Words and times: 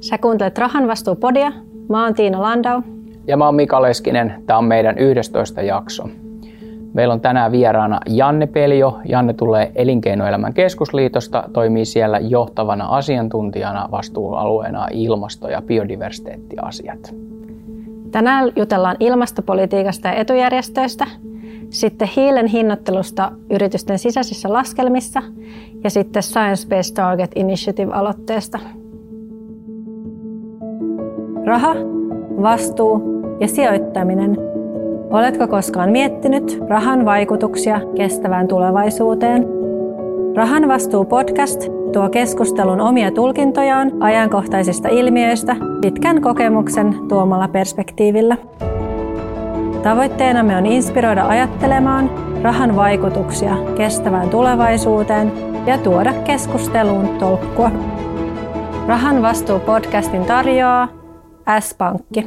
Sä 0.00 0.18
kuuntelet 0.18 0.58
Rahan 0.58 0.88
vastuupodia. 0.88 1.52
Mä 1.88 2.04
oon 2.04 2.14
Tiina 2.14 2.42
Landau. 2.42 2.82
Ja 3.26 3.36
mä 3.36 3.44
oon 3.44 3.54
Mika 3.54 3.82
Leskinen. 3.82 4.42
Tämä 4.46 4.58
on 4.58 4.64
meidän 4.64 4.98
11 4.98 5.62
jakso. 5.62 6.08
Meillä 6.94 7.14
on 7.14 7.20
tänään 7.20 7.52
vieraana 7.52 8.00
Janne 8.08 8.46
Peljo. 8.46 8.98
Janne 9.04 9.32
tulee 9.32 9.72
Elinkeinoelämän 9.74 10.54
keskusliitosta, 10.54 11.44
toimii 11.52 11.84
siellä 11.84 12.18
johtavana 12.18 12.86
asiantuntijana 12.86 13.88
vastuualueena 13.90 14.86
ilmasto- 14.92 15.48
ja 15.48 15.62
biodiversiteettiasiat. 15.62 17.14
Tänään 18.10 18.52
jutellaan 18.56 18.96
ilmastopolitiikasta 19.00 20.08
ja 20.08 20.14
etujärjestöistä, 20.14 21.06
sitten 21.70 22.08
hiilen 22.16 22.46
hinnoittelusta 22.46 23.32
yritysten 23.50 23.98
sisäisissä 23.98 24.52
laskelmissa 24.52 25.22
ja 25.84 25.90
sitten 25.90 26.22
Science 26.22 26.68
Based 26.68 26.94
Target 26.94 27.30
Initiative-aloitteesta. 27.34 28.58
Raha, 31.46 31.74
vastuu 32.42 33.02
ja 33.40 33.48
sijoittaminen. 33.48 34.36
Oletko 35.10 35.48
koskaan 35.48 35.90
miettinyt 35.90 36.58
rahan 36.68 37.04
vaikutuksia 37.04 37.80
kestävään 37.96 38.48
tulevaisuuteen? 38.48 39.46
Rahan 40.36 40.68
vastuu 40.68 41.04
podcast 41.04 41.68
tuo 41.92 42.08
keskustelun 42.08 42.80
omia 42.80 43.10
tulkintojaan 43.10 43.92
ajankohtaisista 44.00 44.88
ilmiöistä 44.88 45.56
pitkän 45.80 46.20
kokemuksen 46.20 46.94
tuomalla 47.08 47.48
perspektiivillä. 47.48 48.36
Tavoitteenamme 49.82 50.56
on 50.56 50.66
inspiroida 50.66 51.26
ajattelemaan 51.26 52.10
rahan 52.42 52.76
vaikutuksia 52.76 53.56
kestävään 53.76 54.28
tulevaisuuteen 54.28 55.32
ja 55.66 55.78
tuoda 55.78 56.12
keskusteluun 56.12 57.08
tolkkua. 57.18 57.70
Rahan 58.86 59.22
vastuu 59.22 59.58
podcastin 59.58 60.24
tarjoaa 60.24 60.99
S-Pankki. 61.60 62.26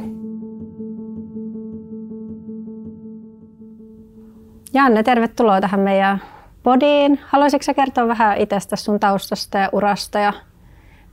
Janne, 4.74 5.02
tervetuloa 5.02 5.60
tähän 5.60 5.80
meidän 5.80 6.22
podiin. 6.62 7.20
Haluaisitko 7.26 7.74
kertoa 7.74 8.08
vähän 8.08 8.38
itsestä 8.38 8.76
sun 8.76 9.00
taustasta 9.00 9.58
ja 9.58 9.68
urasta 9.72 10.18
ja 10.18 10.32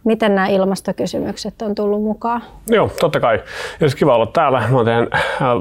miten 0.04 0.36
nämä 0.36 0.48
ilmastokysymykset 0.48 1.62
on 1.62 1.76
tullut 1.76 2.04
mukaan? 2.04 2.44
Joo, 2.68 2.92
totta 3.00 3.20
kai. 3.20 3.44
Olisi 3.82 3.98
kiva 3.98 4.16
olla 4.16 4.26
täällä. 4.26 4.64
Mä 4.70 4.76
oon 4.76 4.86
teidän 4.86 5.08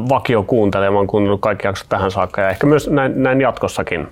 vakiokuuntelija. 0.08 0.90
Mä 0.90 0.98
oon 0.98 1.06
kuunnellut 1.06 1.40
kaikki 1.40 1.66
jaksot 1.66 1.88
tähän 1.88 2.10
saakka 2.10 2.40
ja 2.40 2.50
ehkä 2.50 2.66
myös 2.66 2.90
näin, 2.90 3.22
näin 3.22 3.40
jatkossakin. 3.40 4.08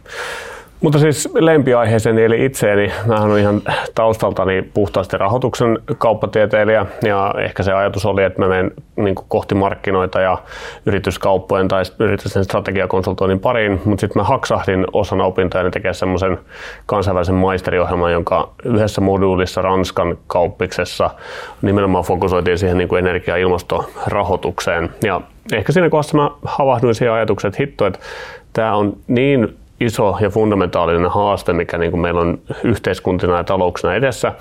Mutta 0.81 0.99
siis 0.99 1.29
lempiaiheeseen 1.35 2.19
eli 2.19 2.45
itseeni, 2.45 2.93
mähän 3.07 3.31
on 3.31 3.39
ihan 3.39 3.63
taustaltani 3.95 4.63
puhtaasti 4.75 5.19
rahoituksen 5.19 5.79
kauppatieteilijä 5.99 6.87
ja 7.03 7.35
ehkä 7.39 7.63
se 7.63 7.73
ajatus 7.73 8.07
oli, 8.07 8.25
että 8.25 8.43
mä 8.43 8.49
menen 8.49 8.71
niin 8.97 9.15
kohti 9.29 9.55
markkinoita 9.55 10.21
ja 10.21 10.39
yrityskauppojen 10.87 11.69
tai 11.69 11.83
yritysten 11.99 12.45
strategiakonsultoinnin 12.45 13.41
pariin, 13.41 13.81
mutta 13.85 14.01
sitten 14.01 14.21
mä 14.21 14.25
haksahdin 14.25 14.87
osana 14.93 15.25
opintoja 15.25 15.71
tekemään 15.71 15.95
semmoisen 15.95 16.39
kansainvälisen 16.87 17.35
maisteriohjelman, 17.35 18.13
jonka 18.13 18.51
yhdessä 18.65 19.01
moduulissa 19.01 19.63
Ranskan 19.63 20.19
kauppiksessa 20.27 21.11
nimenomaan 21.63 22.05
fokusoitiin 22.05 22.59
siihen 22.59 22.79
niin 22.79 22.89
kuin 22.89 22.99
energia- 22.99 23.37
ja 23.37 23.43
ilmastorahoitukseen. 23.43 24.91
Ja 25.03 25.21
ehkä 25.53 25.73
siinä 25.73 25.91
kohdassa 25.91 26.17
mä 26.17 26.31
havahduin 26.45 26.95
siihen 26.95 27.15
ajatukseen, 27.15 27.49
että 27.49 27.63
hitto, 27.63 27.87
että 27.87 27.99
tämä 28.53 28.77
on 28.77 28.97
niin 29.09 29.59
iso 29.81 30.17
ja 30.21 30.31
fundamentaalinen 30.31 31.11
haaste, 31.11 31.53
mikä 31.53 31.79
niin 31.79 31.91
kuin 31.91 32.01
meillä 32.01 32.21
on 32.21 32.39
yhteiskuntina 32.65 33.37
ja 33.37 33.45
talouksina 33.45 33.95
edessä. 33.95 34.33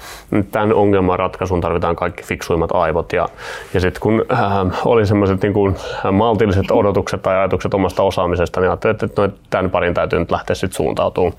Tämän 0.52 0.74
ongelman 0.74 1.20
ratkaisuun 1.20 1.62
tarvitaan 1.62 1.96
kaikki 1.96 2.24
fiksuimmat 2.24 2.72
aivot. 2.74 3.14
Ja, 3.14 3.30
ja 3.74 3.80
sitten 3.80 4.02
kun 4.02 4.26
äh, 4.32 4.88
oli 4.88 5.06
semmoiset 5.06 5.42
niin 5.42 5.54
kuin 5.54 5.76
maltilliset 6.12 6.72
odotukset 6.72 7.22
tai 7.22 7.38
ajatukset 7.38 7.74
omasta 7.74 8.04
osaamisesta, 8.04 8.60
niin 8.60 8.70
ajattelin, 8.70 8.98
että 9.04 9.22
no, 9.22 9.30
tämän 9.50 9.72
parin 9.72 9.94
täytyy 9.94 10.20
nyt 10.20 10.32
lähteä 10.32 10.56
sitten 10.56 10.78
suuntautumaan. 10.78 11.34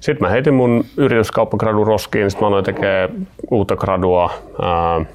Sitten 0.00 0.28
mä 0.28 0.30
heitin 0.30 0.54
mun 0.54 0.84
yrityskauppagradun 0.96 1.86
roskiin, 1.86 2.30
sitten 2.30 2.44
mä 2.44 2.48
aloin 2.48 2.64
tekemään 2.64 3.08
uutta 3.50 3.76
gradua 3.76 4.30
äh, 4.62 5.06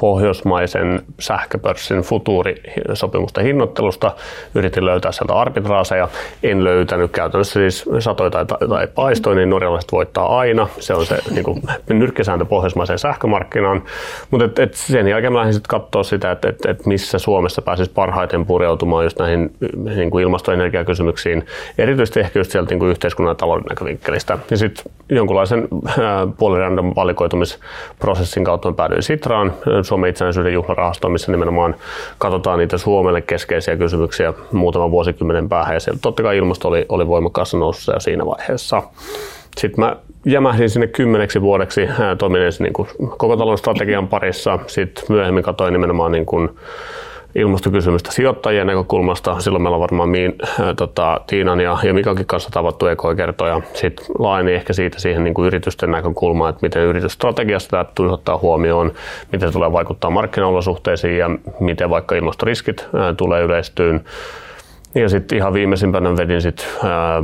pohjoismaisen 0.00 1.02
sähköpörssin 1.20 2.00
futuurisopimusten 2.00 3.44
hinnoittelusta. 3.44 4.12
Yritin 4.54 4.86
löytää 4.86 5.12
sieltä 5.12 5.34
arbitraaseja. 5.34 6.08
En 6.42 6.64
löytänyt 6.64 7.10
käytännössä 7.10 7.60
siis 7.60 7.84
satoja 7.98 8.30
tai, 8.30 8.46
tai 8.68 8.86
paistoja, 8.94 9.36
niin 9.36 9.50
norjalaiset 9.50 9.92
voittaa 9.92 10.38
aina. 10.38 10.68
Se 10.80 10.94
on 10.94 11.06
se 11.06 11.18
niin 11.30 11.44
kuin, 11.44 11.62
nyrkkisääntö 11.88 12.44
pohjoismaiseen 12.44 12.98
sähkömarkkinaan. 12.98 13.82
Mutta 14.30 14.44
et, 14.44 14.58
et 14.58 14.74
sen 14.74 15.08
jälkeen 15.08 15.32
mä 15.32 15.38
lähdin 15.38 15.54
sitten 15.54 15.80
katsoa 15.80 16.02
sitä, 16.02 16.30
että 16.30 16.48
et, 16.48 16.66
et 16.66 16.86
missä 16.86 17.18
Suomessa 17.18 17.62
pääsisi 17.62 17.90
parhaiten 17.94 18.46
pureutumaan 18.46 19.04
just 19.04 19.18
näihin 19.18 19.50
niin 19.84 20.10
kuin 20.10 20.22
ilmastoenergiakysymyksiin, 20.22 21.46
erityisesti 21.78 22.20
ehkä 22.20 22.38
just 22.38 22.50
sieltä 22.50 22.70
niin 22.70 22.78
kuin 22.78 22.90
yhteiskunnan 22.90 23.30
ja 23.30 23.34
talouden 23.34 23.66
näkövinkkelistä. 23.68 24.38
Ja 24.50 24.56
sitten 24.56 24.92
jonkunlaisen 25.08 25.68
äh, 25.88 25.96
puolirandom 26.38 26.92
valikoitumisprosessin 26.96 28.44
kautta 28.44 28.68
mä 28.68 28.74
päädyin 28.74 29.02
Sitraan, 29.02 29.54
Suomen 29.84 30.10
itsenäisyyden 30.10 30.52
juhlarahastoon, 30.52 31.12
missä 31.12 31.32
nimenomaan 31.32 31.74
katsotaan 32.18 32.58
niitä 32.58 32.78
Suomelle 32.78 33.20
keskeisiä 33.20 33.76
kysymyksiä 33.76 34.34
muutaman 34.52 34.90
vuosikymmenen 34.90 35.48
päähän. 35.48 35.74
Ja 35.74 35.80
siellä 35.80 35.98
totta 36.02 36.22
kai 36.22 36.36
ilmasto 36.36 36.68
oli, 36.68 36.86
oli 36.88 37.06
voimakkaassa 37.06 37.58
nousussa 37.58 37.92
jo 37.92 38.00
siinä 38.00 38.26
vaiheessa. 38.26 38.82
Sitten 39.56 39.84
mä 39.84 39.96
jämähdin 40.24 40.70
sinne 40.70 40.86
kymmeneksi 40.86 41.42
vuodeksi 41.42 41.88
toimineen 42.18 42.52
niin 42.58 42.72
koko 43.18 43.36
talon 43.36 43.58
strategian 43.58 44.08
parissa. 44.08 44.58
Sitten 44.66 45.04
myöhemmin 45.08 45.44
katsoin 45.44 45.72
nimenomaan 45.72 46.12
niin 46.12 46.26
kuin, 46.26 46.50
ilmastokysymystä 47.34 48.12
sijoittajien 48.12 48.66
näkökulmasta. 48.66 49.40
Silloin 49.40 49.62
meillä 49.62 49.76
on 49.76 49.80
varmaan 49.80 50.08
Miin, 50.08 50.34
ää, 50.60 50.74
tota, 50.74 51.20
Tiinan 51.26 51.60
ja, 51.60 51.78
ja 51.82 51.94
Mikakin 51.94 52.26
kanssa 52.26 52.50
tavattu 52.50 52.86
ekoikertoja. 52.86 53.60
Sitten 53.74 54.06
laajeni 54.18 54.54
ehkä 54.54 54.72
siitä 54.72 55.00
siihen 55.00 55.24
niin 55.24 55.34
kuin 55.34 55.46
yritysten 55.46 55.90
näkökulmaan, 55.90 56.50
että 56.50 56.66
miten 56.66 56.82
yritysstrategiasta 56.82 57.70
tämä 57.70 57.84
tulisi 57.94 58.14
ottaa 58.14 58.38
huomioon, 58.38 58.92
miten 59.32 59.48
se 59.48 59.52
tulee 59.52 59.72
vaikuttaa 59.72 60.10
markkinaolosuhteisiin 60.10 61.18
ja 61.18 61.30
miten 61.60 61.90
vaikka 61.90 62.14
ilmastoriskit 62.14 62.86
ää, 62.94 63.14
tulee 63.14 63.42
yleistyyn. 63.42 64.04
Ja 64.94 65.08
sitten 65.08 65.38
ihan 65.38 65.52
viimeisimpänä 65.52 66.16
vedin 66.16 66.42
sit, 66.42 66.68
ää, 66.84 67.22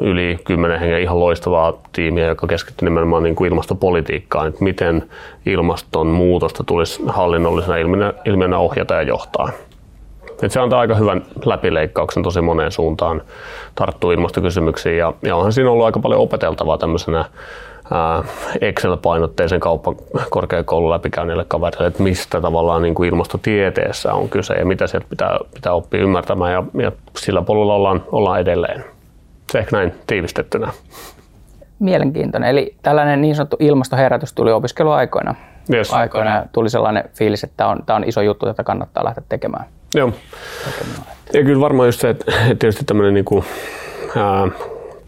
yli 0.00 0.38
kymmenen 0.44 0.80
hengen 0.80 1.02
ihan 1.02 1.20
loistavaa 1.20 1.74
tiimiä, 1.92 2.26
joka 2.26 2.46
keskittyy 2.46 2.88
nimenomaan 2.88 3.22
niin 3.22 3.34
kuin 3.34 3.50
ilmastopolitiikkaan, 3.50 4.48
että 4.48 4.64
miten 4.64 5.10
ilmastonmuutosta 5.46 6.64
tulisi 6.64 7.02
hallinnollisena 7.06 7.76
ilmiönä 8.24 8.58
ohjata 8.58 8.94
ja 8.94 9.02
johtaa. 9.02 9.50
Et 10.42 10.52
se 10.52 10.60
antaa 10.60 10.80
aika 10.80 10.94
hyvän 10.94 11.22
läpileikkauksen 11.44 12.22
tosi 12.22 12.40
moneen 12.40 12.72
suuntaan, 12.72 13.22
tarttuu 13.74 14.10
ilmastokysymyksiin 14.10 14.98
ja, 14.98 15.12
ja 15.22 15.36
onhan 15.36 15.52
siinä 15.52 15.70
ollut 15.70 15.86
aika 15.86 16.00
paljon 16.00 16.20
opeteltavaa 16.20 16.78
tämmöisenä 16.78 17.24
Excel-painotteisen 18.60 19.60
kauppakorkeakoulun 19.60 20.90
läpikäynnille 20.90 21.44
kaverille, 21.48 21.86
että 21.86 22.02
mistä 22.02 22.40
tavallaan 22.40 22.82
niin 22.82 22.94
kuin 22.94 23.08
ilmastotieteessä 23.08 24.14
on 24.14 24.28
kyse 24.28 24.54
ja 24.54 24.66
mitä 24.66 24.86
sieltä 24.86 25.06
pitää, 25.10 25.38
pitää 25.54 25.72
oppia 25.72 26.00
ymmärtämään 26.00 26.52
ja, 26.52 26.64
ja 26.74 26.92
sillä 27.16 27.42
polulla 27.42 27.74
ollaan, 27.74 28.04
ollaan 28.12 28.40
edelleen. 28.40 28.84
Se 29.52 29.58
ehkä 29.58 29.76
näin 29.76 29.94
tiivistettynä. 30.06 30.72
Mielenkiintoinen. 31.78 32.50
Eli 32.50 32.74
tällainen 32.82 33.20
niin 33.20 33.34
sanottu 33.34 33.56
ilmastoherätys 33.60 34.32
tuli 34.32 34.52
opiskeluaikoina. 34.52 35.34
Yes. 35.72 35.92
Aikoina 35.92 36.44
tuli 36.52 36.70
sellainen 36.70 37.04
fiilis, 37.14 37.44
että 37.44 37.54
tämä 37.56 37.70
on, 37.70 37.82
tämä 37.86 37.96
on 37.96 38.04
iso 38.04 38.20
juttu, 38.20 38.46
jota 38.46 38.64
kannattaa 38.64 39.04
lähteä 39.04 39.24
tekemään. 39.28 39.64
Joo. 39.94 40.12
Ja 41.32 41.42
kyllä 41.42 41.60
varmaan 41.60 41.88
just 41.88 42.00
se, 42.00 42.10
että 42.10 42.32
tietysti 42.58 42.84
tämmöinen 42.84 43.14
niin 43.14 43.24
kuin, 43.24 43.44
ää, 44.16 44.48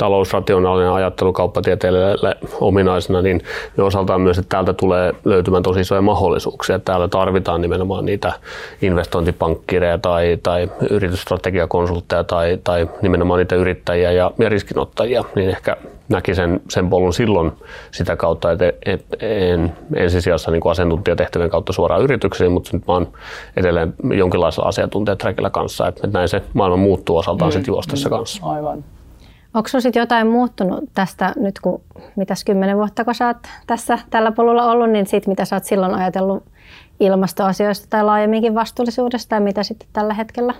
talousrationaalinen 0.00 0.92
ajattelu 0.92 1.32
kauppatieteelle 1.32 2.34
ominaisena, 2.60 3.22
niin, 3.22 3.42
niin 3.76 3.84
osaltaan 3.84 4.20
myös, 4.20 4.38
että 4.38 4.48
täältä 4.48 4.72
tulee 4.72 5.14
löytymään 5.24 5.62
tosi 5.62 5.80
isoja 5.80 6.02
mahdollisuuksia. 6.02 6.78
Täällä 6.78 7.08
tarvitaan 7.08 7.60
nimenomaan 7.60 8.04
niitä 8.04 8.32
investointipankkireja 8.82 9.98
tai, 9.98 10.38
tai 10.42 10.68
yritysstrategiakonsultteja 10.90 12.24
tai, 12.24 12.58
tai 12.64 12.88
nimenomaan 13.02 13.38
niitä 13.38 13.56
yrittäjiä 13.56 14.12
ja, 14.12 14.30
ja 14.38 14.48
riskinottajia, 14.48 15.24
niin 15.34 15.50
ehkä 15.50 15.76
näki 16.08 16.34
sen, 16.34 16.60
sen 16.68 16.90
polun 16.90 17.12
silloin 17.12 17.52
sitä 17.90 18.16
kautta, 18.16 18.52
että 18.52 18.72
et, 18.86 19.04
en 19.20 19.72
ensisijassa 19.94 20.50
niin 20.50 20.70
asiantuntijatehtävien 20.70 21.50
kautta 21.50 21.72
suoraan 21.72 22.02
yrityksiin, 22.02 22.52
mutta 22.52 22.70
nyt 22.72 22.82
oon 22.86 23.08
edelleen 23.56 23.94
jonkinlaisella 24.14 24.68
asiantuntijaträkillä 24.68 25.50
kanssa, 25.50 25.88
että, 25.88 26.00
että 26.04 26.18
näin 26.18 26.28
se 26.28 26.42
maailma 26.54 26.76
muuttuu 26.76 27.16
osaltaan 27.16 27.48
mm, 27.48 27.52
sitten 27.52 27.72
juostessa 27.72 28.08
mm, 28.08 28.16
kanssa. 28.16 28.46
Aivan. 28.46 28.84
Onko 29.54 29.68
sinulla 29.68 30.00
jotain 30.00 30.26
muuttunut 30.26 30.84
tästä 30.94 31.32
nyt, 31.36 31.60
kun 31.60 31.80
mitäs 32.16 32.44
kymmenen 32.44 32.76
vuotta, 32.76 33.04
kun 33.04 33.14
sä 33.14 33.26
oot 33.26 33.36
tässä 33.66 33.98
tällä 34.10 34.32
polulla 34.32 34.70
ollut, 34.70 34.90
niin 34.90 35.06
siitä 35.06 35.28
mitä 35.28 35.44
sä 35.44 35.56
oot 35.56 35.64
silloin 35.64 35.94
ajatellut 35.94 36.42
ilmastoasioista 37.00 37.86
tai 37.90 38.04
laajemminkin 38.04 38.54
vastuullisuudesta 38.54 39.34
ja 39.34 39.40
mitä 39.40 39.62
sitten 39.62 39.88
tällä 39.92 40.14
hetkellä? 40.14 40.54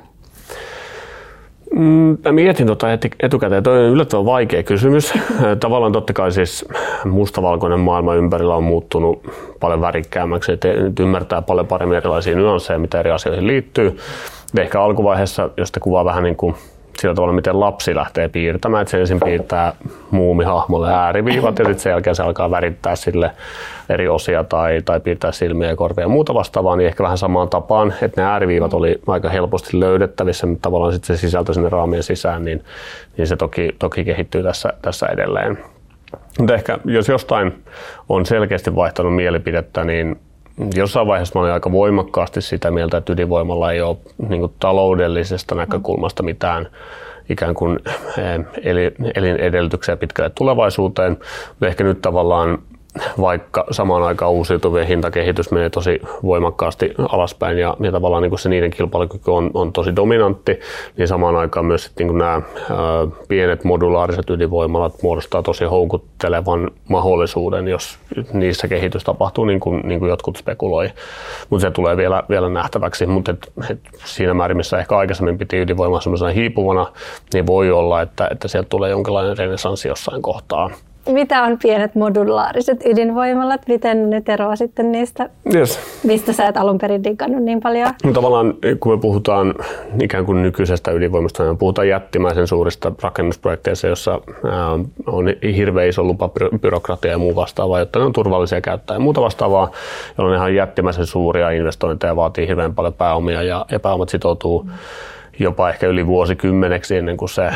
Mm, 1.74 2.18
mä 2.24 2.32
mietin 2.32 2.66
tota 2.66 2.86
etukäteen, 3.20 3.62
toi 3.62 3.78
on 3.78 3.92
yllättävän 3.92 4.24
vaikea 4.24 4.62
kysymys. 4.62 5.12
Tavallaan 5.60 5.92
totta 5.92 6.12
kai 6.12 6.32
siis 6.32 6.68
mustavalkoinen 7.04 7.80
maailma 7.80 8.14
ympärillä 8.14 8.54
on 8.54 8.64
muuttunut 8.64 9.22
paljon 9.60 9.80
värikkäämmäksi, 9.80 10.52
että 10.52 10.68
nyt 10.68 11.00
ymmärtää 11.00 11.42
paljon 11.42 11.66
paremmin 11.66 11.96
erilaisia 11.96 12.36
nyansseja, 12.36 12.78
mitä 12.78 13.00
eri 13.00 13.10
asioihin 13.10 13.46
liittyy. 13.46 13.98
Ehkä 14.58 14.82
alkuvaiheessa, 14.82 15.50
jos 15.56 15.72
te 15.72 15.80
kuvaa 15.80 16.04
vähän 16.04 16.22
niin 16.22 16.36
kuin 16.36 16.54
sillä 17.00 17.14
tavalla, 17.14 17.32
miten 17.32 17.60
lapsi 17.60 17.94
lähtee 17.94 18.28
piirtämään, 18.28 18.82
että 18.82 18.90
se 18.90 19.00
ensin 19.00 19.20
piirtää 19.24 19.72
muumihahmolle 20.10 20.94
ääriviivat 20.94 21.58
ja 21.58 21.64
sitten 21.64 21.78
sen 21.78 21.90
jälkeen 21.90 22.16
se 22.16 22.22
alkaa 22.22 22.50
värittää 22.50 22.96
sille 22.96 23.30
eri 23.88 24.08
osia 24.08 24.44
tai, 24.44 24.82
tai 24.84 25.00
piirtää 25.00 25.32
silmiä 25.32 25.68
ja 25.68 25.76
korvia 25.76 26.04
ja 26.04 26.08
muuta 26.08 26.34
vastaavaa, 26.34 26.76
niin 26.76 26.86
ehkä 26.86 27.02
vähän 27.02 27.18
samaan 27.18 27.48
tapaan, 27.48 27.94
että 28.02 28.20
ne 28.20 28.26
ääriviivat 28.26 28.74
oli 28.74 29.00
aika 29.06 29.28
helposti 29.28 29.80
löydettävissä, 29.80 30.46
mutta 30.46 30.62
tavallaan 30.62 30.92
sitten 30.92 31.16
se 31.16 31.20
sisältö 31.20 31.54
sinne 31.54 31.68
raamien 31.68 32.02
sisään, 32.02 32.44
niin, 32.44 32.64
niin 33.16 33.26
se 33.26 33.36
toki, 33.36 33.76
toki 33.78 34.04
kehittyy 34.04 34.42
tässä, 34.42 34.72
tässä 34.82 35.06
edelleen. 35.06 35.58
Mutta 36.38 36.54
ehkä 36.54 36.78
jos 36.84 37.08
jostain 37.08 37.64
on 38.08 38.26
selkeästi 38.26 38.74
vaihtanut 38.74 39.14
mielipidettä, 39.14 39.84
niin 39.84 40.20
jossain 40.74 41.06
vaiheessa 41.06 41.38
mä 41.38 41.42
olin 41.42 41.52
aika 41.52 41.72
voimakkaasti 41.72 42.40
sitä 42.40 42.70
mieltä, 42.70 42.96
että 42.96 43.12
ydinvoimalla 43.12 43.72
ei 43.72 43.80
ole 43.80 43.96
niin 44.28 44.40
kuin 44.40 44.52
taloudellisesta 44.60 45.54
näkökulmasta 45.54 46.22
mitään 46.22 46.68
ikään 47.28 47.54
kuin 47.54 47.78
eh, 48.18 48.44
elinedellytyksiä 49.14 49.96
pitkälle 49.96 50.30
tulevaisuuteen. 50.30 51.18
Ehkä 51.62 51.84
nyt 51.84 52.02
tavallaan 52.02 52.58
vaikka 53.20 53.64
samaan 53.70 54.02
aikaan 54.02 54.32
uusiutuvien 54.32 54.86
hintakehitys 54.86 55.50
menee 55.50 55.70
tosi 55.70 56.00
voimakkaasti 56.22 56.94
alaspäin 57.08 57.58
ja, 57.58 57.76
ja 57.80 57.92
tavallaan 57.92 58.22
niin 58.22 58.30
kuin 58.30 58.38
se 58.38 58.48
niiden 58.48 58.70
kilpailukyky 58.70 59.30
on, 59.30 59.50
on 59.54 59.72
tosi 59.72 59.96
dominantti, 59.96 60.60
niin 60.96 61.08
samaan 61.08 61.36
aikaan 61.36 61.66
myös 61.66 61.84
sitten 61.84 62.06
niin 62.06 62.12
kuin 62.12 62.18
nämä 62.18 62.32
ää, 62.32 62.42
pienet 63.28 63.64
modulaariset 63.64 64.30
ydinvoimalat 64.30 65.02
muodostaa 65.02 65.42
tosi 65.42 65.64
houkuttelevan 65.64 66.70
mahdollisuuden, 66.88 67.68
jos 67.68 67.98
niissä 68.32 68.68
kehitys 68.68 69.04
tapahtuu 69.04 69.44
niin 69.44 69.60
kuin, 69.60 69.80
niin 69.84 70.00
kuin 70.00 70.08
jotkut 70.08 70.36
spekuloi. 70.36 70.90
Mutta 71.50 71.66
se 71.66 71.70
tulee 71.70 71.96
vielä, 71.96 72.22
vielä 72.28 72.48
nähtäväksi, 72.48 73.06
mutta 73.06 73.30
et, 73.30 73.52
et 73.70 73.80
siinä 74.04 74.34
määrin, 74.34 74.56
missä 74.56 74.78
ehkä 74.78 74.96
aikaisemmin 74.96 75.38
piti 75.38 75.58
ydinvoimaa 75.58 76.00
hiipuvana, 76.34 76.86
niin 77.34 77.46
voi 77.46 77.70
olla, 77.70 78.02
että, 78.02 78.28
että 78.30 78.48
sieltä 78.48 78.68
tulee 78.68 78.90
jonkinlainen 78.90 79.38
renesanssi 79.38 79.88
jossain 79.88 80.22
kohtaa 80.22 80.70
mitä 81.08 81.42
on 81.42 81.58
pienet 81.62 81.94
modulaariset 81.94 82.86
ydinvoimalat? 82.86 83.60
Miten 83.68 84.10
ne 84.10 84.22
eroaa 84.28 84.56
sitten 84.56 84.92
niistä, 84.92 85.30
yes. 85.54 85.80
mistä 86.02 86.32
sä 86.32 86.46
et 86.46 86.56
alun 86.56 86.78
perin 86.78 87.04
digannut 87.04 87.42
niin 87.42 87.60
paljon? 87.60 87.88
No, 88.04 88.12
tavallaan 88.12 88.54
kun 88.80 88.92
me 88.92 88.98
puhutaan 88.98 89.54
ikään 90.02 90.26
kuin 90.26 90.42
nykyisestä 90.42 90.90
ydinvoimasta, 90.90 91.44
niin 91.44 91.58
puhutaan 91.58 91.88
jättimäisen 91.88 92.46
suurista 92.46 92.92
rakennusprojekteista, 93.02 93.86
jossa 93.86 94.20
on 95.06 95.24
hirveän 95.56 95.88
iso 95.88 96.02
lupabyrokratia 96.02 97.10
ja 97.10 97.18
muu 97.18 97.36
vastaavaa, 97.36 97.78
jotta 97.78 97.98
ne 97.98 98.04
on 98.04 98.12
turvallisia 98.12 98.60
käyttää 98.60 98.94
ja 98.94 99.00
muuta 99.00 99.20
vastaavaa, 99.20 99.70
jolloin 100.18 100.32
ne 100.32 100.36
ihan 100.36 100.54
jättimäisen 100.54 101.06
suuria 101.06 101.50
investointeja 101.50 102.16
vaatii 102.16 102.48
hirveän 102.48 102.74
paljon 102.74 102.94
pääomia 102.94 103.42
ja, 103.42 103.66
ja 103.70 103.80
pääomat 103.80 104.08
sitoutuu 104.08 104.62
mm 104.62 104.70
jopa 105.40 105.68
ehkä 105.70 105.86
yli 105.86 106.06
vuosikymmeneksi 106.06 106.96
ennen 106.96 107.16
kuin 107.16 107.28
se 107.28 107.50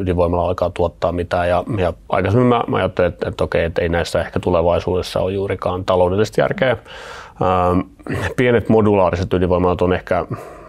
ydinvoimala 0.00 0.48
alkaa 0.48 0.70
tuottaa 0.70 1.12
mitään. 1.12 1.48
Ja, 1.48 1.64
ja 1.78 1.92
aikaisemmin 2.08 2.48
mä, 2.48 2.64
mä 2.66 2.76
ajattelin, 2.76 3.08
että, 3.08 3.28
että 3.28 3.44
okei, 3.44 3.64
että 3.64 3.82
ei 3.82 3.88
näissä 3.88 4.20
ehkä 4.20 4.40
tulevaisuudessa 4.40 5.20
ole 5.20 5.32
juurikaan 5.32 5.84
taloudellisesti 5.84 6.40
järkeä. 6.40 6.76
Pienet 8.36 8.68
modulaariset 8.68 9.32
ydinvoimalat 9.32 9.82
on 9.82 9.92
ehkä 9.92 10.26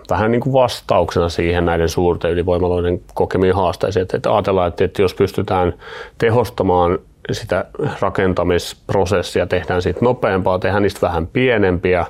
vähän 0.09 0.31
niin 0.31 0.41
kuin 0.41 0.53
vastauksena 0.53 1.29
siihen 1.29 1.65
näiden 1.65 1.89
suurten 1.89 2.31
ydinvoimaloiden 2.31 3.01
kokemiin 3.13 3.55
haasteisiin. 3.55 4.01
Että, 4.01 4.17
että 4.17 4.33
ajatellaan, 4.33 4.67
että, 4.67 4.83
että 4.83 5.01
jos 5.01 5.13
pystytään 5.13 5.73
tehostamaan 6.17 6.99
sitä 7.31 7.65
rakentamisprosessia, 7.99 9.47
tehdään 9.47 9.81
siitä 9.81 9.99
nopeampaa, 10.01 10.59
tehdään 10.59 10.83
niistä 10.83 11.07
vähän 11.07 11.27
pienempiä, 11.27 12.05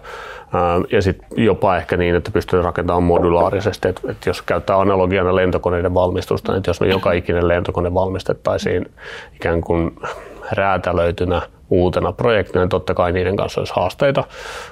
ja 0.92 1.02
sitten 1.02 1.30
jopa 1.44 1.78
ehkä 1.78 1.98
niin, 1.98 2.16
että 2.16 2.32
pystyy 2.32 2.62
rakentamaan 2.62 3.04
modulaarisesti. 3.04 3.88
Et, 3.88 4.02
et 4.10 4.26
jos 4.26 4.42
käyttää 4.42 4.80
analogiana 4.80 5.36
lentokoneiden 5.36 5.94
valmistusta, 5.94 6.52
niin 6.54 6.64
jos 6.68 6.82
me 6.82 6.88
joka 6.88 7.12
ikinen 7.12 7.48
lentokone 7.48 7.94
valmistettaisiin 7.94 8.86
ikään 9.36 9.62
kuin 9.62 10.00
räätälöitynä 10.52 11.42
uutena 11.70 12.12
projektina, 12.12 12.62
niin 12.62 12.70
totta 12.70 12.94
kai 12.94 13.12
niiden 13.12 13.36
kanssa 13.36 13.62
olisi 13.62 13.74
haasteita, 13.76 14.24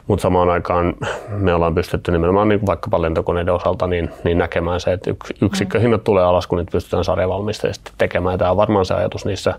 mutta 0.08 0.22
samaan 0.22 0.50
aikaan 0.50 0.96
me 1.30 1.54
ollaan 1.54 1.76
pystytty 1.76 2.12
nimenomaan 2.12 2.48
niin 2.48 2.66
vaikkapa 2.66 3.02
lentokoneiden 3.02 3.54
osalta 3.54 3.88
niin, 3.88 4.10
niin 4.24 4.38
näkemään 4.38 4.80
se, 4.80 4.94
että 4.94 5.12
yksikköhinnat 5.42 6.04
tulee 6.04 6.24
alas, 6.24 6.48
kun 6.48 6.58
niitä 6.58 6.72
pystytään 6.72 7.04
sarjavalmisteisesti 7.04 7.92
tekemään. 7.98 8.40
Tämä 8.40 8.52
on 8.52 8.58
varmaan 8.58 8.86
se 8.86 8.94
ajatus 8.94 9.26
niissä 9.26 9.54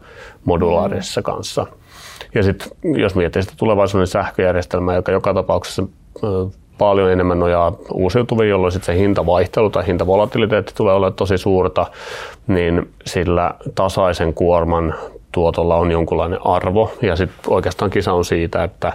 modulaarisissa 0.45 1.23
kanssa. 1.23 1.67
Ja 2.35 2.43
sitten 2.43 2.69
jos 2.83 3.15
miettii 3.15 3.43
sitä 3.43 3.55
tulevaisuuden 3.57 4.07
sähköjärjestelmää, 4.07 4.95
joka 4.95 5.13
joka 5.13 5.35
tapauksessa 5.35 5.83
paljon 6.79 7.11
enemmän 7.11 7.39
nojaa 7.39 7.73
uusiutuviin, 7.93 8.51
jolloin 8.51 8.73
sitten 8.73 8.95
se 8.95 9.01
hintavaihtelu 9.01 9.71
tai 9.71 9.87
hintavolatiliteetti 9.87 10.73
tulee 10.77 10.95
olemaan 10.95 11.15
tosi 11.15 11.39
suurta, 11.39 11.87
niin 12.47 12.91
sillä 13.05 13.55
tasaisen 13.75 14.35
kuorman 14.35 14.95
tuotolla 15.37 15.77
on 15.77 15.91
jonkunlainen 15.91 16.39
arvo. 16.45 16.91
Ja 17.03 17.17
sitten 17.17 17.53
oikeastaan 17.53 17.91
kisa 17.91 18.13
on 18.13 18.25
siitä, 18.25 18.65
että, 18.65 18.93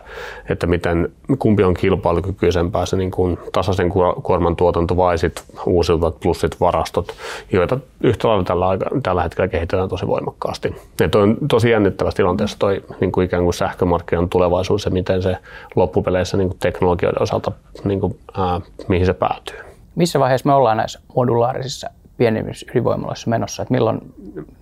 että 0.49 0.67
miten, 0.67 1.09
kumpi 1.39 1.63
on 1.63 1.73
kilpailukykyisempää 1.73 2.85
se 2.85 2.97
niin 2.97 3.11
kuin 3.11 3.37
tasaisen 3.51 3.89
kuorman 4.23 4.55
tuotanto 4.55 4.97
vai 4.97 5.17
sit 5.17 5.43
uusiutuvat 5.65 6.19
plussit 6.19 6.59
varastot, 6.59 7.13
joita 7.51 7.79
yhtä 8.03 8.27
lailla 8.27 8.43
tällä, 8.43 8.65
tällä 9.03 9.23
hetkellä 9.23 9.47
kehitetään 9.47 9.89
tosi 9.89 10.07
voimakkaasti. 10.07 10.75
Ja 10.99 11.09
toi 11.09 11.21
on 11.21 11.37
tosi 11.49 11.69
jännittävässä 11.69 12.17
tilanteessa 12.17 12.59
toi 12.59 12.83
niin 12.99 13.11
kuin 13.11 13.25
ikään 13.25 13.43
kuin 13.43 13.53
sähkömarkkinan 13.53 14.29
tulevaisuus 14.29 14.85
ja 14.85 14.91
miten 14.91 15.21
se 15.21 15.37
loppupeleissä 15.75 16.37
niin 16.37 16.49
kuin 16.49 16.59
teknologioiden 16.59 17.21
osalta, 17.21 17.51
niin 17.83 17.99
kuin, 17.99 18.19
ää, 18.37 18.61
mihin 18.87 19.05
se 19.05 19.13
päätyy. 19.13 19.57
Missä 19.95 20.19
vaiheessa 20.19 20.49
me 20.49 20.53
ollaan 20.53 20.77
näissä 20.77 20.99
modulaarisissa 21.15 21.89
pienimmissä 22.17 22.65
ydinvoimaloissa 22.71 23.29
menossa, 23.29 23.61
että 23.61 23.73
milloin 23.73 23.99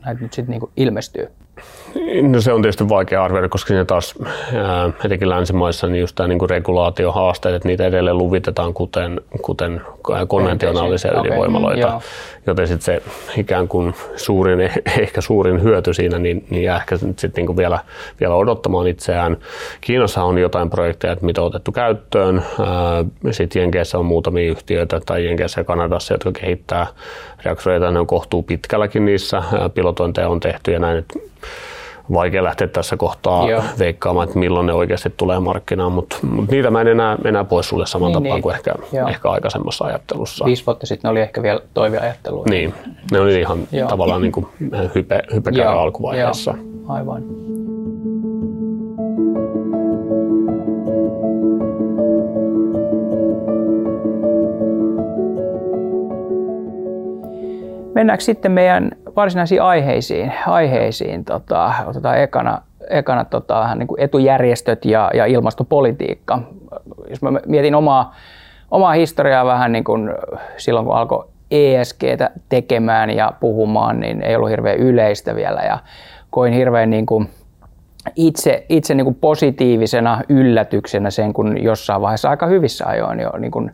näitä 0.05 0.21
nyt 0.21 0.33
sitten 0.33 0.51
niin 0.51 0.71
ilmestyy? 0.77 1.27
No 2.21 2.41
se 2.41 2.53
on 2.53 2.61
tietysti 2.61 2.89
vaikea 2.89 3.23
arvioida, 3.23 3.49
koska 3.49 3.67
siinä 3.67 3.85
taas 3.85 4.15
ää, 4.55 4.91
etenkin 5.05 5.29
länsimaissa 5.29 5.87
niin 5.87 6.01
just 6.01 6.15
tämä 6.15 6.27
niin 6.27 6.49
regulaatiohaasteet, 6.49 7.55
että 7.55 7.67
niitä 7.67 7.85
edelleen 7.85 8.17
luvitetaan 8.17 8.73
kuten, 8.73 9.21
kuten 9.41 9.81
konventionaalisia 10.27 11.11
okay. 11.11 11.21
ydinvoimaloita. 11.21 11.87
Okay. 11.87 11.99
Joten 12.47 12.67
sitten 12.67 12.85
se 12.85 13.01
ikään 13.37 13.67
kuin 13.67 13.93
suurin, 14.15 14.59
ehkä 15.01 15.21
suurin 15.21 15.63
hyöty 15.63 15.93
siinä, 15.93 16.19
niin, 16.19 16.45
niin 16.49 16.63
jää 16.63 16.77
ehkä 16.77 16.97
sitten 16.97 17.45
niin 17.45 17.57
vielä, 17.57 17.79
vielä 18.19 18.35
odottamaan 18.35 18.87
itseään. 18.87 19.37
Kiinassa 19.81 20.23
on 20.23 20.37
jotain 20.37 20.69
projekteja, 20.69 21.17
mitä 21.21 21.41
on 21.41 21.47
otettu 21.47 21.71
käyttöön. 21.71 22.43
Sitten 23.31 23.59
Jenkeissä 23.59 23.97
on 23.97 24.05
muutamia 24.05 24.51
yhtiöitä 24.51 24.99
tai 25.05 25.25
Jenkeissä 25.25 25.61
ja 25.61 25.65
Kanadassa, 25.65 26.13
jotka 26.13 26.31
kehittää 26.31 26.87
reaktoreita. 27.45 27.91
Ne 27.91 27.99
on 27.99 28.07
kohtuu 28.07 28.43
pitkälläkin 28.43 29.05
niissä. 29.05 29.43
Pilotointeja 29.73 30.29
on 30.29 30.39
tehty 30.39 30.71
ja 30.71 30.79
näin. 30.79 31.05
Vaikea 32.13 32.43
lähteä 32.43 32.67
tässä 32.67 32.97
kohtaa 32.97 33.49
Joo. 33.49 33.63
veikkaamaan, 33.79 34.27
että 34.27 34.39
milloin 34.39 34.65
ne 34.65 34.73
oikeasti 34.73 35.13
tulee 35.17 35.39
markkinaan, 35.39 35.91
mutta, 35.91 36.17
mutta 36.23 36.51
niitä 36.51 36.71
mä 36.71 36.81
en 36.81 36.87
enää, 36.87 37.17
enää 37.25 37.43
pois 37.43 37.69
sulle 37.69 37.85
saman 37.85 38.07
niin, 38.07 38.13
tapaan 38.13 38.35
niin. 38.35 38.41
kuin 38.41 38.55
ehkä, 38.55 38.73
ehkä 39.09 39.29
aikaisemmassa 39.29 39.85
ajattelussa. 39.85 40.45
Viisi 40.45 40.65
vuotta 40.65 40.85
sitten 40.85 41.09
ne 41.09 41.11
oli 41.11 41.21
ehkä 41.21 41.43
vielä 41.43 41.59
toiveajattelua. 41.73 42.45
Niin, 42.49 42.73
ne 43.11 43.19
oli 43.19 43.39
ihan 43.39 43.59
Joo. 43.71 43.89
tavallaan 43.89 44.21
niin 44.21 44.31
kuin 44.31 44.47
hype, 44.95 45.23
alkuvaiheessa. 45.65 46.53
Joo. 46.57 46.93
Aivan. 46.93 47.23
Mennäänkö 57.99 58.23
sitten 58.23 58.51
meidän 58.51 58.91
varsinaisiin 59.15 59.61
aiheisiin? 59.61 60.33
aiheisiin 60.47 61.25
tota, 61.25 61.73
otetaan 61.85 62.19
ekana, 62.19 62.61
ekana 62.89 63.25
tota, 63.25 63.75
niin 63.75 63.87
kuin 63.87 64.01
etujärjestöt 64.01 64.85
ja, 64.85 65.11
ja 65.13 65.25
ilmastopolitiikka. 65.25 66.39
Jos 67.09 67.21
mä 67.21 67.31
mietin 67.45 67.75
omaa, 67.75 68.15
omaa 68.71 68.93
historiaa 68.93 69.45
vähän 69.45 69.71
niin 69.71 69.83
kuin 69.83 70.09
silloin, 70.57 70.85
kun 70.85 70.95
alkoi 70.95 71.27
ESGtä 71.51 72.29
tekemään 72.49 73.09
ja 73.09 73.33
puhumaan, 73.39 73.99
niin 73.99 74.21
ei 74.21 74.35
ollut 74.35 74.49
hirveän 74.49 74.77
yleistä 74.77 75.35
vielä 75.35 75.61
ja 75.61 75.79
koin 76.29 76.53
hirveän 76.53 76.89
niin 76.89 77.05
kuin 77.05 77.29
itse, 78.15 78.65
itse 78.69 78.95
niin 78.95 79.05
kuin 79.05 79.17
positiivisena 79.21 80.21
yllätyksenä 80.29 81.09
sen, 81.09 81.33
kun 81.33 81.63
jossain 81.63 82.01
vaiheessa 82.01 82.29
aika 82.29 82.45
hyvissä 82.45 82.85
ajoin 82.87 83.19
jo 83.19 83.31
niin 83.37 83.51
kuin 83.51 83.71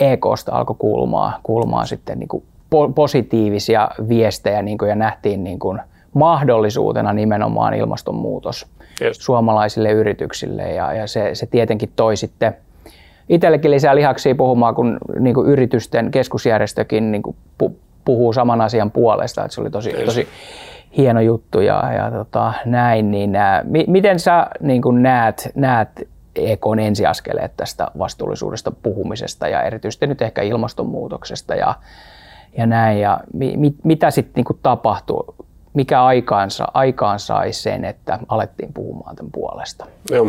EKsta 0.00 0.52
alkoi 0.52 0.76
kuulumaan, 0.78 1.32
kuulumaan 1.42 1.86
sitten 1.86 2.18
niin 2.18 2.28
kuin 2.28 2.44
positiivisia 2.94 3.88
viestejä 4.08 4.62
niin 4.62 4.78
kuin, 4.78 4.88
ja 4.88 4.94
nähtiin 4.94 5.44
niin 5.44 5.58
kuin, 5.58 5.80
mahdollisuutena 6.14 7.12
nimenomaan 7.12 7.74
ilmastonmuutos 7.74 8.66
yes. 9.00 9.16
suomalaisille 9.16 9.90
yrityksille 9.90 10.72
ja, 10.72 10.92
ja 10.92 11.06
se, 11.06 11.30
se 11.34 11.46
tietenkin 11.46 11.92
toi 11.96 12.16
sitten 12.16 12.56
itsellekin 13.28 13.70
lisää 13.70 13.96
lihaksia 13.96 14.34
puhumaan, 14.34 14.74
kun 14.74 14.98
niin 15.18 15.34
kuin 15.34 15.48
yritysten 15.48 16.10
keskusjärjestökin 16.10 17.12
niin 17.12 17.22
kuin 17.22 17.36
pu, 17.58 17.76
puhuu 18.04 18.32
saman 18.32 18.60
asian 18.60 18.90
puolesta, 18.90 19.44
että 19.44 19.54
se 19.54 19.60
oli 19.60 19.70
tosi, 19.70 19.92
tosi 20.04 20.28
hieno 20.96 21.20
juttu 21.20 21.60
ja, 21.60 21.92
ja 21.92 22.10
tota, 22.10 22.52
näin, 22.64 23.10
niin 23.10 23.36
ää, 23.36 23.62
mi, 23.64 23.84
miten 23.88 24.18
sä 24.20 24.46
niin 24.60 24.82
näet, 24.92 25.50
näet 25.54 26.08
EKn 26.34 26.78
ensiaskeleet 26.78 27.52
tästä 27.56 27.90
vastuullisuudesta 27.98 28.72
puhumisesta 28.82 29.48
ja 29.48 29.62
erityisesti 29.62 30.06
nyt 30.06 30.22
ehkä 30.22 30.42
ilmastonmuutoksesta 30.42 31.54
ja, 31.54 31.74
ja 32.58 32.66
näin. 32.66 33.00
Ja 33.00 33.20
mi, 33.32 33.56
mi, 33.56 33.74
mitä 33.84 34.10
sitten 34.10 34.44
niin 34.44 34.58
tapahtuu? 34.62 35.34
Mikä 35.74 36.04
aikaansa, 36.04 36.68
aikaan 36.74 37.18
sai 37.18 37.52
sen, 37.52 37.84
että 37.84 38.18
alettiin 38.28 38.72
puhumaan 38.72 39.16
tämän 39.16 39.32
puolesta? 39.32 39.86
Joo. 40.10 40.24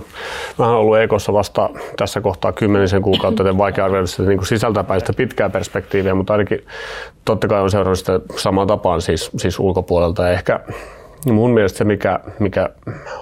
Mä 0.57 0.65
olen 0.65 0.77
ollut 0.77 0.97
Ekossa 0.97 1.33
vasta 1.33 1.69
tässä 1.97 2.21
kohtaa 2.21 2.51
kymmenisen 2.51 3.01
kuukautta, 3.01 3.43
joten 3.43 3.57
vaikea 3.57 3.85
arvioida 3.85 4.07
sitä 4.07 4.23
niin 4.23 4.45
sisältäpäistä 4.45 5.13
pitkää 5.13 5.49
perspektiiviä, 5.49 6.15
mutta 6.15 6.33
ainakin 6.33 6.65
totta 7.25 7.47
kai 7.47 7.61
on 7.61 7.71
seurannut 7.71 7.99
sitä 7.99 8.19
samaan 8.37 8.67
tapaan 8.67 9.01
siis, 9.01 9.31
siis 9.37 9.59
ulkopuolelta. 9.59 10.23
Ja 10.23 10.29
ehkä 10.29 10.59
Mun 11.25 11.53
mielestä 11.53 11.77
se, 11.77 11.83
mikä, 11.83 12.19
mikä 12.39 12.69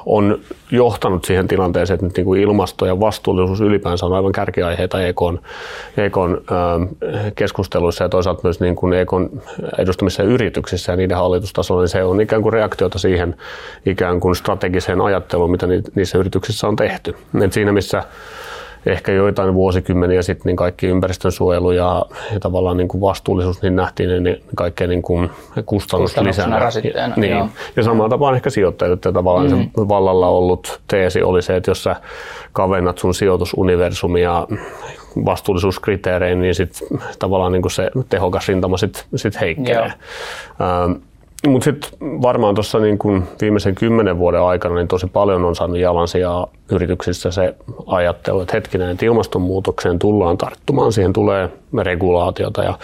on 0.06 0.40
johtanut 0.72 1.26
siihen 1.26 1.48
tilanteeseen, 1.48 1.96
että 1.96 2.06
nyt 2.06 2.18
niin 2.18 2.26
kuin 2.26 2.42
ilmasto 2.42 2.86
ja 2.86 3.00
vastuullisuus 3.00 3.62
ylipäänsä 3.62 4.06
on 4.06 4.14
aivan 4.14 4.32
kärkiaiheita 4.32 5.02
EKn, 5.02 5.40
EKn 5.98 6.38
äh, 6.52 7.34
keskusteluissa 7.36 8.04
ja 8.04 8.10
toisaalta 8.10 8.42
myös 8.44 8.60
niin 8.60 8.76
kuin 8.76 8.94
EKn 8.94 9.30
edustamissa 9.78 10.24
yrityksissä 10.24 10.92
ja 10.92 10.96
niiden 10.96 11.18
hallitustasolla, 11.18 11.82
niin 11.82 11.90
se 11.90 12.04
on 12.04 12.22
ikään 12.22 12.42
kuin 12.42 12.54
reaktiota 12.54 13.00
siihen 13.00 13.36
ikään 13.86 14.20
kuin 14.20 14.36
strategiseen 14.36 15.02
ajatteluun, 15.02 15.52
mitä 15.52 15.68
niissä 15.96 16.18
yrityksissä 16.18 16.68
on 16.68 16.76
tehty. 16.76 17.16
Et 17.44 17.54
siinä 17.54 17.72
missä 17.72 18.04
ehkä 18.86 19.12
joitain 19.12 19.54
vuosikymmeniä 19.54 20.22
sitten 20.22 20.46
niin 20.46 20.56
kaikki 20.56 20.88
ympäristönsuojelu 20.88 21.72
ja, 21.72 22.06
ja 22.34 22.40
tavallaan 22.40 22.78
niin 22.78 22.88
kuin 22.88 23.02
vastuullisuus 23.02 23.62
niin 23.62 23.76
nähtiin 23.76 24.24
niin, 24.24 24.44
kaikkein 24.56 24.90
niin 24.90 25.02
kuin 25.02 25.30
kustannus 25.66 26.18
lisänä. 26.18 26.70
Niin. 27.16 27.32
Joo. 27.32 27.48
Ja 27.76 27.84
samaan 27.84 28.10
tapaan 28.10 28.36
ehkä 28.36 28.50
sijoittajat, 28.50 28.94
että 28.94 29.12
tavallaan 29.12 29.52
mm. 29.52 29.70
se 29.78 29.88
vallalla 29.88 30.28
ollut 30.28 30.82
teesi 30.88 31.24
oli 31.24 31.42
se, 31.42 31.56
että 31.56 31.72
jos 31.72 31.84
sä 31.84 31.96
kavennat 32.54 32.98
sun 32.98 33.14
sijoitusuniversumia 33.14 34.48
vastuullisuuskriteerein, 35.26 36.42
niin 36.42 36.56
sit 36.56 36.80
tavallaan 37.20 37.52
niin 37.52 37.62
kuin 37.62 37.72
se 37.72 37.92
tehokas 38.10 38.48
rintama 38.48 38.78
sit, 38.78 39.06
sit 39.16 39.42
heikkenee. 39.42 39.94
Ähm, 40.62 40.92
mutta 41.48 41.64
sitten 41.66 41.90
varmaan 42.02 42.56
tuossa 42.56 42.80
niin 42.80 42.98
kun 42.98 43.24
viimeisen 43.42 43.76
kymmenen 43.76 44.18
vuoden 44.18 44.42
aikana 44.42 44.76
niin 44.76 44.88
tosi 44.88 45.08
paljon 45.08 45.46
on 45.46 45.56
saanut 45.56 45.78
jalansijaa 45.78 46.48
yrityksissä 46.72 47.32
se 47.32 47.56
ajattelu, 47.88 48.42
että 48.42 48.58
hetkinen, 48.58 48.90
että 48.90 49.06
ilmastonmuutokseen 49.06 50.00
tullaan 50.00 50.38
tarttumaan, 50.38 50.92
siihen 50.92 51.14
tulee 51.14 51.50
regulaatiota 51.78 52.64
ja 52.64 52.78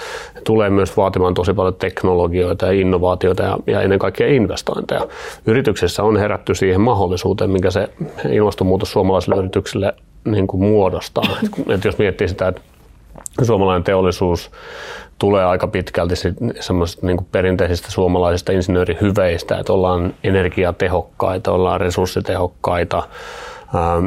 tulee 0.44 0.70
myös 0.70 0.98
vaatimaan 0.98 1.34
tosi 1.34 1.54
paljon 1.54 1.76
teknologioita 1.76 2.66
ja 2.66 2.72
innovaatioita 2.72 3.44
ja, 3.44 3.58
ja 3.68 3.82
ennen 3.82 4.00
kaikkea 4.00 4.28
investointeja. 4.28 5.08
Yrityksissä 5.46 6.04
on 6.04 6.18
herätty 6.18 6.56
siihen 6.56 6.82
mahdollisuuteen, 6.82 7.50
minkä 7.50 7.72
se 7.72 7.90
ilmastonmuutos 8.30 8.92
suomalaisille 8.92 9.36
yrityksille 9.36 9.94
niin 10.26 10.48
kuin 10.48 10.64
muodostaa. 10.64 11.38
Et, 11.44 11.70
et 11.70 11.86
jos 11.86 11.98
miettii 11.98 12.28
sitä, 12.28 12.48
että 12.48 12.62
suomalainen 13.44 13.84
teollisuus 13.84 14.52
tulee 15.20 15.46
aika 15.46 15.68
pitkälti 15.68 16.16
semmoisista 16.60 17.08
niin 17.08 17.28
perinteisistä 17.32 17.92
suomalaisista 17.92 18.52
insinöörihyveistä, 18.52 19.58
että 19.58 19.74
ollaan 19.74 20.14
energiatehokkaita, 20.24 21.52
ollaan 21.52 21.82
resurssitehokkaita, 21.82 23.04
ähm, 23.76 24.06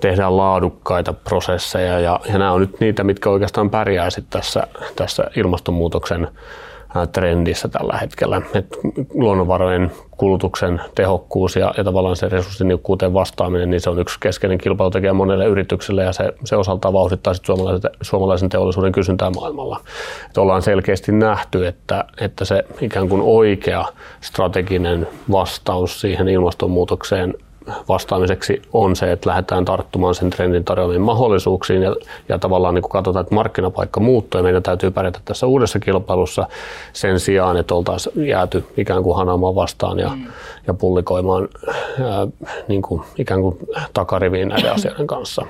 tehdään 0.00 0.36
laadukkaita 0.36 1.12
prosesseja 1.12 2.00
ja, 2.00 2.20
ja 2.32 2.38
nämä 2.38 2.52
on 2.52 2.60
nyt 2.60 2.80
niitä, 2.80 3.04
mitkä 3.04 3.30
oikeastaan 3.30 3.70
pärjää 3.70 4.08
tässä, 4.30 4.66
tässä 4.96 5.24
ilmastonmuutoksen 5.36 6.28
trendissä 7.12 7.68
tällä 7.68 7.98
hetkellä. 7.98 8.42
Et 8.54 8.78
luonnonvarojen 9.14 9.92
kulutuksen 10.10 10.80
tehokkuus 10.94 11.56
ja, 11.56 11.74
ja 11.76 11.84
tavallaan 11.84 12.16
se 12.16 12.28
resurssiniukkuuteen 12.28 13.14
vastaaminen, 13.14 13.70
niin 13.70 13.80
se 13.80 13.90
on 13.90 13.98
yksi 13.98 14.20
keskeinen 14.20 14.58
kilpailutekijä 14.58 15.12
monelle 15.12 15.46
yritykselle 15.46 16.02
ja 16.02 16.12
se, 16.12 16.32
se 16.44 16.56
osaltaan 16.56 16.94
vauhdittaa 16.94 17.34
suomalaisen, 17.34 17.90
suomalaisen 18.00 18.48
teollisuuden 18.48 18.92
kysyntää 18.92 19.30
maailmalla. 19.30 19.80
Et 20.30 20.38
ollaan 20.38 20.62
selkeästi 20.62 21.12
nähty, 21.12 21.66
että, 21.66 22.04
että 22.20 22.44
se 22.44 22.64
ikään 22.80 23.08
kuin 23.08 23.22
oikea 23.24 23.84
strateginen 24.20 25.08
vastaus 25.30 26.00
siihen 26.00 26.28
ilmastonmuutokseen 26.28 27.34
vastaamiseksi 27.88 28.62
on 28.72 28.96
se, 28.96 29.12
että 29.12 29.30
lähdetään 29.30 29.64
tarttumaan 29.64 30.14
sen 30.14 30.30
trendin 30.30 30.64
tarjoamiin 30.64 31.00
mahdollisuuksiin 31.00 31.82
ja, 31.82 31.96
ja 32.28 32.38
tavallaan 32.38 32.74
niin 32.74 32.82
kuin 32.82 32.90
katsotaan, 32.90 33.22
että 33.22 33.34
markkinapaikka 33.34 34.00
muuttuu 34.00 34.38
ja 34.38 34.42
meidän 34.42 34.62
täytyy 34.62 34.90
pärjätä 34.90 35.20
tässä 35.24 35.46
uudessa 35.46 35.78
kilpailussa 35.78 36.48
sen 36.92 37.20
sijaan, 37.20 37.56
että 37.56 37.74
oltaisiin 37.74 38.26
jääty 38.26 38.64
ikään 38.76 39.02
kuin 39.02 39.16
hanaamaan 39.16 39.54
vastaan 39.54 39.98
ja, 39.98 40.08
mm. 40.08 40.26
ja 40.66 40.74
pullikoimaan 40.74 41.48
ää, 42.02 42.26
niin 42.68 42.82
kuin, 42.82 43.02
ikään 43.18 43.40
kuin 43.40 43.58
takariviin 43.94 44.48
näiden 44.48 44.72
asioiden 44.76 45.06
kanssa. 45.06 45.46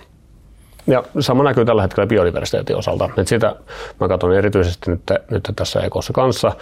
Ja 0.87 1.05
sama 1.21 1.45
näkyy 1.45 1.65
tällä 1.65 1.83
hetkellä 1.83 2.07
biodiversiteetin 2.07 2.77
osalta. 2.77 3.11
Et 3.17 3.29
sitä 3.29 3.57
mä 4.01 4.09
katson 4.09 4.33
erityisesti 4.33 4.91
nyt, 4.91 5.03
nyt 5.31 5.53
tässä 5.57 5.81
ekossa 5.81 6.13
kanssa. 6.13 6.53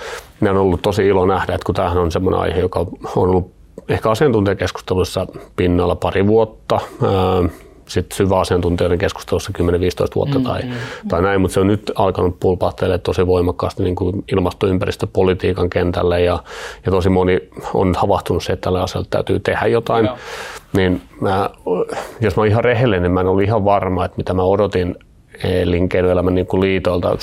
Ja 0.41 0.51
on 0.51 0.57
ollut 0.57 0.83
tosi 0.83 1.07
ilo 1.07 1.27
nähdä, 1.27 1.55
että 1.55 1.65
kun 1.65 1.75
tämähän 1.75 1.99
on 1.99 2.13
semmoinen 2.13 2.41
aihe, 2.41 2.61
joka 2.61 2.81
on 2.81 2.89
ollut 3.17 3.60
ehkä 3.91 4.11
asiantuntijakeskusteluissa 4.11 5.27
pinnalla 5.57 5.97
pari 5.97 6.27
vuotta, 6.27 6.81
sitten 7.91 8.17
syvä 8.17 8.41
asiantuntijoiden 8.41 8.99
keskustelussa 8.99 9.53
10-15 9.59 9.63
vuotta 10.15 10.39
mm, 10.39 10.45
tai, 10.45 10.63
mm, 10.63 10.71
tai 11.09 11.23
näin, 11.23 11.41
mutta 11.41 11.55
se 11.55 11.61
on 11.61 11.67
nyt 11.67 11.93
alkanut 11.95 12.41
pulpahtelemaan 12.41 13.01
tosi 13.01 13.27
voimakkaasti 13.27 13.83
niin 13.83 13.97
kuin 13.97 14.25
ilmastoympäristöpolitiikan 14.33 15.71
kentälle 15.71 16.21
ja, 16.21 16.43
ja 16.87 16.93
tosi 16.93 17.09
moni 17.09 17.41
on 17.75 17.95
havahtunut 17.99 18.45
se, 18.45 18.53
että 18.53 18.65
tälle 18.65 18.81
asialle 18.81 19.07
täytyy 19.11 19.41
tehdä 19.41 19.67
jotain. 19.67 20.05
Joo. 20.05 20.17
Niin 20.77 21.03
mä, 21.21 21.51
jos 22.21 22.37
mä 22.37 22.41
oon 22.41 22.49
ihan 22.49 22.65
rehellinen, 22.65 23.03
niin 23.03 23.13
mä 23.13 23.21
en 23.21 23.27
ollut 23.27 23.45
ihan 23.45 23.65
varma, 23.65 24.05
että 24.05 24.17
mitä 24.17 24.35
mä 24.35 24.43
odotin 24.43 24.97
elinkeinoelämän 25.45 26.35
niin 26.35 26.47
kuin 26.47 26.61
liitoilta 26.61 27.17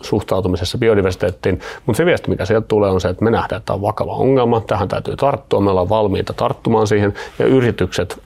suhtautumisessa 0.00 0.78
biodiversiteettiin, 0.78 1.60
mutta 1.86 1.96
se 1.96 2.06
viesti, 2.06 2.30
mikä 2.30 2.44
sieltä 2.44 2.66
tulee, 2.68 2.90
on 2.90 3.00
se, 3.00 3.08
että 3.08 3.24
me 3.24 3.30
nähdään, 3.30 3.58
että 3.58 3.66
tämä 3.66 3.74
on 3.74 3.82
vakava 3.82 4.12
ongelma, 4.12 4.60
tähän 4.60 4.88
täytyy 4.88 5.16
tarttua, 5.16 5.60
me 5.60 5.70
ollaan 5.70 5.88
valmiita 5.88 6.32
tarttumaan 6.32 6.86
siihen, 6.86 7.14
ja 7.38 7.46
yritykset 7.46 8.22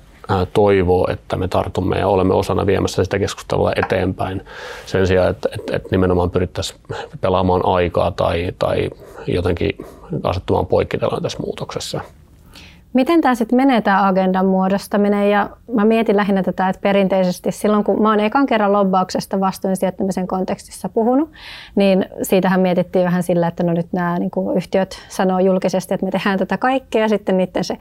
toivoo, 0.53 1.09
että 1.11 1.37
me 1.37 1.49
tartumme 1.49 1.99
ja 1.99 2.09
olemme 2.09 2.35
osana 2.35 2.67
viemässä 2.67 3.05
sitä 3.05 3.19
keskustelua 3.19 3.73
eteenpäin 3.77 4.45
sen 4.87 5.07
sijaan, 5.07 5.31
että, 5.31 5.49
että, 5.55 5.77
että 5.77 5.89
nimenomaan 5.91 6.31
pyrittäisiin 6.31 6.81
pelaamaan 7.21 7.61
aikaa 7.65 8.11
tai, 8.11 8.53
tai 8.59 8.91
jotenkin 9.27 9.71
asettumaan 10.23 10.67
poikkitelaan 10.67 11.23
tässä 11.23 11.39
muutoksessa. 11.39 12.01
Miten 12.93 13.21
tämä 13.21 13.35
sitten 13.35 13.57
menee 13.57 13.81
tämä 13.81 14.09
agendan 14.09 14.47
muodostaminen 14.47 15.31
ja 15.31 15.51
mä 15.73 15.85
mietin 15.85 16.17
lähinnä 16.17 16.43
tätä, 16.43 16.69
että 16.69 16.83
perinteisesti 16.83 17.53
silloin 17.53 17.85
kun 17.85 18.03
mä 18.03 18.09
oon 18.09 18.21
ekan 18.21 18.47
kerran 18.47 18.73
lobbauksesta 18.73 19.41
vastuun 19.41 19.77
sijoittamisen 19.77 20.27
kontekstissa 20.27 20.89
puhunut, 20.89 21.31
niin 21.75 22.07
siitähän 22.23 22.61
mietittiin 22.61 23.05
vähän 23.05 23.23
sillä, 23.23 23.49
että 23.49 23.63
no 23.63 23.73
nyt 23.73 23.93
nämä 23.93 24.19
niin 24.19 24.31
kuin 24.31 24.57
yhtiöt 24.57 24.99
sanoo 25.09 25.39
julkisesti, 25.39 25.95
että 25.95 26.07
me 26.07 26.11
tehdään 26.11 26.39
tätä 26.39 26.59
kaikkea 26.59 27.09
sitten 27.09 27.37
niiden 27.37 27.65
se 27.65 27.77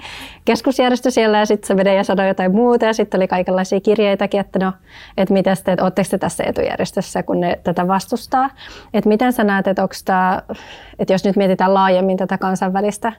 keskusjärjestö 0.46 1.12
siellä 1.12 1.38
ja 1.38 1.46
sitten 1.46 1.68
se 1.68 1.74
menee 1.74 1.96
ja 1.96 2.04
sanoo 2.04 2.26
jotain 2.26 2.56
muuta 2.56 2.86
ja 2.86 2.94
sitten 2.94 3.18
oli 3.18 3.28
kaikenlaisia 3.28 3.80
kirjeitakin, 3.80 4.40
että 4.40 4.60
no, 4.60 4.74
että 5.18 5.34
mitä 5.34 5.54
te, 5.64 5.72
että 5.72 5.84
ootteko 5.84 6.08
te 6.12 6.18
tässä 6.18 6.44
etujärjestössä, 6.44 7.24
kun 7.24 7.40
ne 7.40 7.60
tätä 7.64 7.88
vastustaa. 7.88 8.50
Että 8.94 9.08
miten 9.08 9.34
sä 9.34 9.44
näet, 9.44 9.68
että 9.68 9.84
onko 9.84 9.96
tämä, 10.06 10.42
että 11.00 11.14
jos 11.14 11.26
nyt 11.26 11.36
mietitään 11.36 11.74
laajemmin 11.74 12.18
tätä 12.18 12.38
kansainvälistä 12.38 13.14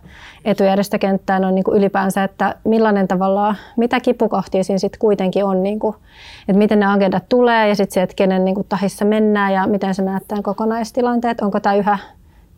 etujärjestökenttää, 0.44 1.38
no 1.38 1.50
niin 1.50 1.64
kuin 1.64 1.78
ylipäänsä, 1.78 2.24
että 2.24 2.54
millainen 2.64 3.08
tavalla, 3.08 3.54
mitä 3.76 4.00
kipukohtia 4.00 4.61
siinä 4.64 4.78
sitten 4.78 4.98
kuitenkin 4.98 5.44
on, 5.44 5.62
niin 5.62 5.78
kuin, 5.78 5.96
että 6.40 6.58
miten 6.58 6.80
ne 6.80 6.86
agendat 6.86 7.28
tulee 7.28 7.68
ja 7.68 7.74
sitten 7.74 7.94
se, 7.94 8.02
että 8.02 8.16
kenen 8.16 8.44
niin 8.44 8.54
kuin 8.54 8.66
tahissa 8.68 9.04
mennään 9.04 9.52
ja 9.52 9.66
miten 9.66 9.94
se 9.94 10.02
näet 10.02 10.22
tämän 10.28 10.42
kokonaistilanteet, 10.42 11.40
onko 11.40 11.60
tämä 11.60 11.74
yhä, 11.74 11.98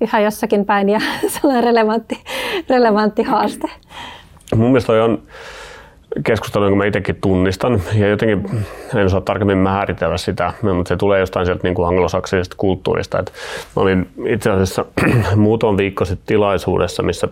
yhä 0.00 0.20
jossakin 0.20 0.64
päin 0.64 0.88
ja 0.88 1.00
sellainen 1.40 1.64
relevantti, 1.64 2.18
relevantti 2.68 3.22
haaste. 3.22 3.68
Mun 4.56 4.66
mielestä 4.66 4.92
on 4.92 5.22
keskustelu, 6.24 6.64
jonka 6.64 6.76
mä 6.76 6.84
itsekin 6.84 7.18
tunnistan. 7.20 7.82
Ja 7.94 8.08
jotenkin 8.08 8.50
en 8.94 9.06
osaa 9.06 9.20
tarkemmin 9.20 9.58
määritellä 9.58 10.16
sitä, 10.16 10.52
mutta 10.62 10.88
se 10.88 10.96
tulee 10.96 11.20
jostain 11.20 11.46
sieltä 11.46 11.62
niin 11.62 11.74
kuin 11.74 11.88
anglosaksisesta 11.88 12.56
kulttuurista. 12.58 13.18
Et 13.18 13.32
mä 13.76 13.82
olin 13.82 14.08
itse 14.26 14.50
asiassa 14.50 14.84
muutaman 15.36 15.76
viikko 15.76 16.04
sitten 16.04 16.26
tilaisuudessa, 16.26 17.02
missä 17.02 17.28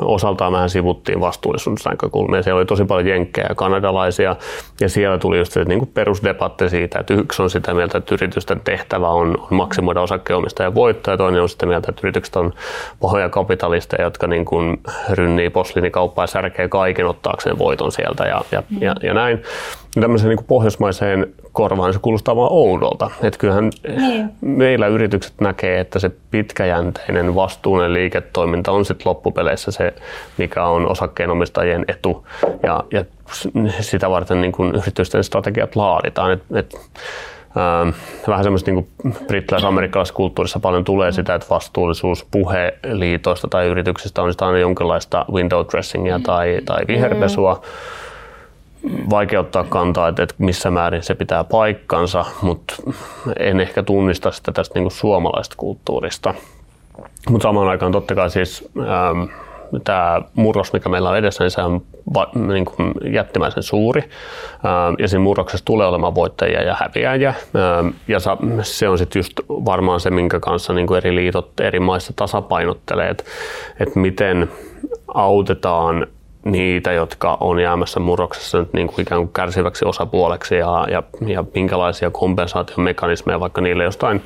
osaltaan 0.00 0.52
vähän 0.52 0.70
sivuttiin 0.70 1.20
vastuullisuusnäkökulmia. 1.20 2.42
Siellä 2.42 2.58
oli 2.58 2.66
tosi 2.66 2.84
paljon 2.84 3.08
jenkkejä 3.08 3.46
ja 3.48 3.54
kanadalaisia, 3.54 4.36
ja 4.80 4.88
siellä 4.88 5.18
tuli 5.18 5.38
just 5.38 5.52
se 5.52 5.64
niin 5.64 5.78
kuin 5.78 5.90
perusdebatti 5.94 6.68
siitä, 6.68 6.98
että 6.98 7.14
yksi 7.14 7.42
on 7.42 7.50
sitä 7.50 7.74
mieltä, 7.74 7.98
että 7.98 8.14
yritysten 8.14 8.60
tehtävä 8.60 9.08
on, 9.08 9.38
maksimoida 9.50 10.00
osakkeenomistajan 10.00 10.74
voittoa, 10.74 11.14
ja 11.14 11.18
toinen 11.18 11.42
on 11.42 11.48
sitä 11.48 11.66
mieltä, 11.66 11.86
että 11.88 12.00
yritykset 12.04 12.36
on 12.36 12.52
pahoja 13.00 13.28
kapitalisteja, 13.28 14.04
jotka 14.04 14.26
niin 14.26 14.44
kuin 14.44 14.80
rynnii 15.10 15.50
posliinikauppaa 15.50 16.22
ja 16.22 16.26
särkee 16.26 16.68
kaiken 16.68 17.06
ottaakseen 17.06 17.58
voiton 17.58 17.92
sieltä 17.92 18.19
yritystä 18.20 18.26
ja, 18.26 18.42
ja, 18.52 18.62
mm. 18.70 18.82
ja, 18.82 18.94
ja 19.02 19.14
näin. 19.14 19.42
Ja 19.96 20.02
tämmöiseen 20.02 20.28
niin 20.28 20.36
kuin 20.36 20.46
pohjoismaiseen 20.46 21.32
korvaan 21.52 21.92
se 21.92 21.98
kuulostaa 22.02 22.36
vaan 22.36 22.52
oudolta. 22.52 23.10
Että 23.22 23.38
kyllähän 23.38 23.70
niin. 23.96 24.30
meillä 24.40 24.86
yritykset 24.86 25.34
näkee, 25.40 25.80
että 25.80 25.98
se 25.98 26.10
pitkäjänteinen 26.30 27.34
vastuullinen 27.34 27.92
liiketoiminta 27.92 28.72
on 28.72 28.84
sitten 28.84 29.08
loppupeleissä 29.08 29.70
se, 29.70 29.94
mikä 30.38 30.64
on 30.64 30.88
osakkeenomistajien 30.88 31.84
etu. 31.88 32.26
Ja, 32.62 32.84
ja 32.92 33.04
sitä 33.80 34.10
varten 34.10 34.40
niin 34.40 34.52
kuin 34.52 34.74
yritysten 34.74 35.24
strategiat 35.24 35.76
laaditaan. 35.76 36.32
Et, 36.32 36.42
et, 36.54 36.74
Ähm, 37.56 37.88
vähän 38.28 38.44
semmoista 38.44 38.70
niin 38.70 38.88
brittiläis-amerikkalaisessa 39.26 40.14
kulttuurissa 40.14 40.60
paljon 40.60 40.84
tulee 40.84 41.12
sitä, 41.12 41.34
että 41.34 41.46
vastuullisuus 41.50 42.26
puheliitoista 42.30 43.48
tai 43.48 43.66
yrityksistä 43.66 44.22
on 44.22 44.32
aina 44.40 44.58
jonkinlaista 44.58 45.24
window 45.32 45.66
dressingia 45.72 46.20
tai, 46.22 46.60
tai 46.64 46.82
viherpesua. 46.88 47.62
Vaikea 49.10 49.40
ottaa 49.40 49.64
kantaa, 49.64 50.08
että, 50.08 50.22
että 50.22 50.34
missä 50.38 50.70
määrin 50.70 51.02
se 51.02 51.14
pitää 51.14 51.44
paikkansa, 51.44 52.24
mutta 52.42 52.74
en 53.38 53.60
ehkä 53.60 53.82
tunnista 53.82 54.30
sitä 54.30 54.52
tästä 54.52 54.78
niin 54.78 54.90
suomalaisesta 54.90 55.56
kulttuurista. 55.58 56.34
Mutta 57.30 57.42
samaan 57.42 57.68
aikaan 57.68 57.92
totta 57.92 58.14
kai 58.14 58.30
siis 58.30 58.68
ähm, 58.78 59.22
tämä 59.84 60.22
murros, 60.34 60.72
mikä 60.72 60.88
meillä 60.88 61.10
on 61.10 61.16
edessä, 61.18 61.44
niin 61.44 61.50
se 61.50 61.62
on 61.62 61.82
va, 62.14 62.30
niin 62.34 62.64
kuin 62.64 62.94
jättimäisen 63.12 63.62
suuri. 63.62 64.10
Ja 64.98 65.08
siinä 65.08 65.22
murroksessa 65.22 65.64
tulee 65.64 65.86
olemaan 65.86 66.14
voittajia 66.14 66.62
ja 66.62 66.76
häviäjiä. 66.80 67.34
Ja 68.08 68.18
se 68.62 68.88
on 68.88 68.98
sitten 68.98 69.20
just 69.20 69.40
varmaan 69.48 70.00
se, 70.00 70.10
minkä 70.10 70.40
kanssa 70.40 70.72
niin 70.72 70.86
kuin 70.86 70.98
eri 70.98 71.14
liitot 71.14 71.60
eri 71.60 71.80
maissa 71.80 72.12
tasapainottelee, 72.16 73.08
että, 73.08 73.24
että 73.80 73.98
miten 73.98 74.50
autetaan 75.14 76.06
niitä, 76.44 76.92
jotka 76.92 77.36
on 77.40 77.60
jäämässä 77.60 78.00
murroksessa 78.00 78.58
nyt 78.58 78.72
niin 78.72 78.86
kuin 78.86 79.00
ikään 79.00 79.20
kuin 79.20 79.32
kärsiväksi 79.32 79.84
osapuoleksi 79.84 80.54
ja, 80.54 80.86
ja, 80.90 81.02
ja 81.26 81.44
minkälaisia 81.54 82.10
kompensaatiomekanismeja 82.10 83.40
vaikka 83.40 83.60
niille 83.60 83.84
jostain 83.84 84.22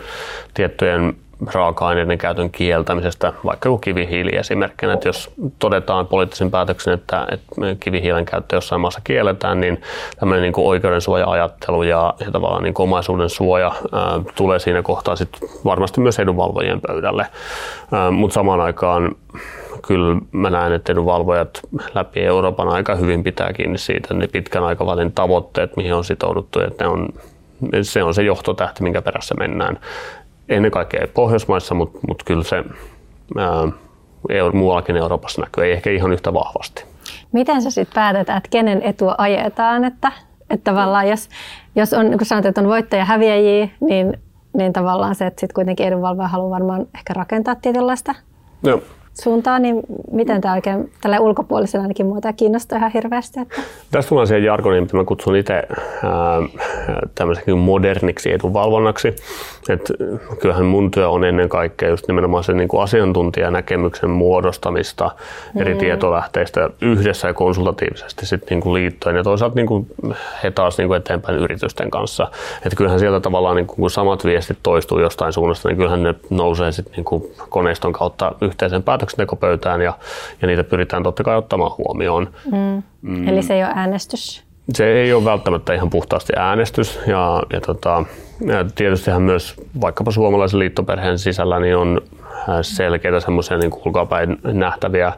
tiettyjen 0.55 1.17
raaka-aineiden 1.55 2.19
käytön 2.19 2.51
kieltämisestä, 2.51 3.33
vaikka 3.45 3.69
joku 3.69 3.79
kivihiili 3.79 4.37
esimerkkinä, 4.37 4.93
että 4.93 5.09
jos 5.09 5.31
todetaan 5.59 6.07
poliittisen 6.07 6.51
päätöksen, 6.51 6.95
että, 6.95 7.27
että 7.31 7.77
kivihiilen 7.81 8.25
käyttö 8.25 8.57
jossain 8.57 8.81
maassa 8.81 9.01
kielletään, 9.05 9.61
niin 9.61 9.83
tämmöinen 10.21 10.43
niin 10.43 10.53
kuin 10.53 10.67
oikeudensuoja-ajattelu 10.67 11.83
ja, 11.83 12.15
ja 12.21 12.31
tavallaan 12.31 12.63
niin 12.63 12.75
kuin 12.75 12.85
omaisuuden 12.85 13.31
suoja 13.31 13.73
ää, 13.93 14.21
tulee 14.35 14.59
siinä 14.59 14.83
kohtaa 14.83 15.17
sitten 15.17 15.49
varmasti 15.65 16.01
myös 16.01 16.19
edunvalvojien 16.19 16.81
pöydälle, 16.81 17.27
mutta 18.11 18.35
samaan 18.35 18.61
aikaan 18.61 19.15
kyllä 19.87 20.21
mä 20.33 20.51
näen, 20.51 20.73
että 20.73 20.93
edunvalvojat 20.93 21.61
läpi 21.95 22.21
Euroopan 22.21 22.69
aika 22.69 22.95
hyvin 22.95 23.25
pitää 23.25 23.53
kiinni 23.53 23.79
siitä, 23.79 24.15
ne 24.15 24.27
pitkän 24.27 24.65
aikavälin 24.65 25.13
tavoitteet, 25.13 25.77
mihin 25.77 25.95
on 25.95 26.05
sitouduttu, 26.05 26.61
että 26.61 26.85
ne 26.85 26.91
on 26.91 27.09
se 27.83 28.03
on 28.03 28.15
se 28.15 28.23
johtotähti, 28.23 28.83
minkä 28.83 29.03
perässä 29.03 29.35
mennään. 29.35 29.79
Ennen 30.49 30.71
kaikkea 30.71 31.07
Pohjoismaissa, 31.15 31.75
mutta, 31.75 31.99
mutta 32.09 32.25
kyllä 32.25 32.43
se 32.43 32.65
ää, 33.39 33.69
muuallakin 34.53 34.97
Euroopassa 34.97 35.43
näkyy, 35.43 35.65
ei 35.65 35.73
ehkä 35.73 35.91
ihan 35.91 36.13
yhtä 36.13 36.35
vahvasti. 36.35 36.85
Miten 37.33 37.63
sä 37.63 37.71
sitten 37.71 37.95
päätetään, 37.95 38.37
että 38.37 38.51
kenen 38.51 38.83
etua 38.83 39.15
ajetaan, 39.19 39.85
että, 39.85 40.13
että 40.51 40.71
tavallaan 40.71 41.09
jos, 41.09 41.29
jos 41.77 41.93
on, 41.93 42.11
kun 42.11 42.27
sanot, 42.27 42.47
että 42.47 42.61
on 42.61 42.69
voittaja 42.69 43.05
häviäjiä, 43.05 43.69
niin, 43.81 44.21
niin 44.57 44.73
tavallaan 44.73 45.15
se, 45.15 45.27
että 45.27 45.41
sitten 45.41 45.55
kuitenkin 45.55 45.87
edunvalvoja 45.87 46.29
haluaa 46.29 46.51
varmaan 46.51 46.87
ehkä 46.95 47.13
rakentaa 47.15 47.55
tietynlaista 47.55 48.15
Joo 48.63 48.81
suuntaan, 49.15 49.63
niin 49.63 49.81
miten 50.11 50.41
tämä 50.41 50.55
oikein 50.55 50.93
tällä 51.03 51.21
ulkopuolisena 51.21 51.83
ainakin 51.83 52.07
muuta 52.07 52.33
kiinnostaa 52.33 52.79
ihan 52.79 52.91
hirveästi? 52.95 53.41
Että... 53.41 53.61
Tässä 53.91 54.09
tullaan 54.09 54.27
siihen 54.27 54.45
jargoniin, 54.45 54.83
mitä 54.83 54.97
mä 54.97 55.05
kutsun 55.05 55.37
itse 55.37 55.63
tämmöiseksi 57.15 57.55
moderniksi 57.55 58.33
edunvalvonnaksi. 58.33 59.09
Et 59.69 59.93
kyllähän 60.41 60.65
mun 60.65 60.91
työ 60.91 61.09
on 61.09 61.25
ennen 61.25 61.49
kaikkea 61.49 61.89
just 61.89 62.09
nimenomaan 62.09 62.45
sen 62.45 62.57
niin 62.57 62.69
kuin 62.69 62.83
asiantuntijanäkemyksen 62.83 64.11
muodostamista 64.11 65.11
mm. 65.55 65.61
eri 65.61 65.75
tietolähteistä 65.75 66.71
yhdessä 66.81 67.29
ja 67.29 67.35
konsultatiivisesti 67.35 68.27
sit 68.27 68.51
niin 68.51 68.61
kuin 68.61 68.75
liittojen 68.75 69.17
ja 69.17 69.23
toisaalta 69.23 69.57
niin 69.57 69.67
kuin 69.67 69.87
he 70.43 70.51
taas 70.51 70.79
niin 70.79 70.89
kuin 70.89 70.97
eteenpäin 70.97 71.39
yritysten 71.39 71.91
kanssa. 71.91 72.31
Et 72.67 72.75
kyllähän 72.75 73.01
sieltä 73.01 73.21
tavallaan 73.21 73.57
niin 73.57 73.67
kuin, 73.67 73.77
kun 73.77 73.91
samat 73.91 74.25
viestit 74.25 74.59
toistuu 74.63 75.01
jostain 75.01 75.33
suunnasta, 75.33 75.69
niin 75.69 75.77
kyllähän 75.77 76.03
ne 76.03 76.15
nousee 76.31 76.73
sit 76.73 76.91
niin 76.97 77.05
kuin 77.05 77.23
koneiston 77.49 77.93
kautta 77.93 78.33
yhteisen 78.41 78.83
päätöksen 78.83 79.04
päätöksentekopöytään 79.05 79.81
ja, 79.81 79.99
ja 80.43 80.47
niitä 80.49 80.65
pyritään 80.65 81.03
totta 81.03 81.25
kai 81.25 81.37
ottamaan 81.37 81.71
huomioon. 81.79 82.29
Mm. 82.53 82.83
Mm. 83.03 83.29
Eli 83.29 83.43
se 83.43 83.55
ei 83.55 83.63
ole 83.63 83.73
äänestys? 83.75 84.45
Se 84.75 84.93
ei 84.93 85.13
ole 85.13 85.25
välttämättä 85.25 85.75
ihan 85.75 85.91
puhtaasti 85.91 86.33
äänestys 86.37 86.99
ja, 87.07 87.43
ja, 87.53 87.61
tota, 87.61 88.05
ja 88.47 88.65
tietystihän 88.75 89.23
myös 89.23 89.55
vaikkapa 89.81 90.11
suomalaisen 90.11 90.59
liittoperheen 90.59 91.19
sisällä 91.19 91.61
niin 91.61 91.77
on 91.77 92.01
selkeitä 92.63 93.21
semmoisia 93.21 93.59
niin 93.59 93.73
ulkoapäin 93.85 94.39
nähtäviä, 94.43 95.13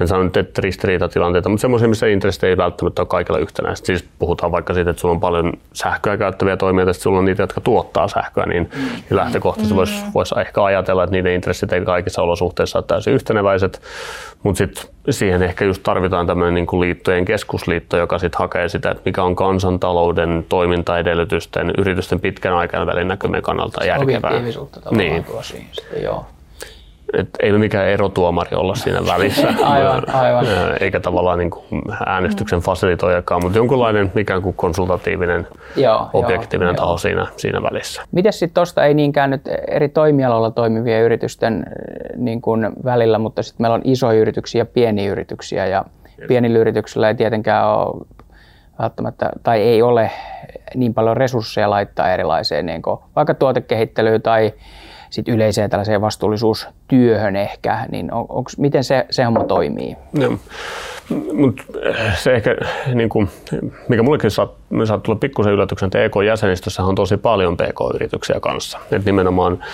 en 0.00 0.08
sano 0.08 0.22
nyt, 0.22 0.36
että 0.36 0.62
ristiriitatilanteita, 0.62 1.48
mutta 1.48 1.60
semmoisia, 1.60 1.88
missä 1.88 2.06
intressit 2.06 2.44
ei 2.44 2.56
välttämättä 2.56 3.02
ole 3.02 3.08
kaikilla 3.08 3.38
yhtenäistä. 3.38 3.86
Siis 3.86 4.04
puhutaan 4.18 4.52
vaikka 4.52 4.74
siitä, 4.74 4.90
että 4.90 5.00
sulla 5.00 5.14
on 5.14 5.20
paljon 5.20 5.52
sähköä 5.72 6.16
käyttäviä 6.16 6.56
toimijoita, 6.56 6.90
että 6.90 7.02
sulla 7.02 7.18
on 7.18 7.24
niitä, 7.24 7.42
jotka 7.42 7.60
tuottaa 7.60 8.08
sähköä, 8.08 8.46
niin, 8.46 8.70
mm. 8.74 8.80
niin 8.80 9.16
lähtökohtaisesti 9.16 9.76
voisi 9.76 9.94
vois 10.14 10.34
ehkä 10.40 10.64
ajatella, 10.64 11.04
että 11.04 11.16
niiden 11.16 11.32
intressit 11.32 11.72
ei 11.72 11.84
kaikissa 11.84 12.22
olosuhteissa 12.22 12.78
ole 12.78 12.84
täysin 12.86 13.14
yhteneväiset, 13.14 13.82
mutta 14.42 14.58
sitten 14.58 14.84
siihen 15.10 15.42
ehkä 15.42 15.64
just 15.64 15.82
tarvitaan 15.82 16.26
tämmöinen 16.26 16.54
niin 16.54 16.66
kuin 16.66 16.80
liittojen 16.80 17.24
keskusliitto, 17.24 17.96
joka 17.96 18.18
sitten 18.18 18.38
hakee 18.38 18.68
sitä, 18.68 18.90
että 18.90 19.02
mikä 19.04 19.22
on 19.22 19.36
kansantalouden 19.36 20.46
toimintaedellytysten, 20.48 21.72
yritysten 21.78 22.20
pitkän 22.20 22.54
aikavälin 22.54 23.08
näkymien 23.08 23.42
kannalta 23.42 23.84
järkevää. 23.84 24.16
Objektiivisuutta 24.16 24.80
niin. 24.90 25.24
siihen 25.42 25.66
sitten, 25.72 26.02
joo 26.02 26.26
et 27.12 27.28
ei 27.42 27.50
ole 27.50 27.58
mikään 27.58 27.88
erotuomari 27.88 28.56
olla 28.56 28.74
siinä 28.74 29.00
välissä, 29.06 29.48
aivan, 29.62 30.14
aivan. 30.14 30.46
eikä 30.80 31.00
tavallaan 31.00 31.38
niin 31.38 31.50
kuin 31.50 31.82
äänestyksen 32.06 32.60
fasilitoijakaan, 32.60 33.42
mutta 33.42 33.58
jonkunlainen 33.58 34.12
ikään 34.16 34.42
kuin 34.42 34.54
konsultatiivinen, 34.54 35.46
joo, 35.76 36.10
objektiivinen 36.12 36.72
joo, 36.72 36.76
taho 36.76 36.90
joo. 36.90 36.98
Siinä, 36.98 37.26
siinä 37.36 37.62
välissä. 37.62 38.02
Miten 38.12 38.32
sitten 38.32 38.54
tuosta 38.54 38.84
ei 38.84 38.94
niinkään 38.94 39.30
nyt 39.30 39.42
eri 39.68 39.88
toimialoilla 39.88 40.50
toimivien 40.50 41.02
yritysten 41.02 41.66
niin 42.16 42.40
kuin 42.42 42.70
välillä, 42.84 43.18
mutta 43.18 43.42
sitten 43.42 43.64
meillä 43.64 43.74
on 43.74 43.82
isoja 43.84 44.20
yrityksiä 44.20 44.60
ja 44.60 44.66
pieniä 44.66 45.12
yrityksiä 45.12 45.66
ja 45.66 45.84
pienillä 46.28 46.58
yrityksillä 46.58 47.08
ei 47.08 47.14
tietenkään 47.14 47.68
ole 47.68 48.06
välttämättä, 48.78 49.30
tai 49.42 49.62
ei 49.62 49.82
ole 49.82 50.10
niin 50.74 50.94
paljon 50.94 51.16
resursseja 51.16 51.70
laittaa 51.70 52.12
erilaiseen 52.12 52.66
niin 52.66 52.82
kuin 52.82 53.00
vaikka 53.16 53.34
tuotekehittelyyn 53.34 54.22
tai 54.22 54.52
sit 55.10 55.28
yleiseen 55.28 55.70
tällaiseen 55.70 56.00
vastuullisuustyöhön 56.00 57.36
ehkä, 57.36 57.86
niin 57.90 58.12
on, 58.12 58.26
onks, 58.28 58.58
miten 58.58 58.84
se, 58.84 59.06
se 59.10 59.24
homma 59.24 59.44
toimii? 59.44 59.96
No, 60.12 60.38
mut 61.32 61.60
se 62.14 62.34
ehkä, 62.34 62.56
niin 62.94 63.08
kuin, 63.08 63.28
mikä 63.88 64.02
mullekin 64.02 64.30
saa, 64.30 64.48
saa 64.84 64.98
tulla 64.98 65.18
pikkusen 65.18 65.52
yllätyksen, 65.52 65.86
että 65.86 66.04
EK-jäsenistössä 66.04 66.82
on 66.82 66.94
tosi 66.94 67.16
paljon 67.16 67.56
PK-yrityksiä 67.56 68.40
kanssa. 68.40 68.78
Et 68.92 69.04
nimenomaan 69.04 69.64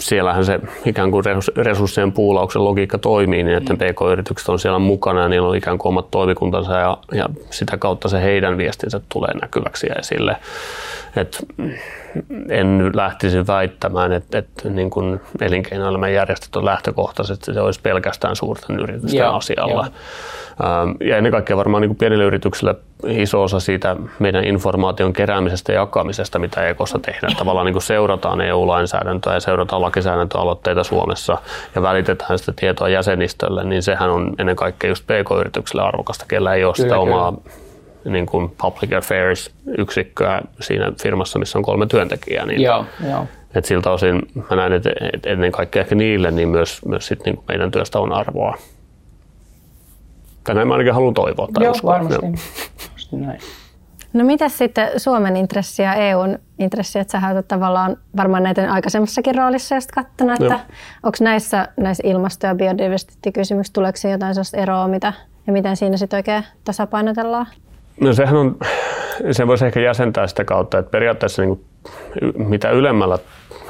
siellähän 0.00 0.44
se 0.44 0.60
ikään 0.84 1.10
kuin 1.10 1.24
resurssien 1.56 2.12
puulauksen 2.12 2.64
logiikka 2.64 2.98
toimii 2.98 3.42
niin, 3.42 3.56
että 3.56 3.74
PK-yritykset 3.74 4.48
on 4.48 4.58
siellä 4.58 4.78
mukana 4.78 5.22
ja 5.22 5.28
niillä 5.28 5.48
on 5.48 5.56
ikään 5.56 5.78
kuin 5.78 5.90
omat 5.90 6.10
toimikuntansa 6.10 6.78
ja, 6.78 6.98
ja 7.12 7.28
sitä 7.50 7.76
kautta 7.76 8.08
se 8.08 8.22
heidän 8.22 8.58
viestinsä 8.58 9.00
tulee 9.08 9.34
näkyväksi 9.40 9.86
ja 9.86 9.94
esille. 9.94 10.36
Et 11.16 11.46
en 12.48 12.90
lähtisi 12.94 13.46
väittämään, 13.46 14.12
että, 14.12 14.38
että 14.38 14.68
niin 14.68 14.90
kuin 14.90 15.20
elinkeinoelämän 15.40 16.12
järjestöt 16.12 16.56
on 16.56 16.64
lähtökohtaisesti, 16.64 17.54
se 17.54 17.60
olisi 17.60 17.80
pelkästään 17.80 18.36
suurten 18.36 18.80
yritysten 18.80 19.18
Joo, 19.18 19.36
asialla. 19.36 19.86
Jo. 19.86 19.92
Ähm, 20.64 20.90
ja 21.00 21.16
ennen 21.16 21.32
kaikkea 21.32 21.56
varmaan 21.56 21.80
niin 21.80 21.88
kuin 21.88 21.98
pienille 21.98 22.24
yrityksille 22.24 22.74
iso 23.06 23.42
osa 23.42 23.60
siitä 23.60 23.96
meidän 24.18 24.44
informaation 24.44 25.12
keräämisestä 25.12 25.72
ja 25.72 25.80
jakamisesta, 25.80 26.38
mitä 26.38 26.68
Ekossa 26.68 26.98
tehdään. 26.98 27.36
Tavallaan 27.36 27.66
niin 27.66 27.74
kuin 27.74 27.82
seurataan 27.82 28.40
EU-lainsäädäntöä 28.40 29.34
ja 29.34 29.40
seurataan 29.40 29.82
lakisäädäntöaloitteita 29.82 30.84
Suomessa 30.84 31.38
ja 31.74 31.82
välitetään 31.82 32.38
sitä 32.38 32.52
tietoa 32.56 32.88
jäsenistölle, 32.88 33.64
niin 33.64 33.82
sehän 33.82 34.10
on 34.10 34.34
ennen 34.38 34.56
kaikkea 34.56 34.90
just 34.90 35.04
PK-yrityksille 35.04 35.82
arvokasta, 35.82 36.24
kellä 36.28 36.54
ei 36.54 36.64
ole 36.64 36.74
sitä 36.74 36.88
kyllä, 36.88 37.00
omaa 37.00 37.32
niin 38.08 38.26
kuin 38.26 38.50
public 38.62 38.92
affairs-yksikköä 38.92 40.42
siinä 40.60 40.92
firmassa, 41.02 41.38
missä 41.38 41.58
on 41.58 41.62
kolme 41.62 41.86
työntekijää. 41.86 42.46
Niin 42.46 42.60
joo, 42.60 42.84
joo. 43.08 43.26
Et 43.54 43.64
siltä 43.64 43.90
osin 43.90 44.22
mä 44.34 44.56
näen, 44.56 44.72
että 44.72 44.90
ennen 45.26 45.52
kaikkea 45.52 45.82
ehkä 45.82 45.94
niille, 45.94 46.30
niin 46.30 46.48
myös, 46.48 46.84
myös 46.84 47.06
sit 47.06 47.24
niin 47.24 47.38
meidän 47.48 47.70
työstä 47.70 47.98
on 47.98 48.12
arvoa. 48.12 48.54
Tänään 50.44 50.68
mä 50.68 50.74
ainakin 50.74 50.94
haluan 50.94 51.14
toivoa 51.14 51.48
tai 51.54 51.64
Joo, 51.64 51.72
uskoa. 51.72 51.92
varmasti. 51.94 52.22
varmasti 52.22 53.16
näin. 53.16 53.40
No 54.12 54.24
mitä 54.24 54.48
sitten 54.48 54.90
Suomen 54.96 55.36
intressi 55.36 55.82
ja 55.82 55.94
EUn 55.94 56.38
intressi, 56.58 56.98
että 56.98 57.20
sä 57.20 57.34
oot 57.34 57.48
tavallaan 57.48 57.96
varmaan 58.16 58.42
näiden 58.42 58.70
aikaisemmassakin 58.70 59.34
roolissa 59.34 59.74
just 59.74 59.90
katsonut, 59.90 60.40
että 60.40 60.60
onko 61.02 61.18
näissä, 61.20 61.68
näissä 61.76 62.02
ilmasto- 62.06 62.46
ja 62.46 62.54
biodiversiteettikysymyksissä, 62.54 63.72
tuleeko 63.72 63.98
jotain 64.10 64.34
sellaista 64.34 64.56
eroa, 64.56 64.88
mitä, 64.88 65.12
ja 65.46 65.52
miten 65.52 65.76
siinä 65.76 65.96
sitten 65.96 66.16
oikein 66.16 66.44
tasapainotellaan? 66.64 67.46
No 68.00 68.12
sehän 68.12 68.36
on, 68.36 68.56
se 69.30 69.46
voisi 69.46 69.66
ehkä 69.66 69.80
jäsentää 69.80 70.26
sitä 70.26 70.44
kautta, 70.44 70.78
että 70.78 70.90
periaatteessa 70.90 71.42
niin 71.42 71.56
kuin, 71.56 72.48
mitä 72.48 72.70
ylemmällä 72.70 73.18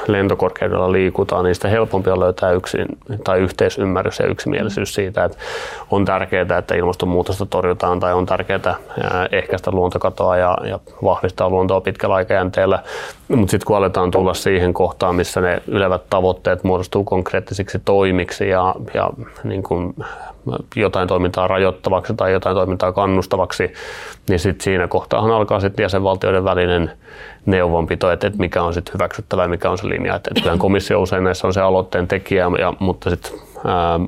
lentokorkeudella 0.07 0.93
liikutaan, 0.93 1.45
niin 1.45 1.55
sitä 1.55 1.69
helpompi 1.69 2.11
on 2.11 2.21
löytää 2.21 2.53
yksin, 2.53 2.87
tai 3.25 3.39
yhteisymmärrys 3.39 4.19
ja 4.19 4.27
yksimielisyys 4.27 4.95
siitä, 4.95 5.25
että 5.25 5.39
on 5.91 6.05
tärkeää, 6.05 6.59
että 6.59 6.75
ilmastonmuutosta 6.75 7.47
torjutaan 7.47 8.01
tai 8.01 8.15
on 8.15 8.27
tärkeää 8.27 8.77
ehkäistä 9.33 9.71
luontokatoa 9.71 10.37
ja, 10.37 10.57
ja 10.65 10.79
vahvistaa 11.05 11.51
luontoa 11.51 11.81
pitkällä 11.81 12.15
aikajänteellä. 12.15 12.83
Mutta 13.29 13.51
sitten 13.51 13.67
kun 13.67 13.77
aletaan 13.77 14.11
tulla 14.11 14.35
siihen 14.35 14.75
kohtaan, 14.75 15.15
missä 15.15 15.41
ne 15.41 15.63
ylevät 15.67 16.03
tavoitteet 16.11 16.65
muodostuu 16.65 17.05
konkreettisiksi 17.05 17.79
toimiksi 17.85 18.49
ja, 18.49 18.75
ja 18.95 19.11
niin 19.45 19.63
kuin 19.63 19.95
jotain 20.77 21.09
toimintaa 21.09 21.49
rajoittavaksi 21.49 22.15
tai 22.15 22.33
jotain 22.33 22.57
toimintaa 22.57 22.93
kannustavaksi, 22.93 23.73
niin 24.29 24.39
sitten 24.39 24.65
siinä 24.65 24.89
kohtaahan 24.89 25.31
alkaa 25.31 25.61
sitten 25.61 25.83
jäsenvaltioiden 25.83 26.45
välinen 26.45 26.91
neuvonpito, 27.47 28.11
että, 28.11 28.27
että 28.27 28.39
mikä 28.39 28.63
on 28.63 28.75
sitten 28.75 28.95
ja 29.43 29.49
mikä 29.49 29.71
on 29.71 29.79
se 29.79 29.89
linja. 29.89 30.17
Että, 30.17 30.31
että 30.37 30.57
komissio 30.59 31.03
usein 31.03 31.25
näissä 31.25 31.47
on 31.47 31.55
se 31.55 31.61
aloitteen 31.61 32.09
tekijä, 32.09 32.51
ja, 32.59 32.75
mutta 32.79 33.11
sitten 33.11 33.33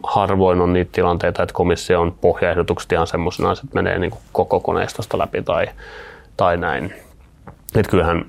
harvoin 0.03 0.61
on 0.61 0.73
niitä 0.73 0.91
tilanteita, 0.93 1.43
että 1.43 1.53
komission 1.53 2.15
pohjaehdotukset 2.21 2.93
ihan 2.93 3.07
semmoisena 3.07 3.53
että 3.53 3.67
menee 3.75 3.99
niin 3.99 4.11
kuin 4.11 4.21
koko 4.33 4.61
koneistosta 4.61 5.19
läpi 5.19 5.43
tai, 5.43 5.67
tai 6.37 6.57
näin. 6.57 6.95
Et 7.75 7.89
kyllähän 7.89 8.25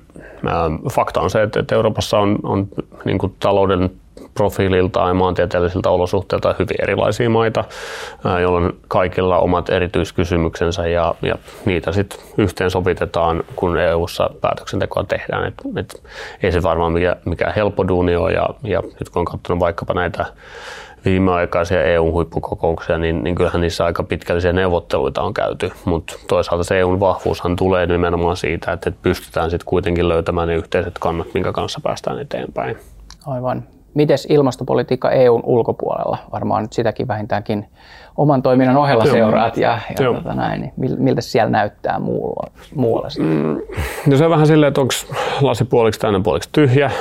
ää, 0.46 0.70
fakta 0.92 1.20
on 1.20 1.30
se, 1.30 1.42
että, 1.42 1.60
että 1.60 1.74
Euroopassa 1.74 2.18
on, 2.18 2.38
on 2.42 2.68
niin 3.04 3.18
kuin 3.18 3.34
talouden 3.40 3.90
profiililtaan 4.34 5.08
ja 5.08 5.14
maantieteellisiltä 5.14 5.90
olosuhteilta 5.90 6.54
hyvin 6.58 6.76
erilaisia 6.82 7.30
maita, 7.30 7.64
jolloin 8.42 8.72
kaikilla 8.88 9.38
omat 9.38 9.70
erityiskysymyksensä 9.70 10.86
ja, 10.86 11.14
ja 11.22 11.34
niitä 11.64 11.92
sitten 11.92 12.20
yhteensovitetaan, 12.38 13.44
kun 13.56 13.78
EU-ssa 13.78 14.30
päätöksentekoa 14.40 15.04
tehdään. 15.04 15.46
Et, 15.46 15.54
et 15.76 16.02
ei 16.42 16.52
se 16.52 16.62
varmaan 16.62 16.92
mikä, 16.92 17.16
mikä 17.24 17.52
helppo 17.56 17.88
duuni 17.88 18.16
ole 18.16 18.32
ja, 18.32 18.48
ja 18.62 18.80
nyt 18.80 19.08
kun 19.08 19.20
on 19.20 19.24
katsonut 19.24 19.60
vaikkapa 19.60 19.94
näitä 19.94 20.26
viimeaikaisia 21.04 21.84
EU-huippukokouksia, 21.84 22.98
niin, 22.98 23.24
niin 23.24 23.34
kyllähän 23.34 23.60
niissä 23.60 23.84
aika 23.84 24.02
pitkällisiä 24.02 24.52
neuvotteluita 24.52 25.22
on 25.22 25.34
käyty, 25.34 25.70
mutta 25.84 26.14
toisaalta 26.28 26.64
se 26.64 26.78
EUn 26.78 27.00
vahvuushan 27.00 27.56
tulee 27.56 27.86
nimenomaan 27.86 28.36
siitä, 28.36 28.72
että 28.72 28.92
pystytään 29.02 29.50
sitten 29.50 29.66
kuitenkin 29.66 30.08
löytämään 30.08 30.48
ne 30.48 30.54
yhteiset 30.54 30.94
kannat, 31.00 31.34
minkä 31.34 31.52
kanssa 31.52 31.80
päästään 31.82 32.18
eteenpäin. 32.18 32.78
Aivan. 33.26 33.62
Mites 33.94 34.26
ilmastopolitiikka 34.30 35.10
EUn 35.10 35.42
ulkopuolella? 35.46 36.18
Varmaan 36.32 36.62
nyt 36.62 36.72
sitäkin 36.72 37.08
vähintäänkin 37.08 37.66
oman 38.16 38.42
toiminnan 38.42 38.76
ohella 38.76 39.04
Joo. 39.04 39.14
seuraat 39.14 39.56
ja, 39.56 39.78
ja 39.88 40.12
tota 40.12 40.34
näin, 40.34 40.60
niin 40.60 40.72
miltä 40.98 41.20
se 41.20 41.30
siellä 41.30 41.50
näyttää 41.50 41.98
muulla, 41.98 42.50
muualla? 42.74 43.08
Mm, 43.18 43.60
no 44.06 44.16
se 44.16 44.24
on 44.24 44.30
vähän 44.30 44.46
silleen, 44.46 44.68
että 44.68 44.80
onko 44.80 44.94
lasi 45.40 45.64
puoliksi 45.64 46.00
täynnä 46.00 46.20
puoliksi 46.20 46.48
tyhjä. 46.52 46.86
Äh, 46.86 46.92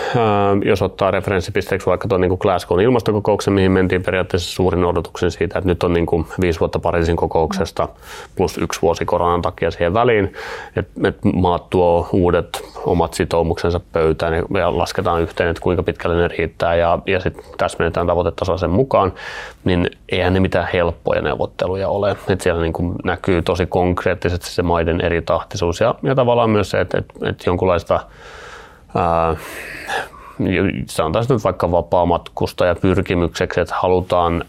jos 0.65 0.81
ottaa 0.81 1.11
referenssipisteeksi 1.11 1.87
vaikka 1.87 2.07
tuon 2.07 2.21
niin 2.21 2.37
Glasgown 2.39 2.81
ilmastokokouksen, 2.81 3.53
mihin 3.53 3.71
mentiin 3.71 4.03
periaatteessa 4.03 4.55
suurin 4.55 4.85
odotuksen 4.85 5.31
siitä, 5.31 5.59
että 5.59 5.69
nyt 5.69 5.83
on 5.83 5.93
niin 5.93 6.05
kuin 6.05 6.25
viisi 6.41 6.59
vuotta 6.59 6.79
Pariisin 6.79 7.15
kokouksesta 7.15 7.87
plus 8.35 8.57
yksi 8.57 8.81
vuosi 8.81 9.05
koronan 9.05 9.41
takia 9.41 9.71
siihen 9.71 9.93
väliin, 9.93 10.33
että 10.75 11.07
et 11.07 11.17
maat 11.33 11.69
tuo 11.69 12.09
uudet 12.11 12.61
omat 12.85 13.13
sitoumuksensa 13.13 13.79
pöytään 13.93 14.33
ja 14.33 14.77
lasketaan 14.77 15.21
yhteen, 15.21 15.49
että 15.49 15.61
kuinka 15.61 15.83
pitkälle 15.83 16.15
ne 16.15 16.27
riittää 16.27 16.75
ja, 16.75 16.99
ja 17.05 17.19
sitten 17.19 17.43
täsmennetään 17.57 18.07
tavoitetasoa 18.07 18.57
sen 18.57 18.69
mukaan, 18.69 19.13
niin 19.63 19.89
eihän 20.09 20.33
ne 20.33 20.39
mitään 20.39 20.67
helppoja 21.01 21.21
neuvotteluja 21.21 21.89
ole. 21.89 22.15
Et 22.27 22.41
siellä 22.41 22.61
niin 22.61 22.73
kuin 22.73 22.95
näkyy 23.03 23.41
tosi 23.41 23.65
konkreettisesti 23.65 24.49
se 24.49 24.63
maiden 24.63 25.01
eri 25.01 25.21
tahtisuus 25.21 25.79
ja, 25.79 25.95
ja 26.03 26.15
tavallaan 26.15 26.49
myös 26.49 26.69
se, 26.69 26.81
että, 26.81 26.97
että, 26.97 27.13
että 27.29 27.43
jonkunlaista 27.49 27.99
ää, 28.95 29.35
sanotaan 30.85 31.25
nyt 31.29 31.43
vaikka 31.43 31.71
vapaamatkusta 31.71 32.65
ja 32.65 32.75
pyrkimykseksi, 32.75 33.59
että 33.61 33.75
halutaan 33.81 34.45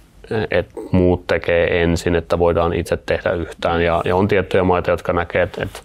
että 0.50 0.74
muut 0.92 1.26
tekee 1.26 1.82
ensin, 1.82 2.14
että 2.14 2.38
voidaan 2.38 2.72
itse 2.72 2.96
tehdä 2.96 3.30
yhtään. 3.30 3.84
Ja, 3.84 4.02
ja 4.04 4.16
on 4.16 4.28
tiettyjä 4.28 4.64
maita, 4.64 4.90
jotka 4.90 5.12
näkee, 5.12 5.42
että, 5.42 5.62
että 5.62 5.80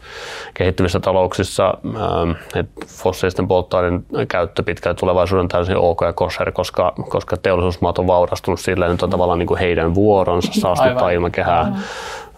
kehittyvissä 0.53 0.99
talouksissa 0.99 1.77
ähm, 1.85 2.31
että 2.55 2.85
fossiilisten 2.87 3.47
polttoaineiden 3.47 4.27
käyttö 4.27 4.63
pitkällä 4.63 4.95
tulevaisuuden 4.95 5.47
täysin 5.47 5.77
ok 5.77 6.01
ja 6.01 6.13
kosher, 6.13 6.51
koska, 6.51 6.93
koska 7.09 7.37
teollisuusmaat 7.37 7.99
on 7.99 8.07
vaurastunut 8.07 8.59
sillä, 8.59 8.85
että 8.85 8.93
nyt 8.93 9.03
on 9.03 9.09
tavallaan 9.09 9.39
niin 9.39 9.47
kuin 9.47 9.59
heidän 9.59 9.95
vuoronsa 9.95 10.51
saastuttaa 10.61 11.09
ilmakehää. 11.09 11.59
Aivan. 11.59 11.77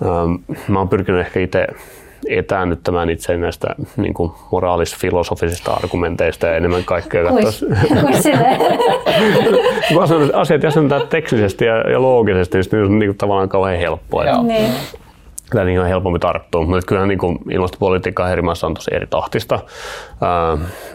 Ähm, 0.01 0.57
mä 0.67 0.79
oon 0.79 0.89
pyrkinyt 0.89 1.21
ehkä 1.21 1.39
itse 1.39 1.67
etäännyttämään 2.29 3.09
itse 3.09 3.37
näistä 3.37 3.67
niin 3.97 4.13
kuin 4.13 4.31
moraalis-filosofisista 4.51 5.73
argumenteista 5.73 6.47
ja 6.47 6.55
enemmän 6.55 6.83
kaikkea 6.83 7.23
katsoa. 7.23 7.69
Kun 9.87 10.03
asiat 10.41 10.63
jäsentää 10.63 10.99
teknisesti 10.99 11.65
ja, 11.65 11.91
ja 11.91 12.01
loogisesti, 12.01 12.57
niin 12.57 12.63
se 12.63 12.77
on 12.77 12.99
niin 12.99 13.09
kuin 13.09 13.17
tavallaan 13.17 13.49
kauhean 13.49 13.79
helppoa. 13.79 14.25
Joo. 14.25 14.43
Niin 14.43 14.71
kyllä 15.49 15.65
niin 15.65 15.79
on 15.79 15.87
helpompi 15.87 16.19
tarttua. 16.19 16.65
Mutta 16.65 16.85
kyllä 16.87 17.05
niin 17.05 17.17
kuin 17.19 17.39
ilmastopolitiikka 17.51 18.29
eri 18.29 18.41
maissa 18.41 18.67
on 18.67 18.73
tosi 18.73 18.95
eri 18.95 19.07
tahtista. 19.07 19.59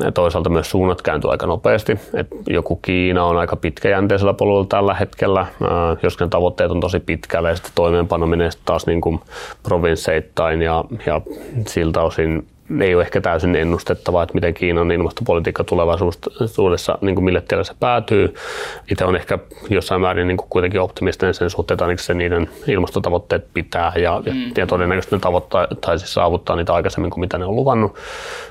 ja 0.05 0.13
toisaalta 0.13 0.51
myös 0.51 0.71
suunnat 0.71 1.03
kääntyy 1.03 1.31
aika 1.31 1.47
nopeasti. 1.47 1.99
Et 2.15 2.27
joku 2.47 2.77
Kiina 2.77 3.25
on 3.25 3.37
aika 3.37 3.57
pitkäjänteisellä 3.57 4.35
polulla 4.35 4.67
tällä 4.69 4.95
hetkellä, 4.95 5.47
jos 6.03 6.21
ne 6.21 6.29
tavoitteet 6.29 6.71
on 6.71 6.81
tosi 6.81 7.01
pitkällä 7.01 7.49
ja 7.49 7.57
sitten 7.57 7.73
toimeenpanominen 7.75 8.51
taas 8.65 8.87
niin 8.87 9.01
kuin 9.01 9.21
provinsseittain 9.63 10.63
ja, 10.63 10.85
ja 11.07 11.21
siltä 11.67 12.03
osin 12.03 12.47
ei 12.81 12.95
ole 12.95 13.03
ehkä 13.03 13.21
täysin 13.21 13.57
ennustettavaa, 13.57 14.23
että 14.23 14.35
miten 14.35 14.55
Kiinan 14.55 14.91
ilmastopolitiikka 14.91 15.65
tulevaisuudessa, 15.65 16.99
niin 17.01 17.15
kuin 17.15 17.25
mille 17.25 17.41
tielle 17.41 17.65
se 17.65 17.75
päätyy. 17.81 18.35
Itse 18.91 19.05
on 19.05 19.17
ehkä 19.17 19.39
jossain 19.71 20.01
määrin 20.01 20.29
niin 20.29 20.37
kuin 20.37 20.49
kuitenkin 20.51 20.81
optimistinen 20.81 21.35
sen 21.35 21.51
suhteen, 21.51 21.91
että 21.91 22.05
se 22.05 22.15
niiden 22.15 22.51
ilmastotavoitteet 22.67 23.47
pitää 23.55 23.93
ja, 23.97 24.23
mm. 24.27 24.53
ja 24.57 24.67
todennäköisesti 24.67 25.17
ne 25.17 25.21
tavoittaa, 25.21 25.67
siis 25.97 26.15
saavuttaa 26.15 26.57
niitä 26.57 26.75
aikaisemmin 26.75 27.11
kuin 27.11 27.21
mitä 27.21 27.39
ne 27.39 27.45
on 27.45 27.57
luvannut. 27.57 27.95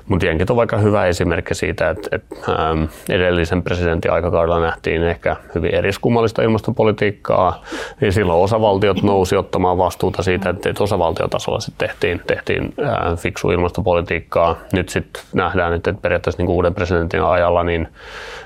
Mutta 0.08 0.26
jenkit 0.26 0.50
on 0.50 0.56
vaikka 0.56 0.78
hyvä 0.78 1.06
esimerkki 1.06 1.56
siitä, 1.56 1.90
että, 1.90 2.10
että 2.12 2.36
ähm, 2.50 2.84
edellisen 3.10 3.64
presidentin 3.64 4.12
aikakaudella 4.12 4.60
nähtiin 4.60 5.04
ehkä 5.04 5.36
hyvin 5.56 5.76
eriskummallista 5.76 6.42
ilmastopolitiikkaa 6.42 7.64
ja 8.02 8.12
silloin 8.12 8.44
osavaltiot 8.44 9.04
nousi 9.04 9.36
ottamaan 9.36 9.78
vastuuta 9.78 10.24
siitä, 10.24 10.50
että, 10.50 10.70
että 10.70 10.84
osavaltiotasolla 10.84 11.60
sitten 11.60 11.90
tehtiin, 11.90 12.22
tehtiin 12.28 12.74
äh, 12.84 13.18
fiksu 13.18 13.52
ilmastopolitiikkaa 13.52 14.03
politiikkaa. 14.04 14.58
Nyt 14.74 14.90
sitten 14.90 15.24
nähdään, 15.34 15.74
että 15.74 15.94
periaatteessa 15.94 16.44
niin 16.44 16.50
uuden 16.50 16.74
presidentin 16.74 17.24
ajalla 17.24 17.64
niin, 17.64 17.88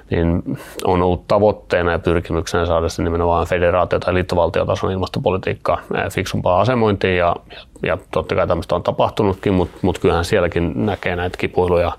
niin 0.09 0.43
on 0.83 1.01
ollut 1.01 1.27
tavoitteena 1.27 1.91
ja 1.91 1.99
pyrkimyksenä 1.99 2.65
saada 2.65 2.89
se 2.89 3.03
nimenomaan 3.03 3.47
federaatio- 3.47 3.99
tai 3.99 4.13
liittovaltiotason 4.13 4.91
ilmastopolitiikkaa 4.91 5.81
fiksumpaa 6.11 6.61
asemointiin 6.61 7.17
ja, 7.17 7.35
ja, 7.51 7.59
ja 7.83 7.97
totta 8.11 8.35
kai 8.35 8.47
tämmöistä 8.47 8.75
on 8.75 8.83
tapahtunutkin, 8.83 9.53
mutta 9.53 9.77
mut 9.81 9.99
kyllähän 9.99 10.25
sielläkin 10.25 10.85
näkee 10.85 11.15
näitä 11.15 11.37
kipuiluja 11.37 11.91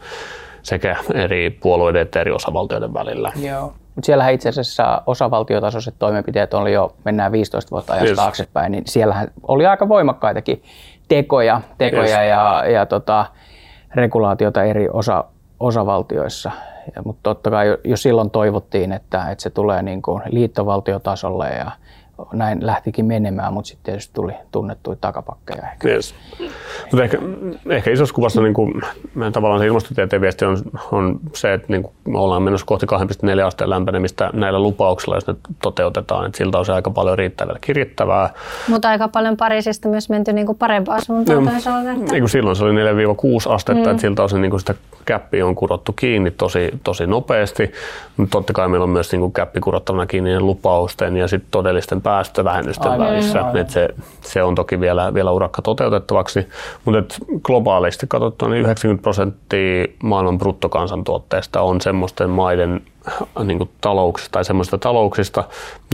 sekä 0.62 0.97
eri 1.14 1.51
puolueiden 1.51 2.03
että 2.03 2.21
eri 2.21 2.31
osavaltioiden 2.31 2.94
välillä. 2.94 3.33
Joo. 3.37 3.75
Mutta 3.99 4.07
siellähän 4.07 4.35
itse 4.35 4.49
asiassa 4.49 5.03
osavaltiotasoiset 5.07 5.95
toimenpiteet 5.99 6.55
oli 6.55 6.73
jo, 6.73 6.95
mennään 7.05 7.33
15 7.33 7.71
vuotta 7.71 7.93
ajasta 7.93 8.09
yes. 8.09 8.17
taaksepäin, 8.17 8.73
niin 8.73 8.85
siellähän 8.87 9.29
oli 9.43 9.67
aika 9.67 9.89
voimakkaitakin 9.89 10.63
tekoja, 11.09 11.61
tekoja 11.79 12.21
yes. 12.21 12.31
ja, 12.31 12.65
ja 12.73 12.87
tota, 12.87 13.27
regulaatiota 13.95 14.65
eri 14.65 14.89
osa, 14.93 15.25
osavaltioissa. 15.61 16.51
Mutta 17.05 17.21
totta 17.23 17.51
kai 17.51 17.69
jo, 17.69 17.79
jo 17.85 17.97
silloin 17.97 18.31
toivottiin, 18.31 18.93
että, 18.93 19.31
että 19.31 19.43
se 19.43 19.51
tulee 19.51 19.83
niin 19.83 20.03
kuin 20.03 20.23
liittovaltiotasolle 20.31 21.49
ja 21.49 21.71
näin 22.33 22.67
lähtikin 22.67 23.05
menemään, 23.05 23.53
mutta 23.53 23.69
sitten 23.69 23.85
tietysti 23.85 24.15
tuli 24.15 24.33
tunnettuja 24.53 24.97
takapakkeja. 25.01 25.63
Ehkä. 25.73 25.89
Yes. 25.89 26.15
Mutta 26.83 27.05
ehkä, 27.05 27.19
ehkä 27.69 27.91
isossa 27.91 28.15
kuvassa 28.15 28.43
niin 28.43 28.55
kuin, 28.55 28.83
tavallaan 29.33 29.61
se 29.61 29.67
ilmastotieteen 29.67 30.23
viesti 30.23 30.45
on, 30.45 30.59
on 30.93 31.21
se, 31.35 31.53
että 31.53 31.67
niin 31.69 31.83
kuin 31.83 31.93
me 32.09 32.19
ollaan 32.19 32.43
menossa 32.43 32.67
kohti 32.67 32.87
2,4 32.87 33.47
asteen 33.47 33.71
lämpenemistä 33.71 34.31
näillä 34.33 34.61
lupauksilla, 34.61 35.17
jos 35.17 35.27
ne 35.27 35.35
toteutetaan. 35.63 36.27
Että 36.27 36.39
siltä 36.39 36.59
on 36.59 36.67
se 36.67 36.73
aika 36.73 36.91
paljon 36.91 37.19
riittävää 37.19 37.57
kirittävää. 37.61 38.31
Mutta 38.69 38.89
aika 38.89 39.09
paljon 39.09 39.37
Pariisista 39.37 39.89
myös 39.89 40.09
menty 40.09 40.33
niin 40.33 40.47
kuin 40.47 40.59
parempaan 40.59 41.03
suuntaan 41.05 41.45
no, 41.45 41.51
toisaalta. 41.51 41.91
Että... 41.91 42.13
Niin 42.13 42.23
kuin 42.23 42.31
silloin 42.31 42.57
se 42.57 42.65
oli 42.65 42.73
4-6 42.73 43.53
astetta, 43.53 43.85
mm. 43.85 43.91
että 43.91 44.01
siltä 44.01 44.23
osin 44.23 44.43
niin 44.43 44.51
kuin 44.51 44.61
sitä 44.61 44.75
käppi 45.05 45.43
on 45.43 45.55
kurottu 45.55 45.93
kiinni 45.93 46.31
tosi, 46.31 46.71
tosi 46.85 47.07
nopeasti. 47.07 47.73
Mutta 48.17 48.39
totta 48.39 48.53
kai 48.53 48.69
meillä 48.69 48.85
on 48.85 48.91
myös 48.91 49.13
niin 49.13 49.21
kuin 49.21 49.33
käppi 49.33 49.61
kurottavana 49.61 50.07
kiinni 50.07 50.41
lupausten 50.41 51.17
ja 51.17 51.29
sitten 51.29 51.51
todellisten 51.51 52.01
päästövähennysten 52.09 52.90
aivan, 52.90 53.07
välissä. 53.07 53.38
Aivan. 53.38 53.57
Et 53.57 53.71
se, 53.71 53.88
se 54.21 54.42
on 54.42 54.55
toki 54.55 54.81
vielä, 54.81 55.14
vielä 55.14 55.33
urakka 55.33 55.62
toteutettavaksi, 55.62 56.49
mutta 56.85 57.14
globaalisti 57.42 58.07
katsottuna 58.09 58.51
niin 58.51 58.64
90 58.64 59.03
prosenttia 59.03 59.87
maailman 60.03 60.38
bruttokansantuotteesta 60.38 61.61
on 61.61 61.81
semmoisten 61.81 62.31
maiden 62.31 62.81
niin 63.44 63.59
kuin 63.59 63.71
talouksista 63.81 64.33
tai 64.33 64.44
semmoisista 64.44 64.79
talouksista, 64.79 65.44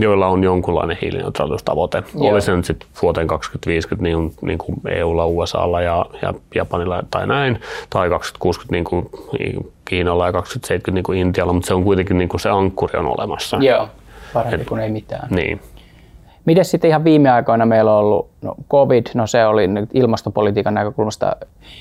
joilla 0.01 0.27
on 0.27 0.43
jonkunlainen 0.43 0.97
hiilineutraalisuustavoite. 1.01 2.03
Joo. 2.13 2.31
Oli 2.31 2.41
se 2.41 2.55
nyt 2.55 2.65
sitten 2.65 2.89
vuoteen 3.01 3.27
2050 3.27 4.03
niin, 4.03 4.33
niin 4.41 4.57
kuin 4.57 4.75
EUlla, 4.87 5.25
USAlla 5.25 5.81
ja, 5.81 6.05
ja 6.21 6.33
Japanilla 6.55 7.03
tai 7.11 7.27
näin, 7.27 7.61
tai 7.89 8.09
2060 8.09 8.75
niin 8.75 8.83
kuin 8.83 9.09
Kiinalla 9.85 10.25
ja 10.25 10.31
2070 10.31 10.95
niin 10.95 11.03
kuin 11.03 11.19
Intialla, 11.19 11.53
mutta 11.53 11.67
se 11.67 11.73
on 11.73 11.83
kuitenkin 11.83 12.17
niin 12.17 12.29
kuin 12.29 12.41
se 12.41 12.49
ankkuri 12.49 12.99
on 12.99 13.05
olemassa. 13.19 13.57
Joo, 13.61 13.89
parempi 14.33 14.61
Et, 14.61 14.67
kuin 14.67 14.81
ei 14.81 14.89
mitään. 14.89 15.27
Niin. 15.29 15.59
Miten 16.45 16.65
sitten 16.65 16.89
ihan 16.89 17.03
viime 17.03 17.29
aikoina 17.29 17.65
meillä 17.65 17.91
on 17.91 17.99
ollut 17.99 18.29
no 18.41 18.55
COVID, 18.71 19.05
no 19.13 19.27
se 19.27 19.45
oli 19.45 19.67
nyt 19.67 19.89
ilmastopolitiikan 19.93 20.73
näkökulmasta 20.73 21.35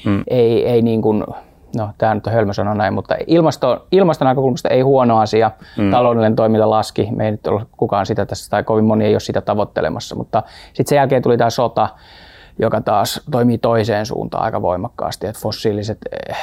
mm. 0.05 0.25
ei, 0.29 0.67
ei 0.67 0.83
niin 0.83 1.03
kuin, 1.03 1.25
no 1.77 1.91
tämä 1.99 2.15
nyt 2.15 2.27
on 2.27 2.33
hölmö 2.33 2.53
sanoa 2.53 2.75
näin, 2.75 2.95
mutta 2.95 3.15
ilmasto, 3.27 3.87
ilmaston 3.93 4.27
näkökulmasta 4.27 4.69
ei 4.69 4.81
huono 4.81 5.19
asia. 5.19 5.51
Mm. 5.79 5.91
Taloudellinen 5.91 6.37
toiminta 6.37 6.71
laski, 6.71 7.09
me 7.11 7.25
ei 7.25 7.31
nyt 7.31 7.47
ole 7.47 7.67
kukaan 7.77 8.07
sitä 8.07 8.27
tässä, 8.27 8.51
tai 8.51 8.63
kovin 8.63 8.85
moni 8.85 9.05
ei 9.05 9.15
ole 9.15 9.21
sitä 9.21 9.41
tavoittelemassa, 9.41 10.17
mutta 10.17 10.43
sitten 10.67 10.87
sen 10.87 10.97
jälkeen 10.97 11.23
tuli 11.23 11.37
tämä 11.37 11.51
sota, 11.51 11.89
joka 12.59 12.81
taas 12.81 13.21
toimii 13.31 13.59
toiseen 13.59 14.07
suuntaan 14.07 14.45
aika 14.45 14.63
voimakkaasti, 14.63 15.27
että 15.27 15.41
fossiiliset 15.41 15.99
eh, 16.13 16.37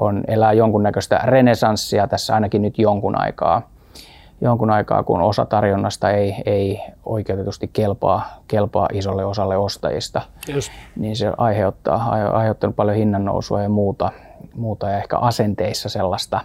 on, 0.00 0.24
elää 0.28 0.52
jonkunnäköistä 0.52 1.20
renesanssia 1.24 2.06
tässä 2.06 2.34
ainakin 2.34 2.62
nyt 2.62 2.78
jonkun 2.78 3.20
aikaa 3.20 3.75
jonkun 4.40 4.70
aikaa, 4.70 5.02
kun 5.02 5.20
osa 5.20 5.44
tarjonnasta 5.44 6.10
ei, 6.10 6.34
ei 6.46 6.80
oikeutetusti 7.04 7.70
kelpaa, 7.72 8.40
kelpaa 8.48 8.88
isolle 8.92 9.24
osalle 9.24 9.56
ostajista, 9.56 10.22
Just. 10.54 10.72
niin 10.96 11.16
se 11.16 11.32
aiheuttaa, 11.36 12.10
aiheuttanut 12.32 12.76
paljon 12.76 12.96
hinnannousua 12.96 13.62
ja 13.62 13.68
muuta, 13.68 14.12
muuta 14.54 14.88
ja 14.90 14.98
ehkä 14.98 15.18
asenteissa 15.18 15.88
sellaista, 15.88 16.40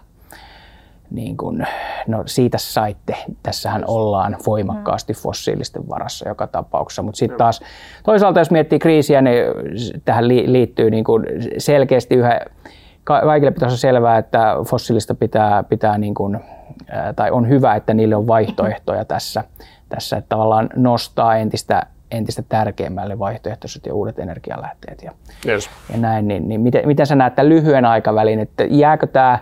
niin 1.12 1.38
kuin, 1.38 1.68
no 2.08 2.24
siitä 2.26 2.58
saitte, 2.58 3.16
tässähän 3.44 3.84
ollaan 3.88 4.38
voimakkaasti 4.46 5.14
fossiilisten 5.14 5.90
varassa 5.90 6.30
joka 6.30 6.48
tapauksessa, 6.48 7.02
mutta 7.02 7.18
sitten 7.18 7.38
taas 7.38 7.62
toisaalta 8.04 8.40
jos 8.40 8.52
miettii 8.52 8.80
kriisiä, 8.80 9.22
niin 9.22 9.44
tähän 10.06 10.28
liittyy 10.28 10.90
niin 10.90 11.04
kuin 11.04 11.26
selkeästi 11.58 12.16
yhä, 12.16 12.40
kaikille 13.04 13.52
pitäisi 13.52 13.74
olla 13.74 13.78
selvää, 13.78 14.18
että 14.18 14.56
fossiilista 14.68 15.16
pitää, 15.16 15.64
pitää 15.64 15.98
niin 15.98 16.14
kuin 16.14 16.40
tai 17.16 17.32
on 17.32 17.50
hyvä, 17.50 17.76
että 17.76 17.94
niille 17.94 18.16
on 18.16 18.28
vaihtoehtoja 18.28 19.06
tässä, 19.06 19.44
tässä 19.90 20.18
että 20.18 20.30
tavallaan 20.30 20.70
nostaa 20.76 21.38
entistä, 21.38 21.84
entistä 22.12 22.42
tärkeämmälle 22.50 23.20
vaihtoehtoiset 23.20 23.86
ja 23.86 23.94
uudet 23.94 24.20
energialähteet 24.20 25.04
ja, 25.04 25.12
yes. 25.48 25.70
ja 25.92 25.98
näin, 25.98 26.28
niin, 26.28 26.50
niin 26.50 26.62
miten, 26.62 26.88
miten 26.88 27.06
sä 27.06 27.16
näet 27.16 27.36
tämän 27.36 27.50
lyhyen 27.50 27.86
aikavälin, 27.86 28.40
että 28.40 28.64
jääkö 28.70 29.08
tämä, 29.08 29.40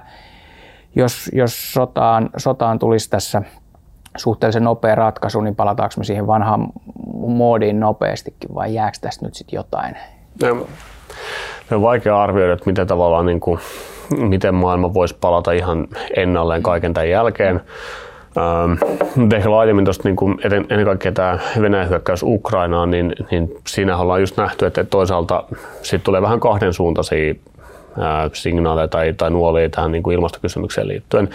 jos, 0.96 1.30
jos 1.34 1.74
sotaan, 1.74 2.30
sotaan 2.38 2.80
tulisi 2.80 3.10
tässä 3.10 3.42
suhteellisen 4.18 4.64
nopea 4.64 4.96
ratkaisu, 4.96 5.42
niin 5.42 5.56
palataanko 5.56 5.94
me 5.98 6.04
siihen 6.04 6.28
vanhaan 6.28 6.68
moodiin 7.14 7.80
nopeastikin 7.80 8.56
vai 8.56 8.74
jääkö 8.74 8.98
tästä 9.02 9.26
nyt 9.26 9.36
sitten 9.36 9.58
jotain? 9.58 9.96
No, 10.44 10.68
on 11.72 11.82
vaikea 11.82 12.22
arvioida, 12.22 12.54
että 12.54 12.66
miten 12.66 12.88
tavallaan 12.88 13.26
niin 13.26 13.40
kuin 13.40 13.60
miten 14.18 14.56
maailma 14.56 14.94
voisi 14.94 15.18
palata 15.22 15.52
ihan 15.52 15.88
ennalleen 16.16 16.64
kaiken 16.64 16.94
tämän 16.94 17.10
jälkeen. 17.10 17.62
Ähm, 18.38 19.34
ehkä 19.36 19.52
laajemmin 19.52 19.86
tuosta 19.86 20.10
niin 20.10 20.40
ennen 20.70 20.86
kaikkea 20.86 21.12
tämä 21.12 21.40
Venäjän 21.62 21.90
hyökkäys 21.90 22.24
Ukrainaan, 22.24 22.92
niin, 22.92 23.16
niin 23.32 23.56
siinä 23.68 23.98
ollaan 23.98 24.20
just 24.22 24.38
nähty, 24.38 24.66
että 24.66 24.84
toisaalta 24.84 25.44
sitten 25.82 26.02
tulee 26.02 26.22
vähän 26.22 26.40
kahden 26.40 26.74
suuntaisia 26.74 27.36
signaaleja 28.34 28.88
tai, 28.88 29.14
tai 29.14 29.32
nuolia 29.32 29.70
tähän 29.70 29.92
niin 29.92 30.04
kuin 30.04 30.14
ilmastokysymykseen 30.14 30.88
liittyen. 30.88 31.30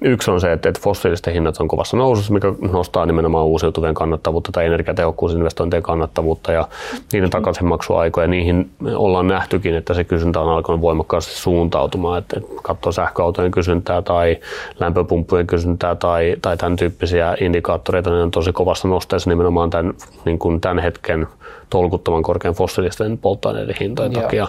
Yksi 0.00 0.30
on 0.30 0.40
se, 0.40 0.52
että 0.52 0.72
fossiilisten 0.80 1.34
hinnat 1.34 1.56
on 1.60 1.68
kovassa 1.68 1.96
nousussa, 1.96 2.32
mikä 2.32 2.52
nostaa 2.72 3.06
nimenomaan 3.06 3.44
uusiutuvien 3.46 3.94
kannattavuutta 3.94 4.52
tai 4.52 4.66
energiatehokkuusinvestointien 4.66 5.82
kannattavuutta 5.82 6.52
ja 6.52 6.68
niiden 7.12 7.30
takaisinmaksuaikoja. 7.30 8.26
Niihin 8.26 8.70
ollaan 8.94 9.26
nähtykin, 9.26 9.74
että 9.74 9.94
se 9.94 10.04
kysyntä 10.04 10.40
on 10.40 10.48
alkanut 10.48 10.80
voimakkaasti 10.80 11.32
suuntautumaan. 11.32 12.18
Että 12.18 12.40
katsoo 12.62 12.92
sähköautojen 12.92 13.50
kysyntää 13.50 14.02
tai 14.02 14.36
lämpöpumppujen 14.80 15.46
kysyntää 15.46 15.94
tai, 15.94 16.36
tai 16.42 16.56
tämän 16.56 16.76
tyyppisiä 16.76 17.36
indikaattoreita, 17.40 18.10
niin 18.10 18.22
on 18.22 18.30
tosi 18.30 18.52
kovassa 18.52 18.88
nosteessa 18.88 19.30
nimenomaan 19.30 19.70
tämän, 19.70 19.94
niin 20.24 20.38
kuin 20.38 20.60
tämän 20.60 20.78
hetken 20.78 21.26
tolkuttoman 21.70 22.22
korkean 22.22 22.54
fossiilisten 22.54 23.18
polttoaineiden 23.18 23.76
hintojen 23.80 24.12
Joo. 24.12 24.22
takia. 24.22 24.48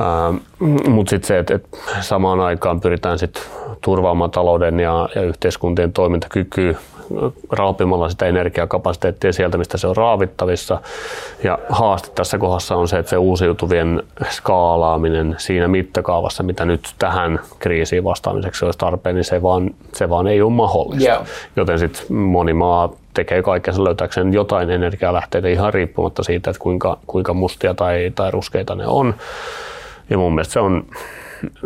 Ähm, 0.00 0.36
Mutta 0.88 1.10
sitten 1.10 1.28
se, 1.28 1.38
että 1.38 1.54
et 1.54 1.66
samaan 2.00 2.40
aikaan 2.40 2.80
pyritään 2.80 3.18
sit 3.18 3.50
turvaamaan 3.80 4.30
talouden 4.30 4.80
ja, 4.80 5.08
ja 5.14 5.22
yhteiskuntien 5.22 5.92
toimintakykyä 5.92 6.74
raapimalla 7.50 8.08
sitä 8.08 8.26
energiakapasiteettia 8.26 9.32
sieltä, 9.32 9.58
mistä 9.58 9.78
se 9.78 9.86
on 9.86 9.96
raavittavissa. 9.96 10.80
Ja 11.44 11.58
haaste 11.68 12.08
tässä 12.14 12.38
kohdassa 12.38 12.76
on 12.76 12.88
se, 12.88 12.98
että 12.98 13.10
se 13.10 13.16
uusiutuvien 13.16 14.02
skaalaaminen 14.30 15.34
siinä 15.38 15.68
mittakaavassa, 15.68 16.42
mitä 16.42 16.64
nyt 16.64 16.94
tähän 16.98 17.40
kriisiin 17.58 18.04
vastaamiseksi 18.04 18.64
olisi 18.64 18.78
tarpeen, 18.78 19.14
niin 19.14 19.24
se 19.24 19.42
vaan, 19.42 19.70
se 19.92 20.08
vaan 20.10 20.26
ei 20.26 20.42
ole 20.42 20.52
mahdollista. 20.52 21.10
Yeah. 21.10 21.26
Joten 21.56 21.78
sitten 21.78 22.16
moni 22.16 22.52
maa 22.52 22.92
tekee 23.14 23.42
kaikkensa 23.42 23.84
löytääkseen 23.84 24.32
jotain 24.32 24.70
energialähteitä 24.70 25.48
ihan 25.48 25.74
riippumatta 25.74 26.22
siitä, 26.22 26.50
että 26.50 26.62
kuinka, 26.62 26.98
kuinka 27.06 27.34
mustia 27.34 27.74
tai, 27.74 28.12
tai 28.14 28.30
ruskeita 28.30 28.74
ne 28.74 28.86
on. 28.86 29.14
Ja 30.10 30.18
mun 30.18 30.34
mielestä 30.34 30.52
se 30.52 30.60
on, 30.60 30.84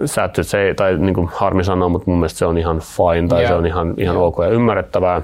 sä 0.05 0.25
et, 0.25 0.39
se, 0.43 0.75
tai 0.77 0.99
niin 0.99 1.15
kuin 1.15 1.29
harmi 1.33 1.65
sanoa, 1.65 1.89
mutta 1.89 2.11
mun 2.11 2.19
mielestä 2.19 2.39
se 2.39 2.47
on 2.47 2.59
ihan 2.59 2.81
fine 2.81 3.29
tai 3.29 3.41
yeah. 3.41 3.51
se 3.51 3.55
on 3.55 3.67
ihan, 3.67 3.95
ihan 3.99 4.17
yeah. 4.17 4.27
ok 4.27 4.37
ja 4.39 4.49
ymmärrettävää. 4.49 5.23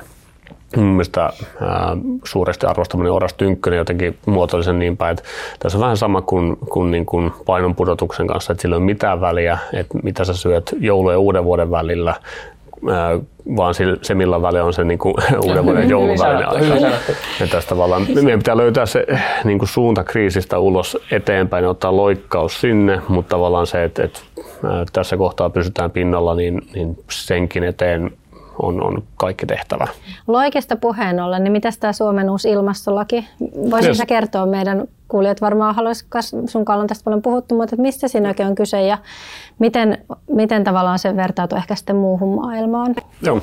Mun 0.76 0.86
mielestä 0.86 1.22
ää, 1.22 1.96
suuresti 2.24 2.66
arvostamani 2.66 3.10
Oras 3.10 3.34
Tynkkönen 3.34 3.78
jotenkin 3.78 4.18
muotoilisen 4.26 4.78
niin 4.78 4.96
päin, 4.96 5.12
että 5.12 5.24
tässä 5.58 5.78
on 5.78 5.82
vähän 5.82 5.96
sama 5.96 6.22
kuin, 6.22 6.56
kuin, 6.56 6.90
niin 6.90 7.06
kuin 7.06 7.32
painon 7.46 7.74
pudotuksen 7.74 8.26
kanssa, 8.26 8.52
että 8.52 8.62
sillä 8.62 8.74
ei 8.74 8.78
ole 8.78 8.84
mitään 8.84 9.20
väliä, 9.20 9.58
että 9.72 9.98
mitä 10.02 10.24
sä 10.24 10.34
syöt 10.34 10.74
joulu- 10.80 11.10
ja 11.10 11.18
uuden 11.18 11.44
vuoden 11.44 11.70
välillä, 11.70 12.14
vaan 13.56 13.74
se 14.02 14.14
millä 14.14 14.42
väliä 14.42 14.64
on 14.64 14.72
se 14.72 14.84
niin 14.84 14.98
kuin, 14.98 15.14
uuden 15.46 15.64
vuoden 15.64 15.90
jouluvälinen 15.90 16.48
aika. 16.48 16.86
Ja 17.40 17.46
tästä 17.50 17.68
tavallaan 17.68 18.06
meidän 18.14 18.38
pitää 18.38 18.56
löytää 18.56 18.86
se 18.86 19.06
niin 19.44 19.58
kuin 19.58 19.68
suunta 19.68 20.04
kriisistä 20.04 20.58
ulos 20.58 20.98
eteenpäin 21.10 21.64
ja 21.64 21.70
ottaa 21.70 21.96
loikkaus 21.96 22.60
sinne, 22.60 23.00
mutta 23.08 23.30
tavallaan 23.30 23.66
se, 23.66 23.84
että, 23.84 24.04
että 24.04 24.20
tässä 24.92 25.16
kohtaa 25.16 25.51
pysytään 25.51 25.90
pinnalla, 25.90 26.35
niin, 26.35 26.62
niin 26.75 26.99
senkin 27.11 27.64
eteen 27.64 28.11
on, 28.62 28.83
on 28.83 29.03
kaikki 29.16 29.46
tehtävä. 29.46 29.87
Loikesta 30.27 30.77
puheen 30.77 31.20
ollen, 31.20 31.44
niin 31.44 31.53
mitä 31.53 31.68
tämä 31.81 31.92
Suomen 31.92 32.31
uusi 32.31 32.51
ilmastolaki? 32.51 33.29
Voisitko 33.70 34.05
kertoa 34.07 34.46
meidän 34.46 34.88
kuulijat 35.09 35.40
varmaan 35.40 35.75
haluaisivat, 35.75 36.25
sun 36.25 36.64
on 36.66 36.87
tästä 36.87 37.05
paljon 37.05 37.23
puhuttu, 37.23 37.55
mutta 37.55 37.75
että 37.75 37.83
mistä 37.83 38.09
siinä 38.09 38.29
oikein 38.29 38.49
on 38.49 38.55
kyse 38.55 38.83
ja 38.83 38.99
miten, 39.59 39.99
miten 40.31 40.64
tavallaan 40.64 40.99
se 40.99 41.16
vertautuu 41.16 41.59
ehkä 41.59 41.75
sitten 41.75 41.96
muuhun 41.96 42.35
maailmaan? 42.35 42.94
Joo. 43.23 43.40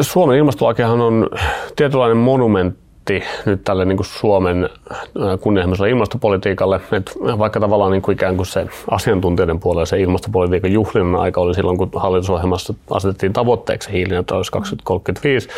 Suomen 0.00 0.38
ilmastolakihan 0.38 1.00
on 1.00 1.28
tietynlainen 1.76 2.16
monumentti 2.16 2.89
pointti 3.08 3.28
nyt 3.46 3.64
tälle 3.64 3.84
niin 3.84 3.96
kuin 3.96 4.06
Suomen 4.06 4.68
kunnianhimoiselle 5.40 5.90
ilmastopolitiikalle, 5.90 6.80
että 6.92 7.12
vaikka 7.38 7.60
tavallaan 7.60 7.90
niin 7.92 8.02
kuin 8.02 8.12
ikään 8.12 8.36
kuin 8.36 8.46
se 8.46 8.66
asiantuntijoiden 8.90 9.60
puolella 9.60 9.86
se 9.86 10.00
ilmastopolitiikan 10.00 10.72
juhlinnan 10.72 11.20
aika 11.20 11.40
oli 11.40 11.54
silloin, 11.54 11.78
kun 11.78 11.90
hallitusohjelmassa 11.94 12.74
asetettiin 12.90 13.32
tavoitteeksi 13.32 13.92
hiilineutraalisuus 13.92 14.50
2035, 14.50 15.48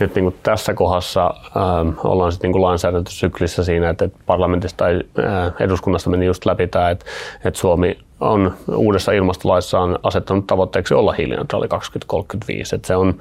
nyt 0.00 0.14
niin 0.14 0.24
kuin 0.24 0.36
tässä 0.42 0.74
kohdassa 0.74 1.26
äh, 1.26 2.06
ollaan 2.06 2.32
sitten 2.32 2.50
niin 2.50 2.62
lainsäädäntösyklissä 2.62 3.64
siinä, 3.64 3.90
että, 3.90 4.04
että 4.04 4.18
parlamentista 4.26 4.84
tai 4.84 5.00
äh, 5.18 5.52
eduskunnasta 5.60 6.10
meni 6.10 6.26
just 6.26 6.46
läpi 6.46 6.66
tämä, 6.66 6.90
että, 6.90 7.04
että 7.44 7.60
Suomi 7.60 7.98
on 8.20 8.54
uudessa 8.76 9.12
ilmastolaissaan 9.12 9.98
asettanut 10.02 10.46
tavoitteeksi 10.46 10.94
olla 10.94 11.12
hiilineutraali 11.12 11.68
2035. 11.68 12.76
Että 12.76 12.88
se 12.88 12.96
on 12.96 13.14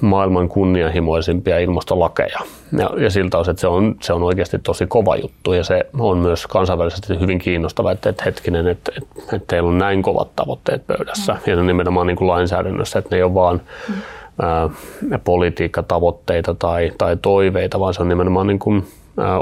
maailman 0.00 0.48
kunnianhimoisimpia 0.48 1.58
ilmastolakeja. 1.58 2.38
Ja, 2.78 2.90
ja 2.96 3.10
siltä 3.10 3.38
osin, 3.38 3.50
että 3.50 3.60
se 3.60 3.66
on, 3.66 3.96
se 4.00 4.12
on 4.12 4.22
oikeasti 4.22 4.58
tosi 4.58 4.86
kova 4.86 5.16
juttu 5.16 5.52
ja 5.52 5.64
se 5.64 5.86
on 5.98 6.18
myös 6.18 6.46
kansainvälisesti 6.46 7.20
hyvin 7.20 7.38
kiinnostava, 7.38 7.92
että, 7.92 8.08
että 8.08 8.24
hetkinen, 8.24 8.66
että, 8.66 8.92
että, 8.96 9.36
että 9.36 9.46
teillä 9.46 9.68
on 9.68 9.78
näin 9.78 10.02
kovat 10.02 10.28
tavoitteet 10.36 10.86
pöydässä 10.86 11.32
mm. 11.32 11.40
ja 11.46 11.62
nimenomaan 11.62 12.06
niin 12.06 12.16
kuin 12.16 12.28
lainsäädännössä, 12.28 12.98
että 12.98 13.08
ne 13.10 13.16
ei 13.16 13.22
ole 13.22 13.34
vaan 13.34 13.60
mm. 13.88 13.94
ää, 14.42 14.70
politiikkatavoitteita 15.24 16.54
tai, 16.54 16.92
tai 16.98 17.16
toiveita, 17.16 17.80
vaan 17.80 17.94
se 17.94 18.02
on 18.02 18.08
nimenomaan 18.08 18.46
niin 18.46 18.58
kuin 18.58 18.86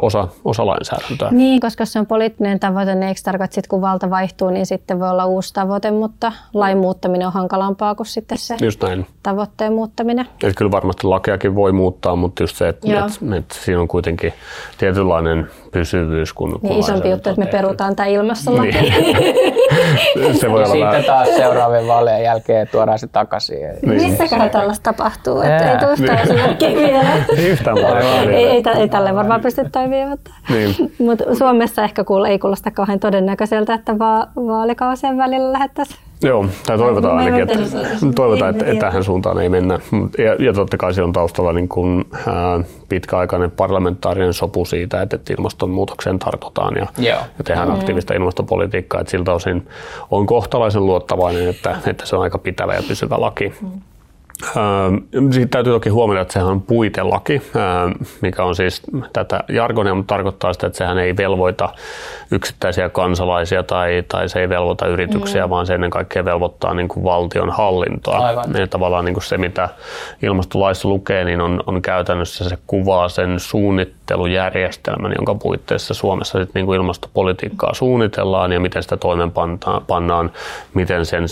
osa, 0.02 0.28
osa 0.44 0.66
lainsäädäntöä. 0.66 1.28
Niin, 1.30 1.60
koska 1.60 1.84
se 1.84 1.98
on 1.98 2.06
poliittinen 2.06 2.60
tavoite, 2.60 2.94
niin 2.94 3.02
eikö 3.08 3.20
tarkoita, 3.24 3.60
että 3.60 3.68
kun 3.68 3.80
valta 3.80 4.10
vaihtuu, 4.10 4.50
niin 4.50 4.66
sitten 4.66 5.00
voi 5.00 5.10
olla 5.10 5.26
uusi 5.26 5.54
tavoite, 5.54 5.90
mutta 5.90 6.32
lain 6.54 6.78
muuttaminen 6.78 7.26
on 7.26 7.32
hankalampaa 7.32 7.94
kuin 7.94 8.06
sitten 8.06 8.38
se 8.38 8.56
just 8.60 8.82
näin. 8.82 9.06
tavoitteen 9.22 9.72
muuttaminen. 9.72 10.26
Et 10.42 10.56
kyllä 10.56 10.70
varmasti 10.70 11.06
lakeakin 11.06 11.54
voi 11.54 11.72
muuttaa, 11.72 12.16
mutta 12.16 12.42
just 12.42 12.56
se, 12.56 12.68
että 12.68 12.88
et, 12.98 13.34
et 13.36 13.50
siinä 13.50 13.80
on 13.80 13.88
kuitenkin 13.88 14.32
tietynlainen 14.78 15.48
pysyvyys. 15.72 16.32
Kun, 16.32 16.58
niin 16.62 16.78
isompi 16.78 17.10
juttu, 17.10 17.30
että 17.30 17.44
me 17.44 17.50
perutaan 17.50 17.96
tämä 17.96 18.06
ilmastolaki. 18.06 18.72
Niin. 18.72 19.54
se 20.32 20.50
voi 20.50 20.56
olla 20.58 20.66
Sitten 20.66 20.88
vähän... 20.88 21.04
taas 21.04 21.28
seuraavien 21.36 21.86
vaalien 21.86 22.22
jälkeen 22.22 22.68
tuodaan 22.68 22.98
se 22.98 23.06
takaisin. 23.06 23.58
Niin. 23.86 24.10
Missäköhän 24.10 24.50
tällaista 24.50 24.92
tapahtuu? 24.92 25.40
Että 25.40 25.56
ei 25.58 25.74
Ää. 25.74 25.78
tuosta 25.78 26.20
esimerkkiä 26.20 26.68
vielä. 26.70 27.00
Ei 27.36 27.46
yhtään. 27.48 27.78
Ei, 28.30 28.46
ei, 28.46 28.62
ei 28.76 28.88
tälle 28.88 29.14
varmaan 29.14 29.40
pysty 29.40 29.70
toimimaan, 29.72 30.08
mutta, 30.10 30.30
Niin. 30.50 30.74
mutta 30.98 31.34
Suomessa 31.34 31.82
ehkä 31.84 32.04
kuul, 32.04 32.24
ei 32.24 32.38
kuulosta 32.38 32.70
kauhean 32.70 33.00
todennäköiseltä, 33.00 33.74
että 33.74 33.98
va- 33.98 34.26
vaalikausien 34.36 35.18
välillä 35.18 35.52
lähettäisiin. 35.52 36.00
Joo, 36.22 36.46
tai 36.66 36.78
toivotaan 36.78 37.18
ainakin, 37.18 37.42
että, 37.42 37.64
se- 37.66 38.12
toivotaan, 38.14 38.50
että, 38.50 38.64
että 38.66 38.86
tähän 38.86 39.04
suuntaan 39.04 39.38
ei 39.38 39.48
mennä. 39.48 39.78
Ja, 40.18 40.34
ja 40.44 40.52
totta 40.52 40.76
kai 40.76 40.94
siellä 40.94 41.06
on 41.06 41.12
taustalla 41.12 41.52
niin 41.52 41.68
kuin, 41.68 42.04
ää, 42.26 42.60
pitkäaikainen 42.88 43.50
parlamentaarinen 43.50 44.34
sopu 44.34 44.64
siitä, 44.64 45.02
että, 45.02 45.16
että 45.16 45.32
ilmastonmuutokseen 45.32 46.18
tartutaan 46.18 46.76
ja, 46.76 46.86
Joo. 46.98 47.20
ja 47.38 47.44
tehdään 47.44 47.70
aktiivista 47.70 48.14
ilmastopolitiikkaa. 48.14 49.00
Että 49.00 49.10
siltä 49.10 49.32
osin 49.32 49.68
on 50.10 50.26
kohtalaisen 50.26 50.86
luottavainen, 50.86 51.48
että, 51.48 51.76
että 51.86 52.06
se 52.06 52.16
on 52.16 52.22
aika 52.22 52.38
pitävä 52.38 52.74
ja 52.74 52.82
pysyvä 52.88 53.20
laki. 53.20 53.52
Sitten 55.30 55.48
täytyy 55.48 55.72
toki 55.72 55.88
huomioida, 55.88 56.22
että 56.22 56.32
sehän 56.32 56.48
on 56.48 56.62
puitelaki, 56.62 57.42
ää, 57.56 57.90
mikä 58.20 58.44
on 58.44 58.54
siis 58.54 58.82
tätä 59.12 59.44
jargonia, 59.48 59.94
mutta 59.94 60.14
tarkoittaa 60.14 60.52
sitä, 60.52 60.66
että 60.66 60.76
sehän 60.76 60.98
ei 60.98 61.16
velvoita 61.16 61.68
yksittäisiä 62.30 62.88
kansalaisia 62.88 63.62
tai, 63.62 64.04
tai 64.08 64.28
se 64.28 64.40
ei 64.40 64.48
velvoita 64.48 64.86
yrityksiä, 64.86 65.46
mm. 65.46 65.50
vaan 65.50 65.66
se 65.66 65.74
ennen 65.74 65.90
kaikkea 65.90 66.24
velvoittaa 66.24 66.74
niin 66.74 66.88
kuin 66.88 67.04
valtion 67.04 67.50
hallintoa. 67.50 68.18
Aivan. 68.18 68.44
Ja 68.58 68.66
tavallaan 68.66 69.04
niin 69.04 69.14
kuin 69.14 69.24
se, 69.24 69.38
mitä 69.38 69.68
ilmastolaissa 70.22 70.88
lukee, 70.88 71.24
niin 71.24 71.40
on, 71.40 71.62
on 71.66 71.82
käytännössä 71.82 72.48
se 72.48 72.58
kuvaa 72.66 73.08
sen 73.08 73.40
suunnittelujärjestelmän, 74.10 75.12
jonka 75.16 75.34
puitteissa 75.34 75.94
Suomessa 75.94 76.38
sit 76.38 76.54
niin 76.54 76.66
kuin 76.66 76.76
ilmastopolitiikkaa 76.76 77.74
suunnitellaan 77.74 78.52
ja 78.52 78.60
miten 78.60 78.82
sitä 78.82 78.96
toimenpannaan, 78.96 80.30
miten 80.74 81.06
sen 81.06 81.24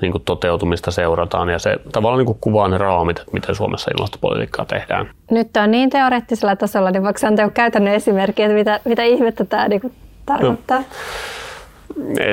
niin 0.00 0.12
kuin 0.12 0.22
toteutumista 0.24 0.90
seurataan 0.90 1.48
ja 1.48 1.58
se 1.58 1.76
tavallaan 1.92 2.18
niin 2.18 2.26
kuin 2.26 2.38
kuvaa 2.40 2.68
ne 2.68 2.78
raamit, 2.78 3.18
että 3.18 3.32
miten 3.32 3.54
Suomessa 3.54 3.90
ilmastopolitiikkaa 3.96 4.64
tehdään. 4.64 5.10
Nyt 5.30 5.56
on 5.56 5.70
niin 5.70 5.90
teoreettisella 5.90 6.56
tasolla, 6.56 6.90
niin 6.90 7.02
voiko 7.02 7.26
antaa 7.26 7.50
käytännön 7.50 7.94
esimerkkiä, 7.94 8.46
että 8.46 8.58
mitä, 8.58 8.80
mitä 8.84 9.02
ihmettä 9.02 9.44
tämä 9.44 9.68
niinku 9.68 9.92
tarkoittaa? 10.26 10.82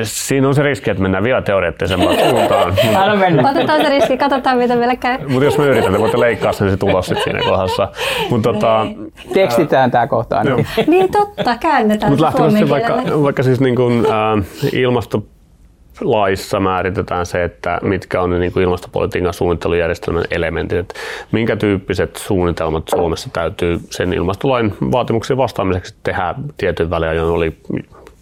Siinä 0.03 0.47
on 0.47 0.55
se 0.55 0.63
riski, 0.63 0.89
että 0.89 1.03
mennään 1.03 1.23
vielä 1.23 1.41
teoreettisempaan 1.41 2.17
suuntaan. 2.29 2.73
Otetaan 3.51 3.81
se 3.81 3.89
riski, 3.89 4.17
katsotaan 4.17 4.57
mitä 4.57 4.75
meille 4.75 4.95
käy. 4.95 5.17
Mutta 5.27 5.45
jos 5.45 5.57
me 5.57 5.65
yritän, 5.65 5.93
te 5.93 5.99
voitte 5.99 6.19
leikkaa 6.19 6.53
sen 6.53 6.69
se 6.69 6.77
tulos 6.77 7.05
sit 7.05 7.23
siinä 7.23 7.39
kohdassa. 7.39 7.87
Mutta 8.29 8.53
tota, 8.53 8.87
Tekstitään 9.33 9.91
tämä 9.91 10.07
kohta 10.07 10.37
ainakin. 10.37 10.67
Niin 10.87 11.11
totta, 11.11 11.57
käännetään 11.57 12.11
lähtökohtaisesti 12.11 12.59
suomen 12.59 12.69
vaikka, 12.69 12.93
kielelle. 12.93 13.23
vaikka 13.23 13.43
siis 13.43 13.59
niin 13.59 13.75
kuin, 13.75 14.05
ää, 14.11 14.37
ilmastolaissa 14.73 16.59
määritetään 16.59 17.25
se, 17.25 17.43
että 17.43 17.79
mitkä 17.81 18.21
on 18.21 18.29
ne 18.29 18.39
niin 18.39 18.51
kuin 18.51 18.63
ilmastopolitiikan 18.63 19.33
suunnittelujärjestelmän 19.33 20.23
elementit, 20.31 20.79
että 20.79 20.95
minkä 21.31 21.55
tyyppiset 21.55 22.15
suunnitelmat 22.15 22.83
Suomessa 22.95 23.29
täytyy 23.33 23.79
sen 23.89 24.13
ilmastolain 24.13 24.73
vaatimuksiin 24.91 25.37
vastaamiseksi 25.37 25.95
tehdä 26.03 26.35
tietyn 26.57 26.89
väliajoin, 26.89 27.33
oli 27.33 27.57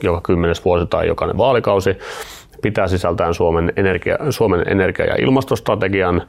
joka 0.05 0.21
kymmenes 0.21 0.65
vuosi 0.65 0.85
tai 0.85 1.07
jokainen 1.07 1.37
vaalikausi 1.37 1.97
pitää 2.61 2.87
sisältään 2.87 3.33
Suomen 3.33 3.73
energia, 3.75 4.17
Suomen 4.29 4.63
energia- 4.67 5.05
ja 5.05 5.15
ilmastostrategian, 5.19 6.21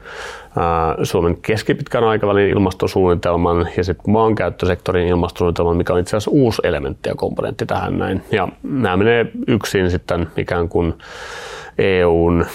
Suomen 1.02 1.36
keskipitkän 1.36 2.04
aikavälin 2.04 2.48
ilmastosuunnitelman 2.48 3.68
ja 3.76 3.84
sitten 3.84 4.10
maankäyttösektorin 4.12 5.08
ilmastosuunnitelman, 5.08 5.76
mikä 5.76 5.92
on 5.92 5.98
itse 5.98 6.16
asiassa 6.16 6.30
uusi 6.30 6.62
elementti 6.64 7.08
ja 7.08 7.14
komponentti 7.14 7.66
tähän 7.66 7.98
näin. 7.98 8.22
Ja 8.32 8.48
nämä 8.62 8.96
menee 8.96 9.26
yksin 9.46 9.90
sitten 9.90 10.26
ikään 10.36 10.68
kuin 10.68 10.94
EUn 11.78 12.46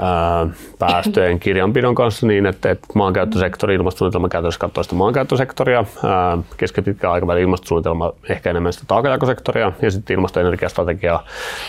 ää, 0.00 0.46
päästöjen 0.78 1.40
kirjanpidon 1.40 1.94
kanssa 1.94 2.26
niin, 2.26 2.46
että, 2.46 2.70
että 2.70 2.86
maankäyttösektori, 2.94 3.74
ilmastosuunnitelma 3.74 4.28
käytännössä 4.28 4.60
katsoo 4.60 4.82
sitä 4.82 4.94
maankäyttösektoria, 4.94 5.84
ää, 6.04 6.38
keskipitkän 6.56 7.10
aikavälin 7.10 7.42
ilmastosuunnitelma 7.42 8.12
ehkä 8.28 8.50
enemmän 8.50 8.72
sitä 8.72 8.84
taakanjakosektoria 8.88 9.72
ja 9.82 9.90
sitten 9.90 10.14
ilmasto- 10.14 10.40
ja 10.40 10.46
energiastrategia 10.46 11.20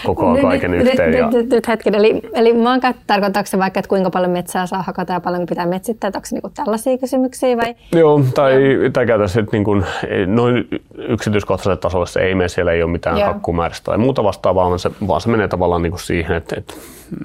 kokoaa 0.05 0.33
Nyt- 0.33 0.41
kaiken 0.41 0.71
nyt, 0.71 0.87
yhteen. 0.87 1.11
Nyt, 1.11 1.19
ja, 1.19 1.25
nyt, 1.25 1.35
nyt, 1.35 1.49
nyt 1.49 1.67
hetken, 1.67 1.95
eli, 1.95 2.21
eli 2.33 2.53
maankäyttö 2.53 3.01
tarkoittaako 3.07 3.47
se 3.47 3.59
vaikka, 3.59 3.79
että 3.79 3.89
kuinka 3.89 4.09
paljon 4.09 4.31
metsää 4.31 4.67
saa 4.67 4.81
hakata 4.81 5.13
ja 5.13 5.19
paljon 5.19 5.45
pitää 5.45 5.65
metsittää, 5.65 6.07
että 6.07 6.17
onko 6.17 6.25
se 6.25 6.35
niinku 6.35 6.51
tällaisia 6.55 6.97
kysymyksiä 6.97 7.57
vai? 7.57 7.75
Joo, 7.91 8.21
tai, 8.35 8.53
tai 8.93 9.05
käytännössä 9.05 9.39
että 9.39 9.51
niin 9.51 9.63
kuin, 9.63 9.85
noin 10.27 10.67
yksityiskohtaiselle 10.97 11.77
tasolle 11.77 12.07
se 12.07 12.19
ei 12.19 12.35
mene, 12.35 12.47
siellä 12.47 12.71
ei 12.71 12.83
ole 12.83 12.91
mitään 12.91 13.21
hakkumääristä 13.21 13.85
tai 13.85 13.97
muuta 13.97 14.23
vastaavaa, 14.23 14.67
vaan 14.67 14.79
se, 14.79 14.91
vaan 15.07 15.21
se 15.21 15.29
menee 15.29 15.47
tavallaan 15.47 15.81
niin 15.81 15.91
kuin 15.91 15.99
siihen, 15.99 16.37
että, 16.37 16.55
että 16.57 16.73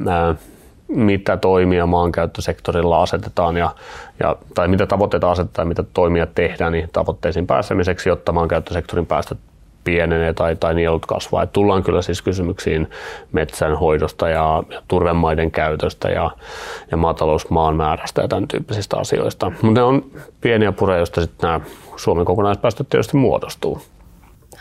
ää, 0.08 0.34
mitä 0.94 1.37
toimia 1.37 1.87
maankäyttösektorilla 1.87 3.02
asetetaan 3.02 3.57
ja, 3.57 3.70
ja, 4.20 4.37
tai 4.54 4.68
mitä 4.68 4.87
tavoitteita 4.87 5.30
asetetaan 5.30 5.66
ja 5.66 5.68
mitä 5.68 5.85
toimia 5.94 6.26
tehdään 6.26 6.72
niin 6.72 6.88
tavoitteisiin 6.92 7.46
pääsemiseksi, 7.46 8.09
jotta 8.09 8.33
maankäyttösektorin 8.33 9.07
päästöt 9.07 9.38
pienenee 9.85 10.33
tai, 10.33 10.57
tai 10.57 10.74
nielut 10.74 11.07
kasvaa. 11.07 11.42
Et 11.42 11.52
tullaan 11.52 11.83
kyllä 11.83 12.02
siis 12.02 12.22
kysymyksiin 12.22 12.90
metsänhoidosta 13.33 14.28
ja, 14.28 14.62
ja 14.70 14.83
turvemaiden 14.88 15.50
käytöstä 15.50 16.09
ja, 16.09 16.30
ja 16.90 16.96
maatalousmaan 16.96 17.76
määrästä 17.76 18.22
ja 18.22 18.28
tämän 18.28 18.48
tyyppisistä 18.48 18.96
asioista. 18.96 19.52
Mutta 19.62 19.80
ne 19.80 19.83
on 19.83 20.04
pieniä 20.40 20.72
pureja, 20.72 20.98
joista 20.98 21.20
sitten 21.20 21.48
nämä 21.48 21.61
Suomen 21.96 22.24
kokonaispäästöt 22.24 22.88
tietysti 22.88 23.16
muodostuu. 23.16 23.83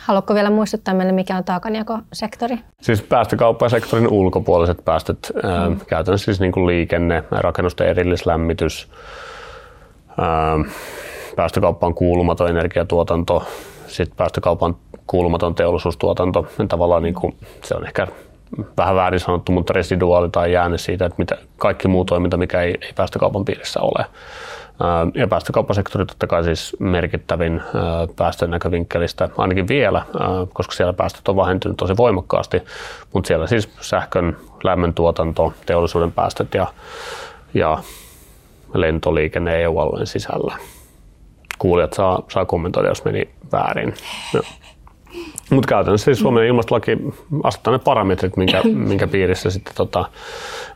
Haluatko 0.04 0.34
vielä 0.34 0.50
muistuttaa 0.50 0.94
meille, 0.94 1.14
mikä 1.14 1.38
on 1.38 1.44
taakanjakosektori? 1.44 2.60
Siis 2.82 3.02
päästökauppasektorin 3.02 4.08
ulkopuoliset 4.08 4.86
päästöt, 4.86 5.32
mm. 5.70 5.80
käytännössä 5.88 6.26
siis 6.26 6.40
niin 6.40 6.52
kuin 6.52 6.68
liikenne, 6.68 7.24
rakennusten 7.32 7.88
erillislämmitys, 7.88 8.92
ää, 10.18 10.58
päästökauppaan 11.36 11.94
kuulumaton 11.94 12.50
energiatuotanto, 12.50 13.48
sitten 13.88 14.18
päästökaupan 14.18 14.76
kuulumaton 15.08 15.56
teollisuustuotanto. 15.56 16.48
Tavallaan 16.70 17.04
niin 17.04 17.16
kuin, 17.16 17.36
se 17.64 17.76
on 17.76 17.86
ehkä 17.86 18.08
vähän 18.78 18.96
väärin 18.96 19.20
sanottu, 19.20 19.52
mutta 19.52 19.74
residuaali 19.74 20.30
tai 20.30 20.54
jääne 20.54 20.78
siitä, 20.78 21.06
että 21.06 21.16
mitä, 21.18 21.38
kaikki 21.58 21.88
muu 21.88 22.06
toiminta, 22.06 22.38
mikä 22.38 22.62
ei, 22.62 22.78
ei 22.82 22.94
päästökaupan 22.96 23.46
piirissä 23.46 23.80
ole. 23.82 24.06
Ja 25.16 25.28
päästökauppasektori 25.28 26.06
totta 26.06 26.28
kai 26.28 26.44
siis 26.44 26.76
merkittävin 26.80 27.62
ää, 27.62 28.08
päästön 28.16 28.52
näkövinkkelistä, 28.52 29.30
ainakin 29.38 29.68
vielä, 29.68 30.06
koska 30.54 30.74
siellä 30.74 30.94
päästöt 30.94 31.28
on 31.28 31.36
vähentynyt 31.36 31.78
tosi 31.78 31.98
voimakkaasti, 31.98 32.62
mutta 33.14 33.28
siellä 33.28 33.48
siis 33.48 33.70
sähkön, 33.82 34.38
lämmön 34.64 34.94
tuotanto, 34.94 35.54
teollisuuden 35.66 36.12
päästöt 36.12 36.54
ja, 36.54 36.68
ja 37.54 37.78
lentoliikenne 38.74 39.62
EU-alueen 39.62 40.08
sisällä. 40.08 40.56
Kuulijat 41.58 41.94
saa, 41.94 42.24
saa 42.30 42.46
kommentoida, 42.46 42.90
jos 42.90 43.06
meni 43.06 43.30
väärin. 43.52 43.94
No. 44.34 44.42
Mutta 45.50 45.68
käytännössä 45.68 46.06
siis 46.06 46.20
Suomen 46.20 46.46
ilmastolaki 46.46 46.98
asettaa 47.44 47.74
ne 47.74 47.80
parametrit, 47.80 48.38
minkä, 48.38 48.62
minkä 48.64 49.08
piirissä 49.08 49.50
sitten 49.50 49.74
tota, 49.76 50.06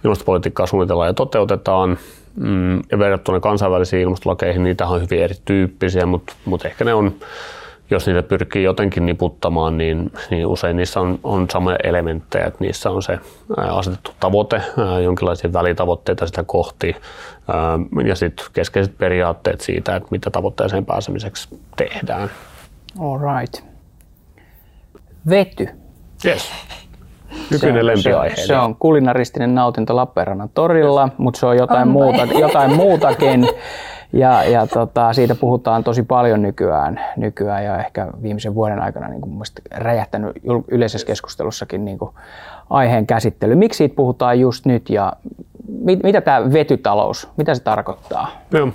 ilmastopolitiikkaa 0.04 0.66
suunnitellaan 0.66 1.10
ja 1.10 1.14
toteutetaan. 1.14 1.98
Mm, 2.40 2.78
ja 2.92 3.00
verrattuna 3.00 3.40
kansainvälisiin 3.40 4.02
ilmastolakeihin, 4.02 4.64
niitä 4.64 4.88
on 4.88 5.02
hyvin 5.02 5.24
erityyppisiä, 5.24 6.06
mutta 6.06 6.34
mut 6.46 6.66
ehkä 6.66 6.86
ne 6.86 6.94
on, 6.94 7.16
jos 7.90 8.08
niitä 8.08 8.24
pyrkii 8.24 8.64
jotenkin 8.64 9.06
niputtamaan, 9.06 9.78
niin, 9.78 10.12
niin 10.30 10.48
usein 10.48 10.78
niissä 10.78 11.00
on, 11.00 11.20
on 11.24 11.48
samoja 11.52 11.78
elementtejä, 11.84 12.46
että 12.46 12.64
niissä 12.64 12.90
on 12.90 13.04
se 13.04 13.20
asetettu 13.58 14.12
tavoite, 14.20 14.62
jonkinlaisia 15.04 15.54
välitavoitteita 15.54 16.28
sitä 16.28 16.44
kohti 16.44 16.96
ja 18.06 18.16
sitten 18.16 18.46
keskeiset 18.54 18.98
periaatteet 18.98 19.62
siitä, 19.62 19.96
että 19.96 20.10
mitä 20.12 20.30
tavoitteeseen 20.30 20.86
pääsemiseksi 20.86 21.60
tehdään. 21.78 22.32
All 23.00 23.20
right. 23.20 23.64
Vety. 25.30 25.68
Yes. 26.26 26.52
Nykyinen 27.52 27.76
se 27.76 27.80
on, 27.80 27.86
lempiaihe. 27.86 28.36
se 28.36 28.58
on 28.58 28.76
kulinaristinen 28.76 29.56
nautinto 29.56 29.96
Lappeenrannan 29.96 30.50
torilla, 30.54 31.10
mutta 31.18 31.40
se 31.40 31.46
on 31.46 31.58
jotain, 31.58 31.82
On 31.82 31.88
muuta, 31.88 32.24
jotain 32.40 32.76
muutakin. 32.76 33.48
Ja, 34.14 34.44
ja 34.44 34.68
tota, 34.68 35.14
siitä 35.14 35.36
puhutaan 35.36 35.84
tosi 35.84 36.04
paljon 36.04 36.42
nykyään, 36.42 37.00
nykyään 37.18 37.66
ja 37.66 37.80
ehkä 37.80 38.08
viimeisen 38.22 38.56
vuoden 38.56 38.82
aikana 38.82 39.08
niin 39.08 39.22
kuin 39.22 39.42
räjähtänyt 39.72 40.36
yl- 40.38 40.64
yleisessä 40.68 41.08
keskustelussakin 41.08 41.86
niin 41.86 41.98
kuin 41.98 42.12
aiheen 42.70 43.08
käsittely. 43.08 43.56
Miksi 43.56 43.78
siitä 43.78 43.96
puhutaan 43.96 44.40
just 44.40 44.66
nyt 44.66 44.90
ja 44.90 45.14
mit, 45.68 46.04
mitä 46.04 46.22
tämä 46.22 46.54
vetytalous, 46.54 47.30
mitä 47.38 47.56
se 47.56 47.64
tarkoittaa? 47.64 48.28
Joo. 48.52 48.70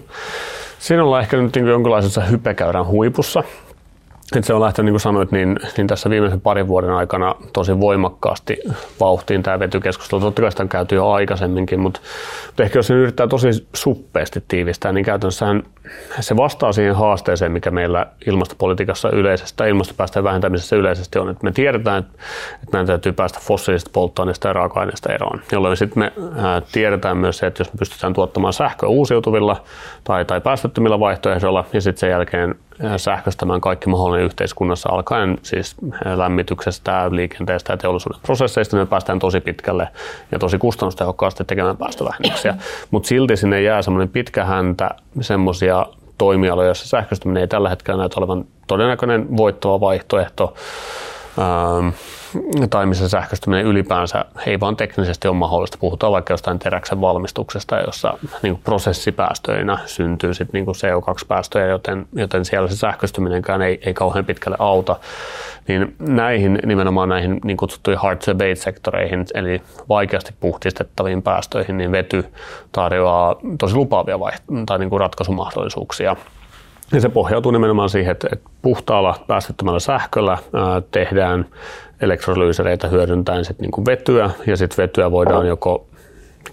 Siinä 0.79 1.05
ollaan 1.05 1.23
ehkä 1.23 1.37
nyt 1.37 1.55
niin 1.55 1.67
jonkinlaisessa 1.67 2.21
hypekäyrän 2.21 2.87
huipussa. 2.87 3.43
Et 4.37 4.45
se 4.45 4.55
on 4.55 4.61
lähtenyt, 4.61 4.87
niin 4.87 4.93
kuin 4.93 5.01
sanoit, 5.01 5.33
niin, 5.33 5.59
niin 5.77 5.87
tässä 5.87 6.11
viimeisen 6.11 6.41
parin 6.41 6.69
vuoden 6.69 6.91
aikana 6.91 7.35
tosi 7.53 7.81
voimakkaasti 7.81 8.57
vauhtiin 9.01 9.43
tämä 9.43 9.59
vetykeskustelu. 9.59 10.21
Totta 10.21 10.43
kai 10.43 10.51
sitä 10.51 10.63
on 10.63 10.69
käyty 10.69 10.95
jo 10.95 11.11
aikaisemminkin, 11.11 11.81
mutta, 11.81 12.01
mutta 12.47 12.63
ehkä 12.63 12.79
jos 12.79 12.87
se 12.87 12.95
yrittää 12.95 13.27
tosi 13.27 13.67
suppeasti 13.75 14.45
tiivistää, 14.49 14.93
niin 14.93 15.05
käytännössähän 15.05 15.63
se 16.21 16.37
vastaa 16.37 16.73
siihen 16.73 16.97
haasteeseen, 16.97 17.53
mikä 17.53 17.71
meillä 17.71 18.07
ilmastopolitiikassa 18.27 19.11
yleisesti 19.11 19.57
tai 19.57 19.69
ilmastopäästöjen 19.69 20.25
vähentämisessä 20.25 20.77
yleisesti 20.77 21.19
on. 21.19 21.29
Että 21.29 21.45
me 21.45 21.53
tiedetään, 21.53 21.99
että 22.55 22.73
meidän 22.73 22.87
täytyy 22.87 23.13
päästä 23.13 23.39
fossiilisista 23.43 23.91
polttoaineista 23.93 24.49
ja 24.49 24.53
raaka-aineista 24.53 25.13
eroon, 25.13 25.41
jolloin 25.53 25.77
sitten 25.77 25.99
me 26.03 26.13
tiedetään 26.73 27.17
myös 27.17 27.39
se, 27.39 27.47
että 27.47 27.61
jos 27.61 27.73
me 27.73 27.79
pystytään 27.79 28.13
tuottamaan 28.13 28.53
sähköä 28.53 28.89
uusiutuvilla 28.89 29.63
tai, 30.05 30.25
tai 30.25 30.41
päästöttömillä 30.41 31.01
vaihtoehdoilla 31.01 31.65
ja 31.73 31.81
sitten 31.81 32.01
sen 32.01 32.11
jälkeen 32.11 32.55
sähköstämään 32.97 33.61
kaikki 33.61 33.89
mahdollinen 33.89 34.25
yhteiskunnassa 34.25 34.89
alkaen 34.93 35.39
siis 35.43 35.77
lämmityksestä, 36.15 37.09
liikenteestä 37.11 37.73
ja 37.73 37.77
teollisuuden 37.77 38.21
prosesseista, 38.23 38.77
niin 38.77 38.83
me 38.83 38.91
päästään 38.91 39.19
tosi 39.19 39.41
pitkälle 39.41 39.89
ja 40.33 40.39
tosi 40.39 40.59
kustannustehokkaasti 40.59 41.45
tekemään 41.45 41.77
päästövähennyksiä. 41.77 42.55
Mutta 42.91 43.07
silti 43.07 43.37
sinne 43.37 43.63
jää 43.63 43.83
semmoinen 43.83 44.09
pitkä 44.09 44.45
häntä 44.45 44.91
semmoisia 45.21 45.82
toimialoja, 46.23 46.67
joissa 46.69 46.89
sähköistyminen 46.89 47.41
ei 47.41 47.49
tällä 47.49 47.69
hetkellä 47.69 47.99
näytä 47.99 48.21
olevan 48.21 48.45
todennäköinen 48.67 49.37
voittava 49.37 49.81
vaihtoehto. 49.81 50.55
Ähm, 51.39 51.89
tai 52.71 52.87
missä 52.87 53.09
sähköistyminen 53.09 53.67
ylipäänsä 53.67 54.25
ei 54.47 54.61
vaan 54.61 54.77
teknisesti 54.77 55.29
ole 55.29 55.37
mahdollista. 55.37 55.79
Puhutaan 55.81 56.13
vaikka 56.13 56.33
jostain 56.33 56.59
teräksen 56.59 57.01
valmistuksesta, 57.01 57.81
jossa 57.81 58.19
niin 58.43 58.57
prosessipäästöinä 58.65 59.79
syntyy 59.87 60.35
sit 60.35 60.53
niin 60.53 60.67
CO2-päästöjä, 60.67 61.67
joten, 61.67 62.07
joten 62.13 62.45
siellä 62.45 62.69
se 62.69 62.77
sähköistyminenkään 62.77 63.63
ei, 63.63 63.81
ei 63.87 63.95
kauhean 63.95 64.25
pitkälle 64.25 64.57
auta. 64.61 64.97
Niin 65.69 65.95
näihin, 65.99 66.59
nimenomaan 66.67 67.09
näihin 67.09 67.41
niin 67.45 67.57
kutsuttuihin 67.57 68.03
hard 68.03 68.19
to 68.25 68.31
abate 68.31 68.55
sektoreihin, 68.55 69.25
eli 69.35 69.63
vaikeasti 69.89 70.35
puhdistettaviin 70.41 71.23
päästöihin, 71.23 71.79
niin 71.79 71.93
vety 71.93 72.25
tarjoaa 72.73 73.37
tosi 73.59 73.75
lupaavia 73.75 74.17
vaiht- 74.17 74.65
tai 74.67 74.79
niin 74.79 74.91
kuin 74.91 75.01
ratkaisumahdollisuuksia. 75.01 76.17
Ja 76.93 77.01
se 77.01 77.09
pohjautuu 77.09 77.53
nimenomaan 77.53 77.91
siihen, 77.91 78.13
että 78.13 78.29
puhtaalla 78.63 79.15
päästöttömällä 79.27 79.81
sähköllä 79.81 80.39
tehdään 80.91 81.47
elektrolyysereitä 82.01 82.89
hyödyntäen 82.89 83.45
sit 83.45 83.59
niinku 83.59 83.87
vetyä, 83.87 84.31
ja 84.47 84.57
sitten 84.57 84.83
vetyä 84.83 85.11
voidaan 85.11 85.47
joko 85.47 85.87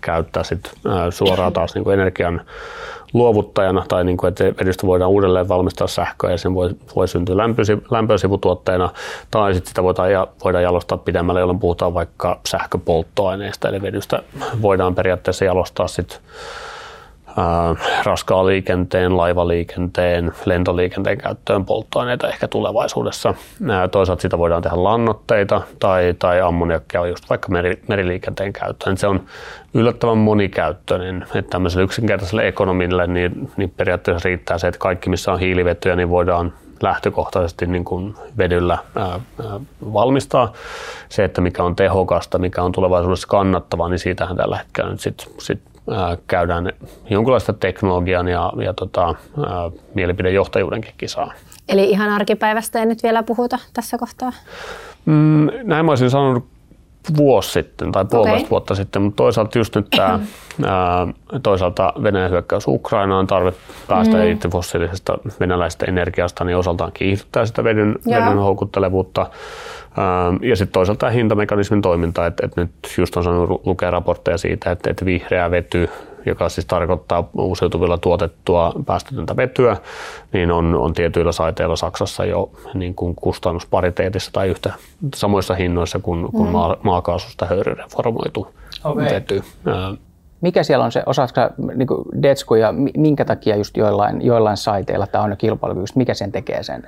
käyttää 0.01 0.43
sit, 0.43 0.71
suoraan 1.09 1.53
taas 1.53 1.75
niinku 1.75 1.89
energian 1.89 2.41
luovuttajana, 3.13 3.85
tai 3.87 4.03
niinku, 4.03 4.27
että 4.27 4.43
vedystä 4.43 4.87
voidaan 4.87 5.11
uudelleen 5.11 5.47
valmistaa 5.47 5.87
sähköä, 5.87 6.31
ja 6.31 6.37
sen 6.37 6.53
voi, 6.53 6.69
voi 6.95 7.07
syntyä 7.07 7.35
lämpösivutuotteena, 7.91 8.89
tai 9.31 9.53
sitten 9.53 9.69
sitä 9.69 9.83
voidaan, 9.83 10.27
voidaan 10.43 10.63
jalostaa 10.63 10.97
pidemmälle, 10.97 11.39
jolloin 11.39 11.59
puhutaan 11.59 11.93
vaikka 11.93 12.39
sähköpolttoaineista, 12.47 13.69
eli 13.69 13.81
vedystä 13.81 14.23
voidaan 14.61 14.95
periaatteessa 14.95 15.45
jalostaa 15.45 15.87
sitten 15.87 16.19
raskaan 18.03 18.45
liikenteen, 18.45 19.17
laivaliikenteen, 19.17 20.33
lentoliikenteen 20.45 21.17
käyttöön 21.17 21.65
polttoaineita 21.65 22.29
ehkä 22.29 22.47
tulevaisuudessa. 22.47 23.33
Toisaalta 23.91 24.21
sitä 24.21 24.37
voidaan 24.37 24.61
tehdä 24.61 24.83
lannoitteita 24.83 25.61
tai, 25.79 26.15
tai 26.19 26.41
ammoniakkia 26.41 27.07
just 27.07 27.29
vaikka 27.29 27.49
meri, 27.49 27.81
meriliikenteen 27.87 28.53
käyttöön. 28.53 28.97
Se 28.97 29.07
on 29.07 29.23
yllättävän 29.73 30.17
monikäyttöinen, 30.17 31.25
että 31.35 31.49
tämmöiselle 31.49 31.83
yksinkertaiselle 31.83 32.47
ekonomille 32.47 33.07
niin, 33.07 33.51
niin 33.57 33.69
periaatteessa 33.77 34.29
riittää 34.29 34.57
se, 34.57 34.67
että 34.67 34.79
kaikki 34.79 35.09
missä 35.09 35.31
on 35.31 35.39
hiilivetyä, 35.39 35.95
niin 35.95 36.09
voidaan 36.09 36.53
lähtökohtaisesti 36.81 37.67
niin 37.67 37.85
kuin 37.85 38.15
vedyllä 38.37 38.77
ää, 38.95 39.19
valmistaa. 39.93 40.53
Se, 41.09 41.23
että 41.23 41.41
mikä 41.41 41.63
on 41.63 41.75
tehokasta, 41.75 42.37
mikä 42.37 42.63
on 42.63 42.71
tulevaisuudessa 42.71 43.27
kannattavaa, 43.27 43.89
niin 43.89 43.99
siitähän 43.99 44.37
tällä 44.37 44.57
hetkellä 44.57 44.91
nyt 44.91 44.99
sit, 44.99 45.31
sit 45.37 45.59
käydään 46.27 46.71
jonkinlaista 47.09 47.53
teknologian 47.53 48.27
ja, 48.27 48.53
ja 48.63 48.73
tota, 48.73 49.15
mielipidejohtajuudenkin 49.93 50.93
kisaa. 50.97 51.33
Eli 51.69 51.89
ihan 51.89 52.09
arkipäivästä 52.09 52.79
ei 52.79 52.85
nyt 52.85 53.03
vielä 53.03 53.23
puhuta 53.23 53.59
tässä 53.73 53.97
kohtaa? 53.97 54.31
Mm, 55.05 55.47
näin 55.63 55.85
mä 55.85 55.91
olisin 55.91 56.09
sanonut 56.09 56.45
vuosi 57.17 57.51
sitten 57.51 57.91
tai 57.91 58.05
puolitoista 58.05 58.37
okay. 58.39 58.49
vuotta 58.49 58.75
sitten, 58.75 59.01
mutta 59.01 59.15
toisaalta 59.17 59.57
just 59.57 59.75
nyt 59.75 59.87
tämä 59.89 60.19
toisaalta 61.43 61.93
Venäjän 62.03 62.31
hyökkäys 62.31 62.67
Ukrainaan, 62.67 63.27
tarve 63.27 63.53
päästä 63.87 64.17
mm. 64.17 64.31
itse 64.31 64.49
fossiilisesta 64.49 65.17
venäläisestä 65.39 65.85
energiasta, 65.85 66.43
niin 66.43 66.57
osaltaan 66.57 66.91
kiihdyttää 66.91 67.45
sitä 67.45 67.63
vedyn, 67.63 67.95
vedyn 68.05 68.37
houkuttelevuutta. 68.37 69.29
Ja 70.41 70.55
sitten 70.55 70.73
toisaalta 70.73 70.99
tämä 70.99 71.11
hintamekanismin 71.11 71.81
toiminta, 71.81 72.25
että, 72.25 72.45
että 72.45 72.61
nyt 72.61 72.71
just 72.97 73.17
on 73.17 73.23
saanut 73.23 73.65
lukea 73.65 73.91
raportteja 73.91 74.37
siitä, 74.37 74.71
että, 74.71 74.89
että 74.89 75.05
vihreä 75.05 75.51
vety, 75.51 75.89
joka 76.25 76.49
siis 76.49 76.65
tarkoittaa 76.65 77.29
uusiutuvilla 77.37 77.97
tuotettua 77.97 78.73
päästötöntä 78.85 79.35
vetyä, 79.35 79.77
niin 80.33 80.51
on, 80.51 80.75
on 80.75 80.93
tietyillä 80.93 81.31
saiteilla 81.31 81.75
Saksassa 81.75 82.25
jo 82.25 82.51
niin 82.73 82.95
kuin 82.95 83.15
kustannuspariteetissa 83.15 84.31
tai 84.33 84.49
yhtä 84.49 84.73
samoissa 85.15 85.55
hinnoissa 85.55 85.99
kuin, 85.99 86.21
mm. 86.21 86.31
kuin 86.31 86.49
maa, 86.49 86.77
maakaasusta 86.83 87.45
höyryreformoitu 87.45 88.47
okay. 88.83 89.05
vety. 89.05 89.43
Mikä 90.41 90.63
siellä 90.63 90.85
on 90.85 90.91
se, 90.91 91.03
osaatko 91.05 91.41
niin 91.75 92.21
Detsku 92.23 92.55
ja 92.55 92.73
minkä 92.97 93.25
takia 93.25 93.55
just 93.55 93.77
joillain, 93.77 94.21
joillain 94.21 94.57
saiteilla 94.57 95.07
tämä 95.07 95.23
on 95.23 95.37
kilpailukyvystä, 95.37 95.97
mikä 95.97 96.13
sen 96.13 96.31
tekee 96.31 96.63
sen 96.63 96.87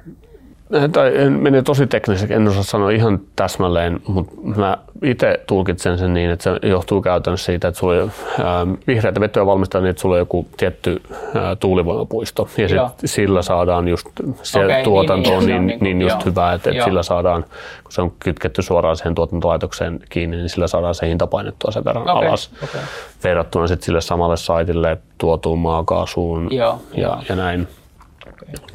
tai 0.91 1.17
en 1.17 1.33
mene 1.33 1.61
tosi 1.61 1.87
teknisesti, 1.87 2.33
en 2.33 2.47
osaa 2.47 2.63
sanoa 2.63 2.89
ihan 2.89 3.19
täsmälleen, 3.35 4.01
mutta 4.07 4.33
mä 4.59 4.77
itse 5.03 5.39
tulkitsen 5.47 5.97
sen 5.97 6.13
niin, 6.13 6.31
että 6.31 6.43
se 6.43 6.67
johtuu 6.67 7.01
käytännössä 7.01 7.45
siitä, 7.45 7.67
että 7.67 7.79
sulla 7.79 7.95
ää, 7.95 8.67
vihreitä 8.87 9.19
vetyä 9.19 9.45
valmistaa 9.45 9.81
niin, 9.81 9.89
että 9.89 10.01
sulla 10.01 10.15
on 10.15 10.19
joku 10.19 10.47
tietty 10.57 11.01
ää, 11.35 11.55
tuulivoimapuisto 11.55 12.49
ja 12.57 12.67
sit 12.67 12.77
sillä 13.05 13.41
saadaan 13.41 13.87
just 13.87 14.07
se 14.43 14.59
okay, 14.59 14.71
niin, 14.71 14.83
tuotanto 14.83 15.39
niin, 15.39 15.47
niin, 15.47 15.67
niin, 15.67 15.79
niin 15.83 16.01
just 16.01 16.15
joo. 16.15 16.25
hyvä, 16.25 16.53
että, 16.53 16.71
että 16.71 16.83
sillä 16.83 17.03
saadaan, 17.03 17.43
kun 17.83 17.91
se 17.91 18.01
on 18.01 18.11
kytketty 18.19 18.61
suoraan 18.61 18.97
siihen 18.97 19.15
tuotantolaitokseen 19.15 19.99
kiinni, 20.09 20.37
niin 20.37 20.49
sillä 20.49 20.67
saadaan 20.67 20.95
se 20.95 21.07
hinta 21.07 21.27
painettua 21.27 21.71
sen 21.71 21.85
verran 21.85 22.09
okay, 22.09 22.27
alas 22.27 22.51
okay. 22.63 22.81
verrattuna 23.23 23.67
sitten 23.67 23.85
sille 23.85 24.01
samalle 24.01 24.37
saitille 24.37 24.97
tuotuun 25.17 25.59
maakaasuun 25.59 26.47
joo, 26.51 26.81
ja, 26.93 27.01
joo. 27.01 27.17
ja 27.29 27.35
näin. 27.35 27.67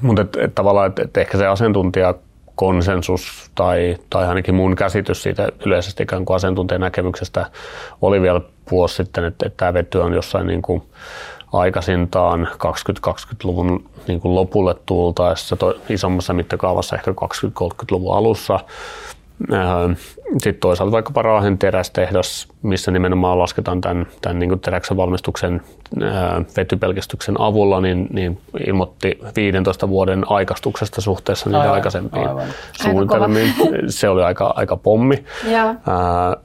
Mutta 0.01 0.23
et, 0.23 0.37
et 0.37 0.55
tavallaan, 0.55 0.87
että 0.87 1.03
et 1.03 1.17
ehkä 1.17 1.39
se 1.39 1.47
asiantuntija 1.47 2.15
konsensus 2.55 3.51
tai, 3.55 3.97
tai 4.11 4.27
ainakin 4.27 4.55
mun 4.55 4.77
käsitys 4.77 5.23
siitä 5.23 5.49
yleisesti 5.67 6.03
ikään 6.03 6.25
kuin 6.25 6.37
asiantuntijanäkemyksestä 6.37 7.47
oli 8.03 8.23
vielä 8.23 8.41
vuosi 8.71 8.95
sitten, 8.95 9.25
että, 9.25 9.47
että 9.47 9.57
tämä 9.57 9.75
vety 9.75 9.99
on 9.99 10.13
jossain 10.13 10.47
niin 10.47 10.63
kuin 10.63 10.83
aikaisintaan 11.53 12.49
2020-luvun 12.53 13.85
niin 14.09 14.21
kuin 14.21 14.35
lopulle 14.35 14.75
tultaessa, 14.87 15.57
isommassa 15.89 16.33
mittakaavassa 16.33 16.97
ehkä 16.97 17.11
2030-luvun 17.11 18.17
alussa 18.17 18.61
sitten 20.33 20.61
toisaalta 20.61 20.93
vaikkapa 20.93 21.23
Raahen 21.23 21.59
terästehdas, 21.59 22.49
missä 22.63 22.91
nimenomaan 22.91 23.39
lasketaan 23.39 23.81
tämän, 23.81 24.07
tämän 24.23 24.39
niin 24.39 24.61
teräksen 24.61 24.97
valmistuksen 24.97 25.61
vetypelkistyksen 26.57 27.41
avulla, 27.41 27.81
niin, 27.81 28.07
niin 28.13 28.39
ilmoitti 28.67 29.19
15 29.37 29.89
vuoden 29.89 30.25
aikastuksesta 30.31 31.01
suhteessa 31.01 31.47
niiden 31.47 31.61
aivan, 31.61 31.75
aikaisempiin 31.75 32.29
aivan. 32.29 32.47
suunnitelmiin. 32.83 33.55
Se 33.89 34.09
oli 34.09 34.23
aika, 34.23 34.53
aika 34.57 34.77
pommi. 34.77 35.25
Ja. 35.45 35.75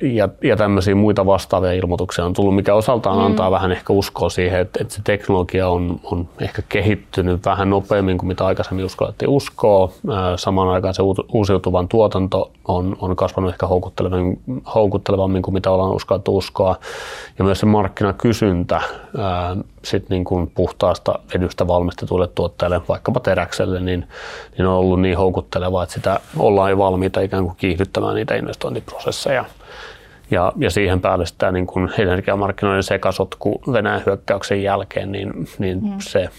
ja, 0.02 0.30
ja 0.44 0.58
tämmöisiä 0.58 0.96
muita 0.96 1.26
vastaavia 1.26 1.74
ilmoituksia 1.74 2.26
on 2.26 2.34
tullut, 2.34 2.56
mikä 2.56 2.74
osaltaan 2.74 3.18
mm. 3.18 3.26
antaa 3.26 3.52
vähän 3.52 3.72
ehkä 3.72 3.94
uskoa 3.94 4.30
siihen, 4.30 4.60
että, 4.60 4.80
että 4.82 4.94
se 4.94 5.02
teknologia 5.04 5.70
on, 5.70 6.00
on 6.04 6.30
ehkä 6.42 6.62
kehittynyt 6.70 7.46
vähän 7.46 7.70
nopeammin 7.70 8.18
kuin 8.18 8.28
mitä 8.28 8.46
aikaisemmin 8.46 8.86
uskallettiin 8.86 9.30
uskoa. 9.30 9.92
Samaan 10.36 10.70
aikaan 10.70 10.94
se 10.94 11.02
uusiutuvan 11.34 11.88
tuotanto 11.88 12.52
on, 12.68 12.98
on 13.00 13.16
kasvanut 13.16 13.52
ehkä 13.52 13.68
houkuttelevammin, 13.72 14.42
houkuttelevammin 14.76 15.42
kuin 15.42 15.54
mitä 15.54 15.72
ollaan 15.72 15.92
uskallettu 15.92 16.38
uskoa. 16.38 16.76
Ja 17.38 17.44
myös 17.44 17.60
se 17.60 17.66
markkinakysyntä 17.66 18.82
ää, 19.18 19.56
sit 19.84 20.10
niin 20.10 20.24
kuin 20.24 20.52
puhtaasta 20.56 21.20
vedystä 21.34 21.68
valmistetuille 21.68 22.28
tuotteille, 22.28 22.82
vaikkapa 22.88 23.20
teräkselle, 23.20 23.80
niin, 23.80 24.08
niin 24.58 24.66
on 24.66 24.74
ollut 24.74 25.02
niin 25.02 25.18
houkuttelevaa, 25.18 25.84
että 25.84 25.96
sitä 25.96 26.20
ollaan 26.38 26.72
jo 26.72 26.78
valmiita 26.78 27.22
ikään 27.22 27.44
kuin 27.44 27.56
kiihdyttämään 27.58 28.16
niitä 28.16 28.36
investointiprosesseja. 28.36 29.46
Ja, 30.32 30.54
ja 30.58 30.70
siihen 30.72 31.02
päälle 31.02 31.26
sitä 31.26 31.52
niin 31.52 31.68
kuin 31.68 31.90
energiamarkkinoiden 31.98 32.84
sekasotku 32.84 33.62
Venäjän 33.72 34.04
hyökkäyksen 34.06 34.64
jälkeen, 34.64 35.12
niin, 35.12 35.48
niin 35.60 35.84
mm. 35.84 35.92
se 36.00 36.30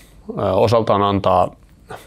osaltaan 0.52 1.02
antaa 1.02 1.50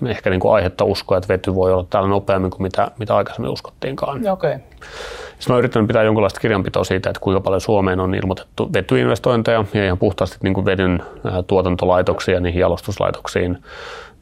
ehkä 0.05 0.29
niin 0.29 0.39
kuin 0.39 0.53
aihetta 0.53 0.83
uskoa, 0.83 1.17
että 1.17 1.27
vety 1.27 1.55
voi 1.55 1.73
olla 1.73 1.85
täällä 1.89 2.09
nopeammin 2.09 2.51
kuin 2.51 2.61
mitä, 2.61 2.91
mitä 2.99 3.15
aikaisemmin 3.15 3.51
uskottiinkaan. 3.51 4.27
Okay. 4.27 4.59
Sitten 5.39 5.53
mä 5.53 5.57
yrittänyt 5.59 5.87
pitää 5.87 6.03
jonkinlaista 6.03 6.39
kirjanpitoa 6.39 6.83
siitä, 6.83 7.09
että 7.09 7.19
kuinka 7.19 7.41
paljon 7.41 7.61
Suomeen 7.61 7.99
on 7.99 8.15
ilmoitettu 8.15 8.73
vetyinvestointeja 8.73 9.65
ja 9.73 9.85
ihan 9.85 9.97
puhtaasti 9.97 10.37
niin 10.43 10.53
kuin 10.53 10.65
vedyn 10.65 11.03
tuotantolaitoksia 11.47 12.39
niihin 12.39 12.61
jalostuslaitoksiin, 12.61 13.57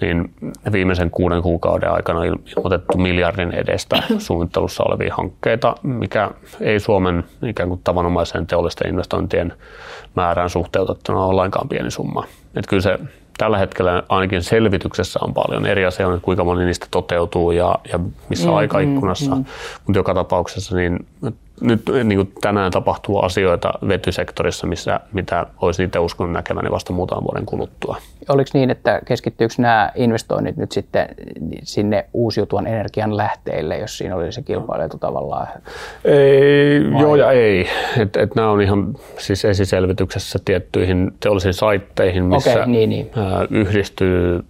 niin 0.01 0.34
viimeisen 0.72 1.11
kuuden 1.11 1.41
kuukauden 1.41 1.91
aikana 1.91 2.20
on 2.20 2.26
ilmoitettu 2.57 2.97
miljardin 2.97 3.51
edestä 3.51 4.03
suunnittelussa 4.18 4.84
olevia 4.84 5.16
hankkeita, 5.16 5.76
mikä 5.84 6.32
ei 6.61 6.80
Suomen 6.80 7.24
ikään 7.45 7.70
kuin 7.70 7.82
tavanomaiseen 7.84 8.47
teollisten 8.47 8.89
investointien 8.89 9.53
määrään 10.16 10.49
suhteutettuna 10.49 11.26
ole 11.26 11.36
lainkaan 11.36 11.70
pieni 11.70 11.91
summa. 11.91 12.26
Että 12.55 12.70
kyllä 12.70 12.82
se 12.82 12.99
tällä 13.38 13.57
hetkellä 13.57 14.03
ainakin 14.09 14.43
selvityksessä 14.43 15.19
on 15.21 15.34
paljon. 15.34 15.65
Eri 15.65 15.86
että 15.86 16.25
kuinka 16.25 16.43
moni 16.43 16.65
niistä 16.65 16.88
toteutuu 16.91 17.51
ja, 17.51 17.75
ja 17.91 17.99
missä 18.29 18.47
mm, 18.47 18.55
aikaikkunassa. 18.55 19.31
Mm, 19.31 19.38
mm. 19.38 19.45
Mutta 19.88 19.99
joka 19.99 20.13
tapauksessa 20.13 20.75
niin 20.75 21.05
nyt 21.61 21.81
niin 22.03 22.17
kuin 22.17 22.33
tänään 22.41 22.71
tapahtuu 22.71 23.19
asioita 23.19 23.73
vetysektorissa, 23.87 24.67
missä, 24.67 24.99
mitä 25.13 25.45
olisi 25.61 25.83
itse 25.83 25.99
uskonut 25.99 26.33
näkeväni 26.33 26.71
vasta 26.71 26.93
muutaman 26.93 27.23
vuoden 27.23 27.45
kuluttua. 27.45 27.97
Oliko 28.29 28.49
niin, 28.53 28.69
että 28.69 29.01
keskittyykö 29.05 29.53
nämä 29.57 29.91
investoinnit 29.95 30.57
nyt 30.57 30.71
sitten 30.71 31.07
sinne 31.63 32.05
uusiutuvan 32.13 32.67
energian 32.67 33.17
lähteille, 33.17 33.77
jos 33.77 33.97
siinä 33.97 34.15
oli 34.15 34.31
se 34.31 34.41
kilpailetu 34.41 34.97
tavallaan? 34.97 35.47
Ei, 36.05 36.81
joo 36.99 37.15
ja 37.15 37.31
ei. 37.31 37.69
Et, 37.99 38.17
et 38.17 38.35
nämä 38.35 38.49
on 38.49 38.61
ihan 38.61 38.95
siis 39.17 39.45
esiselvityksessä 39.45 40.39
tiettyihin 40.45 41.11
teollisiin 41.19 41.53
saitteihin, 41.53 42.23
missä 42.23 42.51
okay, 42.51 42.65
niin, 42.65 42.89
niin. 42.89 43.11
yhdistyy 43.49 44.43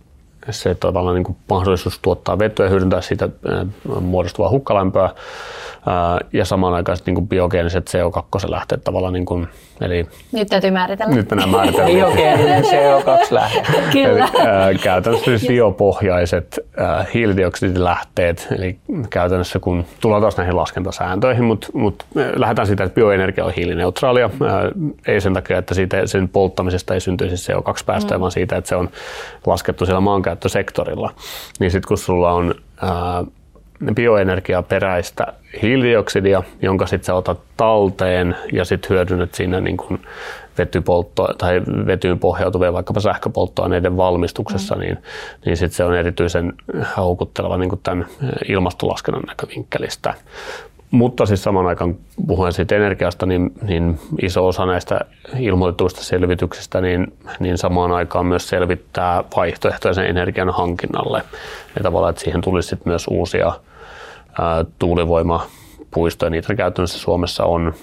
se 0.49 0.75
tavallaan 0.75 1.15
niin 1.15 1.23
kuin 1.23 1.37
mahdollisuus 1.49 1.99
tuottaa 2.01 2.39
vetyä 2.39 2.65
ja 2.65 2.69
hyödyntää 2.69 3.01
siitä 3.01 3.29
muodostuvaa 4.01 4.49
hukkalämpöä 4.49 5.09
ja 6.33 6.45
samaan 6.45 6.73
aikaan 6.73 6.97
niin 7.05 7.27
biogeeniset 7.27 7.89
CO2-lähteet 7.89 8.83
tavallaan, 8.83 9.13
niin 9.13 9.25
kuin, 9.25 9.47
eli 9.81 10.07
nyt 10.31 10.47
täytyy 10.47 10.71
määritellä. 10.71 11.15
Nyt 11.15 11.29
mennään 11.29 11.49
määritellä. 11.49 11.85
Biogeeninen 11.85 12.63
CO2-lähde. 12.63 13.63
Kyllä. 13.93 14.29
Eli, 14.33 14.47
ää, 14.47 14.73
käytännössä 14.73 15.25
siis 15.25 15.47
biopohjaiset 15.47 16.59
ää, 16.77 17.05
hiilidioksidilähteet, 17.13 18.47
eli 18.51 18.77
käytännössä 19.09 19.59
kun 19.59 19.85
tullaan 20.01 20.21
taas 20.21 20.37
näihin 20.37 20.55
laskentasääntöihin, 20.55 21.43
mutta 21.43 21.67
mut, 21.73 22.05
lähdetään 22.35 22.67
siitä, 22.67 22.83
että 22.83 22.95
bioenergia 22.95 23.45
on 23.45 23.53
hiilineutraalia, 23.53 24.29
ää, 24.47 24.71
ei 25.07 25.21
sen 25.21 25.33
takia, 25.33 25.57
että 25.57 25.73
siitä, 25.73 26.07
sen 26.07 26.29
polttamisesta 26.29 26.93
ei 26.93 26.99
syntyisi 26.99 27.51
CO2-päästöjä, 27.51 28.17
mm. 28.17 28.21
vaan 28.21 28.31
siitä, 28.31 28.57
että 28.57 28.69
se 28.69 28.75
on 28.75 28.89
laskettu 29.45 29.85
siellä 29.85 30.01
maankäyttösektorilla. 30.34 31.13
Niin 31.59 31.71
sitten 31.71 31.88
kun 31.88 31.97
sulla 31.97 32.31
on 32.31 32.55
ää, 32.81 33.23
bioenergiaperäistä 33.95 35.34
hiilidioksidia, 35.61 36.43
jonka 36.61 36.88
sitten 36.88 37.05
sä 37.05 37.13
otat 37.13 37.39
talteen 37.57 38.36
ja 38.53 38.65
sitten 38.65 38.89
hyödynnät 38.89 39.34
siinä 39.34 39.59
niin 39.59 39.77
kuin 39.77 40.01
vetypoltto, 40.57 41.27
tai 41.38 41.61
vetyyn 41.86 42.19
pohjautuvien 42.19 42.73
vaikkapa 42.73 42.99
sähköpolttoaineiden 42.99 43.97
valmistuksessa, 43.97 44.75
mm. 44.75 44.81
niin, 44.81 44.97
niin 45.45 45.57
sit 45.57 45.71
se 45.71 45.84
on 45.84 45.95
erityisen 45.95 46.53
houkutteleva 46.97 47.57
niin 47.57 47.69
kuin 47.69 47.81
tämän 47.84 48.05
ilmastolaskennan 48.49 49.23
näkövinkkelistä. 49.27 50.13
Mutta 50.93 51.25
siis 51.25 51.43
saman 51.43 51.67
aikaan 51.67 51.95
puhuen 52.27 52.53
siitä 52.53 52.75
energiasta, 52.75 53.25
niin, 53.25 53.53
niin 53.61 53.99
iso 54.21 54.47
osa 54.47 54.65
näistä 54.65 54.99
ilmoitetuista 55.39 56.03
selvityksistä, 56.03 56.81
niin, 56.81 57.13
niin 57.39 57.57
samaan 57.57 57.91
aikaan 57.91 58.25
myös 58.25 58.49
selvittää 58.49 59.23
vaihtoehtoja 59.35 59.93
sen 59.93 60.05
energian 60.05 60.49
hankinnalle. 60.49 61.23
Ja 61.75 61.83
tavallaan, 61.83 62.09
että 62.09 62.23
siihen 62.23 62.41
tulisi 62.41 62.69
sitten 62.69 62.91
myös 62.91 63.05
uusia 63.09 63.53
ää, 64.41 64.65
tuulivoimapuistoja, 64.79 66.29
niitä 66.29 66.55
käytännössä 66.55 66.99
Suomessa 66.99 67.43
on, 67.43 67.73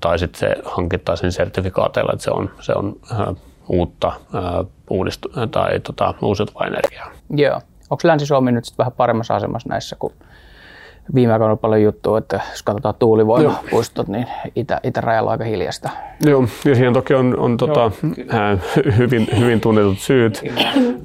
tai 0.00 0.18
sitten 0.18 0.40
se 0.40 0.56
hankittaisiin 0.64 1.32
sertifikaateilla, 1.32 2.12
että 2.12 2.24
se 2.24 2.30
on, 2.30 2.50
se 2.60 2.72
on 2.72 2.96
uutta 3.68 4.12
uudistu- 4.90 5.30
tai 5.50 5.80
tota, 5.80 6.14
uusiutuvaa 6.22 6.66
energiaa. 6.66 7.10
Joo. 7.30 7.60
Onko 7.90 8.00
Länsi-Suomi 8.04 8.52
nyt 8.52 8.64
sitten 8.64 8.78
vähän 8.78 8.92
paremmassa 8.92 9.36
asemassa 9.36 9.68
näissä 9.68 9.96
kuin 9.98 10.12
viime 11.14 11.32
aikoina 11.32 11.52
on 11.52 11.58
paljon 11.58 11.82
juttua, 11.82 12.18
että 12.18 12.40
jos 12.50 12.62
katsotaan 12.62 12.94
tuulivoimapuistot, 12.98 14.08
niin 14.08 14.26
itä, 14.56 14.80
itärajalla 14.82 15.30
on 15.30 15.32
aika 15.32 15.44
hiljasta. 15.44 15.90
Joo, 16.24 16.44
ja 16.64 16.74
siihen 16.74 16.92
toki 16.92 17.14
on, 17.14 17.38
on 17.38 17.56
tota, 17.56 17.90
äh, 18.34 18.60
hyvin, 18.96 19.28
hyvin 19.38 19.60
tunnetut 19.60 19.98
syyt, 19.98 20.42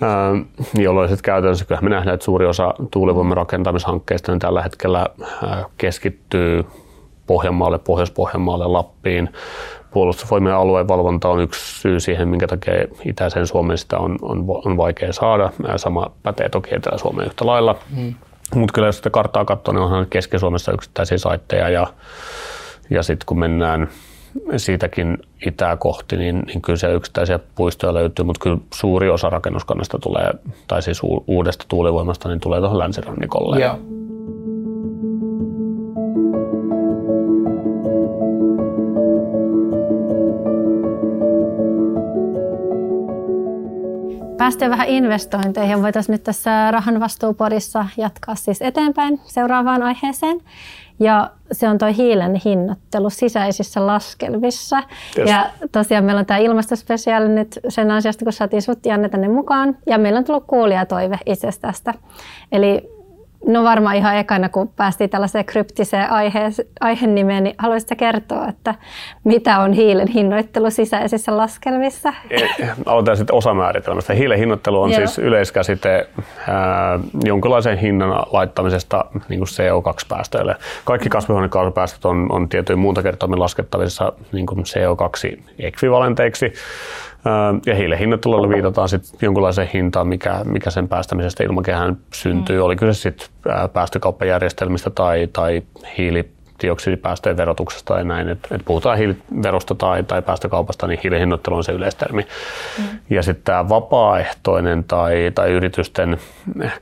äh, 0.04 0.46
jolloin 0.74 1.10
sitten 1.10 1.24
käytännössä 1.24 1.66
kyllä 1.66 1.82
me 1.82 1.90
nähdään, 1.90 2.14
että 2.14 2.24
suuri 2.24 2.46
osa 2.46 2.74
tuulivoiman 2.92 3.38
rakentamishankkeista 3.38 4.32
niin 4.32 4.40
tällä 4.40 4.62
hetkellä 4.62 5.06
äh, 5.22 5.66
keskittyy 5.78 6.66
Pohjanmaalle, 7.28 7.80
Pohjois-Pohjanmaalle, 7.80 8.68
Lappiin. 8.68 9.30
Puolustusvoimien 9.92 10.56
aluevalvonta 10.56 11.30
on 11.30 11.42
yksi 11.42 11.82
syy 11.82 12.00
siihen, 12.00 12.28
minkä 12.28 12.48
takia 12.48 12.74
itäisen 13.06 13.48
Suomen 13.48 13.78
sitä 13.78 13.98
on, 13.98 14.18
on, 14.22 14.46
on 14.66 14.78
vaikea 14.78 15.14
saada. 15.14 15.50
Sama 15.76 16.12
pätee 16.24 16.50
toki 16.50 16.76
Etelä-Suomeen 16.76 17.28
yhtä 17.28 17.46
lailla. 17.46 17.76
Mm. 17.98 18.14
Mutta 18.56 18.74
kyllä 18.74 18.88
jos 18.88 18.98
sitä 18.98 19.10
karttaa 19.10 19.46
katsoo, 19.46 19.74
niin 19.74 19.84
onhan 19.84 20.08
Keski-Suomessa 20.10 20.72
yksittäisiä 20.72 21.18
saitteja 21.18 21.70
ja, 21.70 21.88
ja 22.90 23.04
sitten 23.04 23.26
kun 23.26 23.40
mennään 23.40 23.88
siitäkin 24.58 25.18
itää 25.46 25.78
kohti, 25.78 26.18
niin, 26.18 26.40
niin 26.40 26.62
kyllä 26.62 26.78
siellä 26.78 26.96
yksittäisiä 26.98 27.40
puistoja 27.56 27.94
löytyy, 27.94 28.26
mutta 28.26 28.44
kyllä 28.44 28.58
suuri 28.74 29.10
osa 29.10 29.30
rakennuskannasta 29.30 30.00
tulee, 30.00 30.34
tai 30.68 30.82
siis 30.82 31.02
uudesta 31.28 31.66
tuulivoimasta, 31.68 32.30
niin 32.30 32.40
tulee 32.40 32.60
tuohon 32.60 32.80
länsirannikolle. 32.80 33.60
Joo. 33.60 33.80
Päästiin 44.38 44.72
vähän 44.72 44.88
investointeihin. 44.88 45.82
Voitaisiin 45.82 46.14
nyt 46.14 46.24
tässä 46.24 46.72
rahan 46.72 47.00
vastuupodissa 47.00 47.86
jatkaa 47.98 48.36
siis 48.36 48.62
eteenpäin 48.62 49.20
seuraavaan 49.24 49.84
aiheeseen. 49.84 50.42
Ja 51.00 51.32
se 51.52 51.70
on 51.70 51.78
tuo 51.78 51.88
hiilen 51.98 52.42
hinnoittelu 52.46 53.10
sisäisissä 53.10 53.88
laskelmissa. 53.88 54.84
Yes. 55.18 55.30
Ja 55.30 55.50
tosiaan 55.72 56.04
meillä 56.04 56.20
on 56.20 56.26
tämä 56.26 56.38
ilmastospesiaali 56.38 57.30
nyt 57.30 57.60
sen 57.70 57.92
ansiosta, 57.92 58.26
kun 58.26 58.34
saatiin 58.34 58.62
sut 58.62 58.86
Janne 58.86 59.10
tänne 59.10 59.28
mukaan. 59.28 59.78
Ja 59.88 59.98
meillä 59.98 60.18
on 60.18 60.24
tullut 60.24 60.48
kuulijatoive 60.48 61.20
itse 61.26 61.50
tästä. 61.62 61.94
Eli 62.52 62.93
No 63.48 63.64
varmaan 63.64 63.96
ihan 63.96 64.18
ekana, 64.18 64.50
kun 64.50 64.68
päästiin 64.76 65.10
tällaiseen 65.10 65.46
kryptiseen 65.46 66.08
aihe, 66.80 67.08
nimeen, 67.08 67.44
niin 67.44 67.56
haluaisitko 67.58 67.96
kertoa, 67.96 68.48
että 68.48 68.76
mitä 69.24 69.60
on 69.60 69.74
hiilen 69.74 70.08
hinnoittelu 70.08 70.72
sisäisissä 70.72 71.38
laskelmissa? 71.38 72.14
E, 72.30 72.48
aloitetaan 72.86 73.18
sitten 73.18 73.36
osamääritelmästä. 73.36 74.14
Hiilen 74.14 74.40
hinnoittelu 74.40 74.82
on 74.82 74.92
Joo. 74.92 74.98
siis 74.98 75.18
yleiskäsite 75.18 76.08
ää, 76.48 77.00
jonkinlaisen 77.24 77.78
hinnan 77.78 78.26
laittamisesta 78.32 79.06
niin 79.30 79.40
kuin 79.40 79.48
CO2-päästöille. 79.48 80.56
Kaikki 80.86 81.10
kasvihuonekaasupäästöt 81.10 82.06
on, 82.06 82.28
on 82.32 82.50
tietyin 82.50 82.80
muuntakertoimin 82.80 83.40
laskettavissa 83.40 84.14
niin 84.32 84.46
kuin 84.46 84.60
CO2-ekvivalenteiksi. 84.60 86.54
Ja 87.66 87.76
hiilen 87.76 87.98
hinnoittelulla 87.98 88.50
viitataan 88.50 88.90
sitten 88.90 89.18
jonkinlaiseen 89.22 89.70
hintaan, 89.74 90.08
mikä, 90.08 90.42
mikä 90.44 90.70
sen 90.70 90.88
päästämisestä 90.88 91.44
ilmakehään 91.44 91.98
syntyy. 92.14 92.58
Mm. 92.58 92.64
Oli 92.64 92.76
kyse 92.76 92.94
sitten 92.94 93.28
päästökauppajärjestelmistä 93.74 94.90
tai, 94.90 95.30
tai 95.34 95.62
hiilidioksidipäästöjen 95.98 97.38
verotuksesta 97.38 97.94
tai 97.94 98.04
näin. 98.04 98.30
että 98.30 98.56
et 98.56 98.62
puhutaan 98.66 98.98
hiiliverosta 98.98 99.76
tai, 99.76 100.04
tai 100.04 100.22
päästökaupasta, 100.22 100.88
niin 100.88 101.00
hiilihinnoittelu 101.04 101.56
on 101.56 101.64
se 101.64 101.72
yleistermi. 101.72 102.22
Mm. 102.78 102.84
Ja 103.10 103.24
sitten 103.24 103.46
tämä 103.46 103.70
vapaaehtoinen 103.70 104.84
tai, 104.84 105.32
tai 105.36 105.52
yritysten 105.52 106.18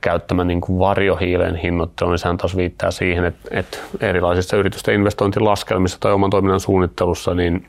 käyttämä 0.00 0.44
niin 0.44 0.60
kuin 0.60 0.78
varjohiilen 0.78 1.56
hinnoittelu, 1.56 2.10
niin 2.10 2.18
sehän 2.18 2.36
taas 2.36 2.56
viittaa 2.56 2.90
siihen, 2.90 3.24
että, 3.24 3.48
että 3.50 3.78
erilaisissa 4.00 4.56
yritysten 4.56 4.94
investointilaskelmissa 4.94 6.00
tai 6.00 6.12
oman 6.12 6.30
toiminnan 6.30 6.60
suunnittelussa, 6.60 7.34
niin 7.34 7.66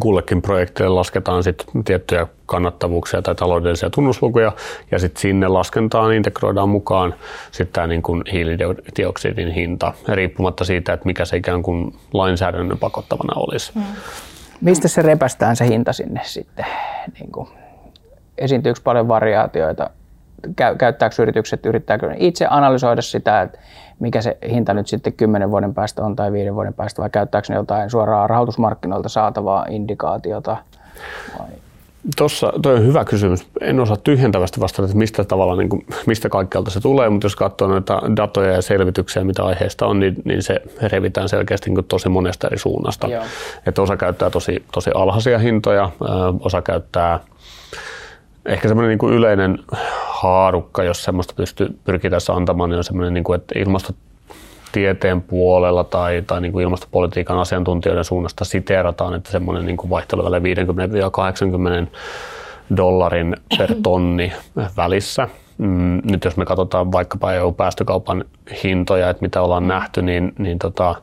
kullekin 0.00 0.42
projektille 0.42 0.88
lasketaan 0.88 1.42
sit 1.42 1.64
tiettyjä 1.84 2.26
kannattavuuksia 2.46 3.22
tai 3.22 3.34
taloudellisia 3.34 3.90
tunnuslukuja 3.90 4.52
ja 4.90 4.98
sitten 4.98 5.20
sinne 5.20 5.48
laskentaan 5.48 6.14
integroidaan 6.14 6.68
mukaan 6.68 7.14
sitten 7.50 7.72
tämä 7.72 7.86
niin 7.86 8.02
kuin 8.02 8.22
hiilidioksidin 8.32 9.50
hinta 9.50 9.92
riippumatta 10.08 10.64
siitä, 10.64 10.92
että 10.92 11.06
mikä 11.06 11.24
se 11.24 11.36
ikään 11.36 11.62
kuin 11.62 11.94
lainsäädännön 12.12 12.78
pakottavana 12.78 13.32
olisi. 13.36 13.72
Mm. 13.74 13.82
Mistä 14.60 14.88
se 14.88 15.02
repästään 15.02 15.56
se 15.56 15.66
hinta 15.66 15.92
sinne 15.92 16.20
sitten? 16.24 16.66
Niin 17.18 17.32
kuin, 17.32 17.48
esiintyykö 18.38 18.80
paljon 18.84 19.08
variaatioita? 19.08 19.90
Käyttääkö 20.78 21.22
yritykset, 21.22 21.66
yrittääkö 21.66 22.14
itse 22.16 22.46
analysoida 22.50 23.02
sitä, 23.02 23.42
että 23.42 23.58
mikä 24.00 24.20
se 24.22 24.38
hinta 24.50 24.74
nyt 24.74 24.86
sitten 24.86 25.12
kymmenen 25.12 25.50
vuoden 25.50 25.74
päästä 25.74 26.02
on 26.02 26.16
tai 26.16 26.32
viiden 26.32 26.54
vuoden 26.54 26.74
päästä, 26.74 27.02
vai 27.02 27.10
käyttääkö 27.10 27.46
ne 27.48 27.54
jotain 27.54 27.90
suoraan 27.90 28.30
rahoitusmarkkinoilta 28.30 29.08
saatavaa 29.08 29.66
indikaatiota? 29.68 30.56
Vai? 31.38 31.48
Tuossa 32.16 32.52
toi 32.62 32.74
on 32.74 32.86
hyvä 32.86 33.04
kysymys. 33.04 33.46
En 33.60 33.80
osaa 33.80 33.96
tyhjentävästi 33.96 34.60
vastata, 34.60 34.84
että 34.84 34.98
mistä, 34.98 35.24
tavalla, 35.24 35.56
niin 35.56 35.68
kuin, 35.68 35.86
mistä 36.06 36.28
kaikkialta 36.28 36.70
se 36.70 36.80
tulee, 36.80 37.10
mutta 37.10 37.24
jos 37.24 37.36
katsoo 37.36 37.68
noita 37.68 38.02
datoja 38.16 38.52
ja 38.52 38.62
selvityksiä, 38.62 39.24
mitä 39.24 39.44
aiheesta 39.44 39.86
on, 39.86 40.00
niin, 40.00 40.14
niin 40.24 40.42
se 40.42 40.62
revitään 40.82 41.28
selkeästi 41.28 41.70
niin 41.70 41.84
tosi 41.84 42.08
monesta 42.08 42.46
eri 42.46 42.58
suunnasta. 42.58 43.08
Että 43.66 43.82
osa 43.82 43.96
käyttää 43.96 44.30
tosi, 44.30 44.64
tosi 44.72 44.90
alhaisia 44.94 45.38
hintoja, 45.38 45.90
osa 46.40 46.62
käyttää 46.62 47.20
ehkä 48.46 48.68
semmoinen 48.68 48.88
niin 48.88 48.98
kuin 48.98 49.14
yleinen 49.14 49.58
haarukka, 50.06 50.84
jos 50.84 51.04
semmoista 51.04 51.34
pystyy, 51.36 51.78
pyrkii 51.84 52.10
tässä 52.10 52.32
antamaan, 52.32 52.70
niin 52.70 52.78
on 52.78 52.84
semmoinen, 52.84 53.14
niin 53.14 53.24
kuin, 53.24 53.36
että 53.36 53.58
ilmastotieteen 53.58 55.22
puolella 55.22 55.84
tai, 55.84 56.22
tai 56.26 56.40
niin 56.40 56.52
kuin 56.52 56.62
ilmastopolitiikan 56.62 57.38
asiantuntijoiden 57.38 58.04
suunnasta 58.04 58.44
siteerataan, 58.44 59.14
että 59.14 59.30
semmoinen 59.30 59.66
niin 59.66 59.76
kuin 59.76 59.90
vaihteluväli 59.90 60.38
50-80 60.38 61.96
dollarin 62.76 63.36
per 63.58 63.74
tonni 63.82 64.32
välissä. 64.76 65.28
Mm, 65.58 66.00
nyt 66.04 66.24
jos 66.24 66.36
me 66.36 66.44
katsotaan 66.44 66.92
vaikkapa 66.92 67.32
EU-päästökaupan 67.32 68.24
hintoja, 68.64 69.10
että 69.10 69.22
mitä 69.22 69.42
ollaan 69.42 69.68
nähty, 69.68 70.02
niin, 70.02 70.32
niin, 70.38 70.58
tota, 70.58 70.94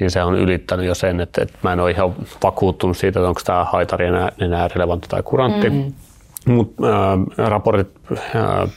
niin 0.00 0.10
se 0.10 0.22
on 0.22 0.34
ylittänyt 0.34 0.86
jo 0.86 0.94
sen, 0.94 1.20
että, 1.20 1.42
että 1.42 1.58
mä 1.62 1.72
en 1.72 1.80
ole 1.80 1.90
ihan 1.90 2.14
vakuuttunut 2.42 2.96
siitä, 2.96 3.20
että 3.20 3.28
onko 3.28 3.40
tämä 3.44 3.64
haitari 3.64 4.06
enää, 4.06 4.32
enää 4.40 4.68
relevantti 4.68 5.08
tai 5.08 5.22
kurantti. 5.22 5.70
Mm-hmm. 5.70 5.92
Mutta 6.48 7.12
äh, 7.12 7.48
raportit 7.48 7.88
äh, 8.12 8.70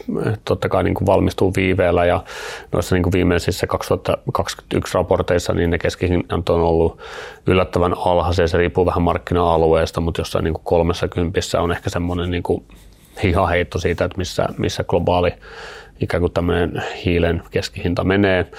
totta 0.45 0.69
kai 0.69 0.83
niin 0.83 0.93
kuin 0.93 1.05
valmistuu 1.05 1.53
viiveellä 1.55 2.05
ja 2.05 2.23
noissa 2.71 2.95
niin 2.95 3.03
kuin 3.03 3.13
viimeisissä 3.13 3.67
2021 3.67 4.93
raporteissa 4.93 5.53
niin 5.53 5.69
ne 5.69 5.77
keskihinnat 5.77 6.49
on 6.49 6.61
ollut 6.61 6.99
yllättävän 7.47 7.93
alhaisia. 7.97 8.47
Se 8.47 8.57
riippuu 8.57 8.85
vähän 8.85 9.01
markkina-alueesta, 9.01 10.01
mutta 10.01 10.21
jossain 10.21 10.43
niin 10.43 10.53
kuin 10.53 10.63
30 10.63 11.39
on 11.59 11.71
ehkä 11.71 11.89
semmoinen 11.89 12.31
niin 12.31 12.43
kuin 12.43 12.63
hihaheitto 13.23 13.79
siitä, 13.79 14.05
että 14.05 14.17
missä, 14.17 14.45
missä 14.57 14.83
globaali 14.83 15.31
ikään 16.01 16.21
kuin 16.21 16.33
tämmöinen 16.33 16.83
hiilen 17.05 17.43
keskihinta 17.51 18.03
menee. 18.03 18.51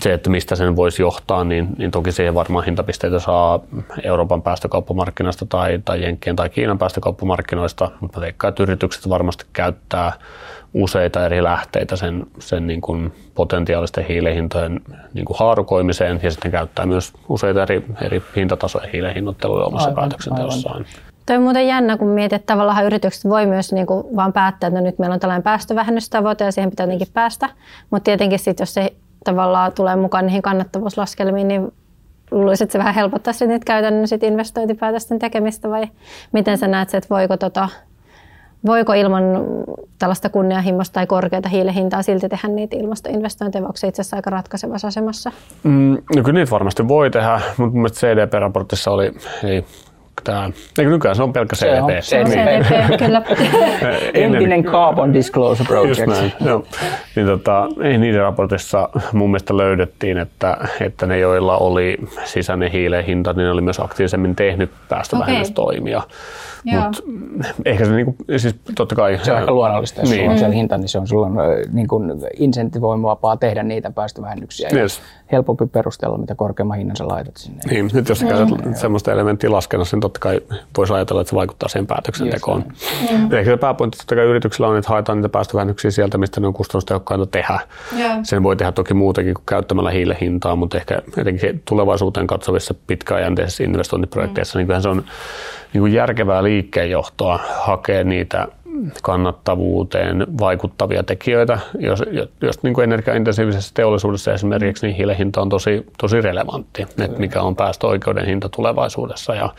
Se, 0.00 0.12
että 0.12 0.30
mistä 0.30 0.56
sen 0.56 0.76
voisi 0.76 1.02
johtaa, 1.02 1.44
niin, 1.44 1.68
niin 1.78 1.90
toki 1.90 2.12
siihen 2.12 2.34
varmaan 2.34 2.64
hintapisteitä 2.64 3.18
saa 3.18 3.60
Euroopan 4.02 4.42
päästökauppamarkkinasta 4.42 5.46
tai, 5.46 5.80
tai 5.84 6.02
Jenkkien 6.02 6.36
tai 6.36 6.50
Kiinan 6.50 6.78
päästökauppamarkkinoista, 6.78 7.90
mutta 8.00 8.20
veikkaan, 8.20 8.48
että 8.48 8.62
yritykset 8.62 9.08
varmasti 9.08 9.44
käyttää 9.52 10.12
useita 10.74 11.26
eri 11.26 11.42
lähteitä 11.42 11.96
sen, 11.96 12.26
sen 12.38 12.66
niin 12.66 12.80
kuin 12.80 13.12
potentiaalisten 13.34 14.04
hiilehintojen 14.04 14.80
niin 15.14 15.24
kuin 15.24 15.38
haarukoimiseen 15.38 16.20
ja 16.22 16.30
sitten 16.30 16.50
käyttää 16.50 16.86
myös 16.86 17.12
useita 17.28 17.62
eri, 17.62 17.84
eri 18.02 18.22
hintatasoja 18.36 18.88
hiilen 18.92 19.14
hinnoitteluja 19.14 19.66
omassa 19.66 19.92
päätöksenteossaan. 19.92 20.84
Toi 21.26 21.36
on 21.36 21.42
muuten 21.42 21.66
jännä, 21.66 21.96
kun 21.96 22.08
mietit, 22.08 22.32
että 22.32 22.52
tavallaan 22.52 22.84
yritykset 22.84 23.24
voi 23.24 23.46
myös 23.46 23.72
niin 23.72 23.86
kuin 23.86 24.16
vaan 24.16 24.32
päättää, 24.32 24.68
että 24.68 24.80
no 24.80 24.86
nyt 24.86 24.98
meillä 24.98 25.14
on 25.14 25.20
tällainen 25.20 25.42
päästövähennystavoite 25.42 26.44
ja 26.44 26.52
siihen 26.52 26.70
pitää 26.70 26.84
jotenkin 26.84 27.08
päästä. 27.14 27.48
Mutta 27.90 28.04
tietenkin 28.04 28.38
sitten, 28.38 28.62
jos 28.62 28.74
se 28.74 28.92
tavallaan 29.28 29.72
tulee 29.72 29.96
mukaan 29.96 30.26
niihin 30.26 30.42
kannattavuuslaskelmiin, 30.42 31.48
niin 31.48 31.72
luulisin, 32.30 32.64
että 32.64 32.72
se 32.72 32.78
vähän 32.78 32.94
helpottaa 32.94 33.34
niitä 33.40 33.64
käytännön 33.64 34.08
sit 34.08 34.22
investointipäätösten 34.22 35.18
tekemistä 35.18 35.70
vai 35.70 35.88
miten 36.32 36.58
sä 36.58 36.66
näet, 36.66 36.94
että 36.94 37.08
voiko, 37.10 37.36
tota, 37.36 37.68
voiko 38.66 38.92
ilman 38.92 39.22
tällaista 39.98 40.28
kunnianhimosta 40.28 40.94
tai 40.94 41.06
korkeata 41.06 41.48
hiilehintaa 41.48 42.02
silti 42.02 42.28
tehdä 42.28 42.48
niitä 42.48 42.76
ilmastoinvestointeja, 42.76 43.62
vai 43.62 43.66
onko 43.66 43.76
se 43.76 43.88
itse 43.88 44.00
asiassa 44.00 44.16
aika 44.16 44.30
ratkaisevassa 44.30 44.88
asemassa? 44.88 45.32
Mm, 45.62 45.92
no 46.16 46.22
kyllä 46.22 46.32
niitä 46.32 46.50
varmasti 46.50 46.88
voi 46.88 47.10
tehdä, 47.10 47.40
mutta 47.56 47.78
mun 47.78 47.86
CDP-raportissa 47.86 48.90
oli, 48.90 49.12
ei 49.44 49.64
tämä, 50.24 50.50
eikö 50.78 50.90
nykyään 50.90 51.16
se 51.16 51.22
on 51.22 51.32
pelkkä 51.32 51.56
CDP? 51.56 52.00
Se 52.00 52.20
on 52.20 52.26
CDP, 52.26 52.98
kyllä. 52.98 53.22
Entinen 54.14 54.64
Carbon 54.64 55.14
Disclosure 55.14 55.66
Project. 55.68 55.98
Just 55.98 56.20
näin, 56.20 56.32
joo. 56.40 56.64
Niin 57.16 57.26
tota, 57.26 57.68
niiden 57.98 58.20
raportissa 58.20 58.88
mun 59.12 59.30
mielestä 59.30 59.56
löydettiin, 59.56 60.18
että, 60.18 60.56
että 60.80 61.06
ne, 61.06 61.18
joilla 61.18 61.56
oli 61.56 61.96
sisäinen 62.24 62.70
hiilen 62.70 63.04
hinta, 63.04 63.32
niin 63.32 63.44
ne 63.44 63.50
oli 63.50 63.60
myös 63.60 63.80
aktiivisemmin 63.80 64.36
tehnyt 64.36 64.70
päästövähennystoimia. 64.88 65.98
Okay. 65.98 66.80
Mutta 66.80 67.02
ehkä 67.64 67.84
se 67.84 67.92
niinku, 67.92 68.16
siis 68.36 68.56
totta 68.74 68.94
kai... 68.94 69.18
Se 69.22 69.32
on 69.32 69.38
aika 69.38 69.52
luonnollista, 69.52 70.00
jos 70.00 70.10
niin. 70.10 70.20
sulla 70.20 70.32
on 70.32 70.38
siellä 70.38 70.54
hinta, 70.54 70.78
niin 70.78 70.88
se 70.88 70.98
on 70.98 71.06
sulla 71.06 71.28
niin 71.72 71.88
kuin 71.88 72.12
insentivoimavapaa 72.38 73.36
tehdä 73.36 73.62
niitä 73.62 73.90
päästövähennyksiä. 73.90 74.68
Yes. 74.72 74.98
Ja 74.98 75.04
helpompi 75.32 75.66
perustella, 75.66 76.18
mitä 76.18 76.34
korkeamman 76.34 76.78
hinnan 76.78 76.96
sä 76.96 77.08
laitat 77.08 77.36
sinne. 77.36 77.60
Niin, 77.70 77.90
nyt 77.92 78.08
jos 78.08 78.18
sä 78.18 78.26
käytät 78.26 78.64
mm. 78.64 78.74
semmoista 78.74 79.12
elementtiä 79.12 79.52
laskennassa, 79.52 79.96
niin 79.96 80.00
totta 80.00 80.20
kai 80.20 80.40
voisi 80.76 80.92
ajatella, 80.92 81.20
että 81.20 81.30
se 81.30 81.36
vaikuttaa 81.36 81.68
siihen 81.68 81.86
päätöksentekoon. 81.86 82.64
Mm. 83.10 83.32
Ehkä 83.32 83.50
se 83.50 83.56
pääpointti 83.56 83.98
totta 83.98 84.14
kai 84.14 84.24
yrityksillä 84.24 84.68
on, 84.68 84.76
että 84.76 84.90
haetaan 84.90 85.18
niitä 85.18 85.28
päästövähennyksiä 85.28 85.90
sieltä, 85.90 86.18
mistä 86.18 86.40
ne 86.40 86.46
on 86.46 86.52
kustannustehokkaita 86.54 87.26
tehdä. 87.26 87.60
Yeah. 87.98 88.18
Sen 88.22 88.42
voi 88.42 88.56
tehdä 88.56 88.72
toki 88.72 88.94
muutenkin 88.94 89.34
kuin 89.34 89.46
käyttämällä 89.46 89.90
hiilen 89.90 90.16
hintaa, 90.20 90.56
mutta 90.56 90.76
ehkä 90.76 91.02
jotenkin 91.16 91.62
tulevaisuuteen 91.64 92.26
katsovissa 92.26 92.74
pitkäjänteisissä 92.86 93.64
investointiprojekteissa, 93.64 94.58
mm. 94.58 94.68
niin 94.68 94.82
se 94.82 94.88
on 94.88 95.04
niin 95.72 95.80
kuin 95.80 95.92
järkevää 95.92 96.42
liikkeenjohtoa 96.42 97.40
hakea 97.58 98.04
niitä 98.04 98.48
kannattavuuteen 99.02 100.26
vaikuttavia 100.40 101.02
tekijöitä, 101.02 101.58
jos, 101.78 102.02
jos 102.42 102.62
niin 102.62 102.74
kuin 102.74 102.84
energiaintensiivisessä 102.84 103.70
teollisuudessa 103.74 104.32
esimerkiksi 104.32 104.86
niin 104.86 104.96
hiilen 104.96 105.16
hinta 105.16 105.40
on 105.40 105.48
tosi, 105.48 105.86
tosi 105.98 106.20
relevantti, 106.20 106.82
että 106.82 107.18
mikä 107.18 107.42
on 107.42 107.56
päästöoikeuden 107.56 108.26
hinta 108.26 108.48
tulevaisuudessa. 108.48 109.34
Ja, 109.34 109.50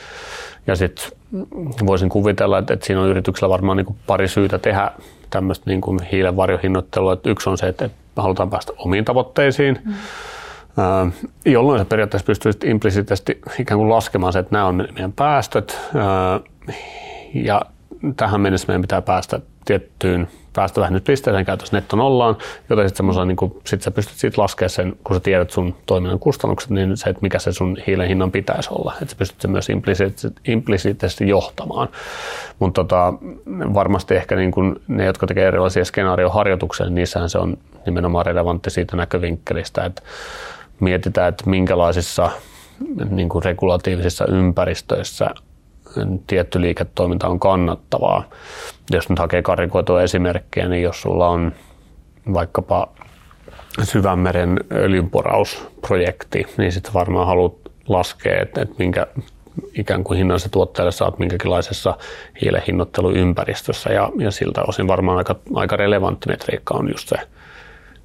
ja 0.68 0.76
sitten 0.76 1.12
voisin 1.86 2.10
kuvitella, 2.10 2.58
että, 2.58 2.74
että 2.74 2.86
siinä 2.86 3.02
on 3.02 3.10
yrityksellä 3.10 3.50
varmaan 3.50 3.78
niin 3.78 3.86
kuin 3.86 3.98
pari 4.08 4.28
syytä 4.28 4.58
tehdä 4.58 4.92
tämmöistä 5.30 5.70
niin 5.70 5.82
kuin 5.82 6.00
hiilen 6.12 6.36
varjohinnoittelua. 6.36 7.14
Että 7.14 7.30
yksi 7.30 7.50
on 7.50 7.58
se, 7.58 7.68
että 7.68 7.90
halutaan 8.16 8.50
päästä 8.50 8.74
omiin 8.78 9.06
tavoitteisiin, 9.06 9.80
mm. 9.86 9.94
Jolloin 11.46 11.80
se 11.80 11.86
periaatteessa 11.86 12.26
pystyy 12.26 12.52
implisiittisesti 12.64 13.42
ikään 13.60 13.78
kuin 13.78 13.90
laskemaan 13.90 14.34
se, 14.34 14.40
että 14.40 14.56
nämä 14.56 14.66
on 14.66 14.88
meidän 14.94 15.14
päästöt. 15.14 15.80
Ja 17.34 17.62
tähän 18.18 18.42
mennessä 18.42 18.68
meidän 18.68 18.82
pitää 18.82 19.02
päästä 19.02 19.40
tiettyyn 19.66 20.28
päästövähennyspisteeseen 20.54 21.46
käytössä 21.46 21.78
netto 21.78 21.96
nollaan, 21.96 22.38
joten 22.70 22.90
sitten 22.90 23.06
niin 23.28 23.62
sit 23.66 23.82
sä 23.82 23.92
pystyt 23.92 24.18
siitä 24.18 24.42
laskemaan 24.42 24.70
sen, 24.70 24.94
kun 25.04 25.16
sä 25.16 25.20
tiedät 25.20 25.52
sun 25.52 25.76
toiminnan 25.86 26.20
kustannukset, 26.20 26.70
niin 26.70 26.98
se, 26.98 27.10
että 27.10 27.22
mikä 27.22 27.40
se 27.40 27.52
sun 27.52 27.78
hiilen 27.88 28.08
hinnan 28.08 28.32
pitäisi 28.32 28.70
olla, 28.72 28.94
että 29.02 29.12
sä 29.12 29.18
pystyt 29.18 29.42
sen 29.42 29.52
myös 29.52 29.68
implisiittisesti 30.48 31.28
johtamaan. 31.28 31.90
Mutta 32.60 32.84
tota, 32.84 33.14
varmasti 33.74 34.16
ehkä 34.16 34.36
niin 34.36 34.52
kuin 34.52 34.76
ne, 34.88 35.06
jotka 35.06 35.28
tekee 35.28 35.48
erilaisia 35.48 35.86
skenaarioharjoituksia, 35.86 36.86
niin 36.86 36.96
niissähän 36.96 37.30
se 37.30 37.38
on 37.38 37.58
nimenomaan 37.86 38.26
relevantti 38.26 38.70
siitä 38.70 38.96
näkövinkkelistä, 38.96 39.86
että 39.86 40.02
mietitään, 40.80 41.30
että 41.30 41.50
minkälaisissa 41.50 42.30
niin 43.10 43.30
kuin 43.30 43.44
regulatiivisissa 43.44 44.26
ympäristöissä 44.26 45.30
tietty 46.28 46.62
liiketoiminta 46.62 47.28
on 47.28 47.40
kannattavaa. 47.40 48.24
Jos 48.92 49.10
nyt 49.10 49.20
hakee 49.20 49.42
karikoitua 49.42 50.02
esimerkkejä, 50.02 50.70
niin 50.70 50.84
jos 50.84 51.02
sulla 51.02 51.30
on 51.30 51.52
vaikkapa 52.34 52.88
syvänmeren 53.84 54.60
öljynporausprojekti, 54.72 56.46
niin 56.58 56.72
sitten 56.72 56.94
varmaan 56.94 57.28
haluat 57.28 57.54
laskea, 57.88 58.42
että, 58.42 58.62
että 58.62 58.76
minkä 58.78 59.08
ikään 59.74 60.04
kuin 60.04 60.18
hinnan 60.18 60.40
se 60.40 60.50
tuotteelle 60.50 60.92
saat 60.92 61.20
minkälaisessa 61.20 61.98
hiilen 62.42 62.64
hinnoitteluympäristössä 62.68 63.90
ja, 63.94 64.10
ja 64.20 64.32
siltä 64.32 64.62
osin 64.68 64.88
varmaan 64.88 65.18
aika, 65.18 65.36
aika 65.54 65.76
relevantti 65.76 66.30
metriikka 66.30 66.74
on 66.74 66.90
just 66.90 67.10
se 67.10 67.18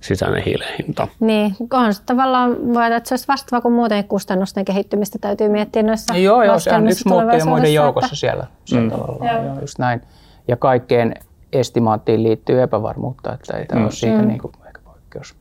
sisäinen 0.07 0.43
hiilen 0.43 0.69
hinta. 0.79 1.09
Niin, 1.21 1.57
on 1.73 1.95
se 1.95 2.03
tavallaan, 2.07 2.75
voi 2.75 2.95
että 2.95 3.09
se 3.09 3.13
olisi 3.13 3.29
vastaava 3.29 3.63
kuin 3.63 3.75
muuten 3.75 4.05
kustannusten 4.05 4.65
kehittymistä 4.65 5.19
täytyy 5.21 5.49
miettiä 5.49 5.83
noissa 5.83 6.17
Joo, 6.17 6.43
joo, 6.43 6.59
se 6.59 6.75
on 6.75 6.89
yksi 6.89 7.09
muuttaja 7.09 7.45
muiden 7.45 7.75
joukossa 7.75 8.07
että... 8.07 8.17
siellä, 8.17 8.47
siellä 8.65 8.85
mm. 8.85 8.91
tavallaan, 8.91 9.45
joo. 9.45 9.61
just 9.61 9.79
näin. 9.79 10.01
Ja 10.49 10.57
kaikkeen 10.57 11.15
estimaattiin 11.53 12.23
liittyy 12.23 12.63
epävarmuutta, 12.63 13.33
että 13.33 13.57
ei 13.57 13.67
tämä 13.67 13.81
mm. 13.81 13.85
ole 13.85 13.93
siitä 13.93 14.23
mm. 14.23 14.29
niin 14.29 14.39
kuin, 14.39 14.53
ehkä 14.67 14.81
poikkeus, 14.85 15.35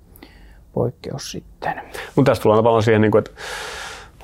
poikkeus 0.73 1.31
sitten. 1.31 1.81
Mutta 2.15 2.31
tästä 2.31 2.43
tullaan 2.43 2.59
tavallaan 2.59 2.83
siihen, 2.83 3.01
niin 3.01 3.11
kuin, 3.11 3.19
että 3.19 3.31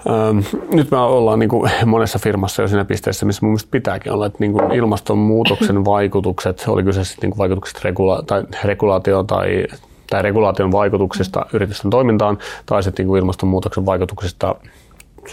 Ähm, 0.08 0.40
nyt 0.74 0.92
me 0.92 0.98
ollaan 0.98 1.40
niin 1.40 1.50
kuin 1.50 1.72
monessa 1.86 2.20
firmassa 2.20 2.62
jo 2.62 2.68
siinä 2.68 2.86
pisteessä, 2.86 3.26
missä 3.26 3.46
mun 3.46 3.52
mielestä 3.52 3.72
pitääkin 3.72 4.12
olla, 4.12 4.26
että 4.26 4.38
niin 4.40 4.54
kuin 4.54 4.72
ilmastonmuutoksen 4.72 5.86
vaikutukset, 5.96 6.64
oli 6.68 6.84
kyse 6.84 7.04
sitten 7.04 7.22
niin 7.22 7.32
kuin 7.32 7.38
vaikutukset 7.38 7.84
regula- 7.84 8.24
tai 8.28 8.44
regulaatioon 8.64 9.28
tai 9.28 9.64
tai 10.10 10.22
regulaation 10.22 10.72
vaikutuksista 10.72 11.46
yritysten 11.54 11.92
toimintaan 11.92 12.38
tai 12.66 12.84
sitten 12.84 13.08
niin 13.08 13.18
ilmastonmuutoksen 13.18 13.86
vaikutuksista 13.86 14.56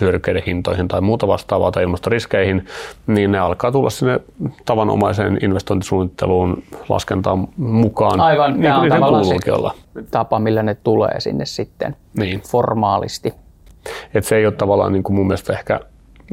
hyödykkeiden 0.01 0.43
hintoihin 0.47 0.89
tai 0.89 1.01
muuta 1.01 1.29
vastaavaa 1.29 1.72
tai 1.72 1.83
ilmastoriskeihin, 1.83 2.66
niin 3.07 3.33
ne 3.33 3.39
alkaa 3.39 3.72
tulla 3.72 3.91
sinne 3.91 4.20
tavanomaiseen 4.64 5.39
investointisuunnitteluun 5.43 6.62
laskentaan 6.89 7.49
mukaan. 7.57 8.20
Aivan, 8.20 8.53
niin, 8.53 8.62
tämä 8.62 8.81
on 8.81 8.89
tavallaan 8.89 9.24
se 9.24 9.53
olla. 9.53 9.74
tapa, 10.11 10.39
millä 10.39 10.62
ne 10.62 10.74
tulee 10.74 11.20
sinne 11.20 11.45
sitten 11.45 11.97
niin. 12.18 12.41
formaalisti. 12.41 13.35
Et 14.14 14.24
se 14.24 14.37
ei 14.37 14.47
ole 14.47 14.55
tavallaan 14.55 14.93
niin 14.93 15.03
kuin 15.03 15.16
mun 15.16 15.27
mielestä 15.27 15.53
ehkä 15.53 15.81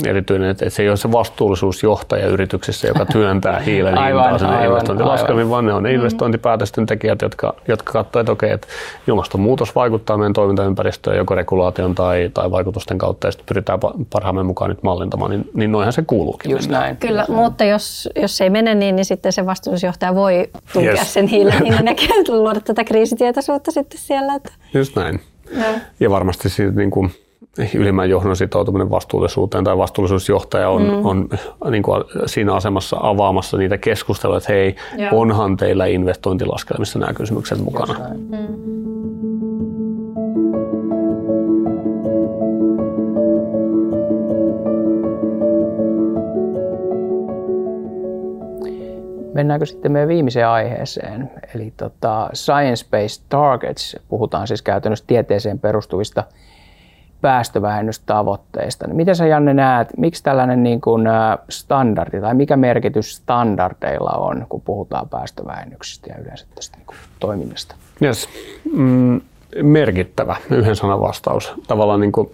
erityinen, 0.05 0.49
että 0.49 0.69
se 0.69 0.83
ei 0.83 0.89
ole 0.89 0.97
se 0.97 1.11
vastuullisuusjohtaja 1.11 2.27
yrityksessä, 2.27 2.87
joka 2.87 3.05
työntää 3.05 3.59
hiilen 3.59 3.97
hintaa 4.05 4.37
sinne 4.37 4.65
investointilaskelmiin, 4.65 5.49
vaan 5.49 5.65
ne 5.65 5.73
on 5.73 5.83
ne 5.83 5.89
mm. 5.89 5.95
investointipäätösten 5.95 6.85
tekijät, 6.85 7.21
jotka, 7.21 7.55
jotka 7.67 7.93
katsovat, 7.93 8.23
että 8.23 8.31
okei, 8.31 8.51
että 8.51 8.67
ilmastonmuutos 9.07 9.75
vaikuttaa 9.75 10.17
meidän 10.17 10.33
toimintaympäristöön 10.33 11.17
joko 11.17 11.35
regulaation 11.35 11.95
tai, 11.95 12.31
tai 12.33 12.51
vaikutusten 12.51 12.97
kautta, 12.97 13.27
ja 13.27 13.31
sitten 13.31 13.45
pyritään 13.45 13.79
parhaamme 14.09 14.43
mukaan 14.43 14.69
nyt 14.69 14.83
mallintamaan, 14.83 15.31
niin, 15.31 15.49
niin 15.53 15.71
noinhan 15.71 15.93
se 15.93 16.03
kuuluukin. 16.07 16.51
Just 16.51 16.69
näin. 16.69 16.97
Kyllä, 16.97 17.25
mutta 17.27 17.63
jos, 17.63 18.09
jos 18.15 18.41
ei 18.41 18.49
mene 18.49 18.75
niin, 18.75 18.95
niin 18.95 19.05
sitten 19.05 19.33
se 19.33 19.45
vastuullisuusjohtaja 19.45 20.15
voi 20.15 20.49
tunkea 20.73 20.91
yes. 20.91 21.13
sen 21.13 21.27
hiilen 21.27 21.63
hinnan 21.63 21.85
ja 21.87 21.93
luoda 22.27 22.59
tätä 22.59 22.83
kriisitietoisuutta 22.83 23.71
sitten 23.71 23.99
siellä. 23.99 24.35
Että... 24.35 24.51
Just 24.73 24.95
näin. 24.95 25.19
Ja, 25.57 25.65
ja 25.99 26.09
varmasti 26.09 26.49
siitä 26.49 26.71
niin 26.71 26.91
kuin, 26.91 27.11
ylimmän 27.75 28.09
johdon 28.09 28.35
sitoutuminen 28.35 28.89
vastuullisuuteen 28.89 29.63
tai 29.63 29.77
vastuullisuusjohtaja 29.77 30.69
on, 30.69 30.81
mm. 30.81 31.05
on 31.05 31.29
niin 31.71 31.83
kuin 31.83 32.03
siinä 32.25 32.53
asemassa 32.53 32.97
avaamassa 32.99 33.57
niitä 33.57 33.77
keskusteluja, 33.77 34.37
että 34.37 34.53
hei, 34.53 34.75
Joo. 34.97 35.09
onhan 35.11 35.57
teillä 35.57 35.85
investointilaskelmissa 35.85 36.99
nämä 36.99 37.13
kysymykset 37.13 37.59
mukana. 37.59 37.95
Mm. 38.13 38.83
Mennäänkö 49.33 49.65
sitten 49.65 49.91
meidän 49.91 50.09
viimeiseen 50.09 50.47
aiheeseen, 50.47 51.31
eli 51.55 51.73
tota, 51.77 52.29
science-based 52.33 53.25
targets. 53.29 53.97
Puhutaan 54.09 54.47
siis 54.47 54.61
käytännössä 54.61 55.05
tieteeseen 55.07 55.59
perustuvista 55.59 56.23
päästövähennystavoitteista. 57.23 58.87
Niin 58.87 58.95
miten 58.95 59.15
sä 59.15 59.27
Janne 59.27 59.53
näet, 59.53 59.87
miksi 59.97 60.23
tällainen 60.23 60.63
niin 60.63 60.81
kuin 60.81 61.03
standardi 61.49 62.21
tai 62.21 62.33
mikä 62.33 62.57
merkitys 62.57 63.15
standardeilla 63.15 64.11
on, 64.11 64.45
kun 64.49 64.61
puhutaan 64.61 65.09
päästövähennyksistä 65.09 66.09
ja 66.09 66.21
yleensä 66.21 66.45
tästä 66.55 66.77
niin 66.77 66.85
kuin 66.85 66.97
toiminnasta? 67.19 67.75
Yes. 68.01 68.29
Mm, 68.73 69.21
merkittävä, 69.61 70.35
yhden 70.49 70.75
sanan 70.75 71.01
vastaus. 71.01 71.53
Tavallaan 71.67 71.99
niin 71.99 72.11
kuin, 72.11 72.31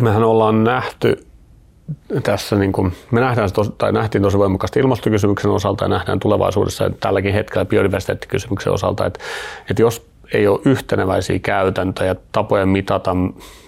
mehän 0.00 0.24
ollaan 0.24 0.64
nähty 0.64 1.26
tässä 2.22 2.56
niin 2.56 2.72
kuin, 2.72 2.92
me 3.10 3.20
nähdään 3.20 3.48
se 3.48 3.54
tai 3.78 3.92
nähtiin 3.92 4.22
tosi 4.22 4.38
voimakkaasti 4.38 4.80
ilmastokysymyksen 4.80 5.50
osalta 5.50 5.84
ja 5.84 5.88
nähdään 5.88 6.20
tulevaisuudessa 6.20 6.86
että 6.86 6.98
tälläkin 7.00 7.34
hetkellä 7.34 7.64
biodiversiteettikysymyksen 7.64 8.72
osalta, 8.72 9.06
että, 9.06 9.20
että 9.70 9.82
jos 9.82 10.09
ei 10.32 10.46
ole 10.46 10.60
yhteneväisiä 10.64 11.38
käytäntöjä, 11.38 12.16
tapoja 12.32 12.66
mitata, 12.66 13.16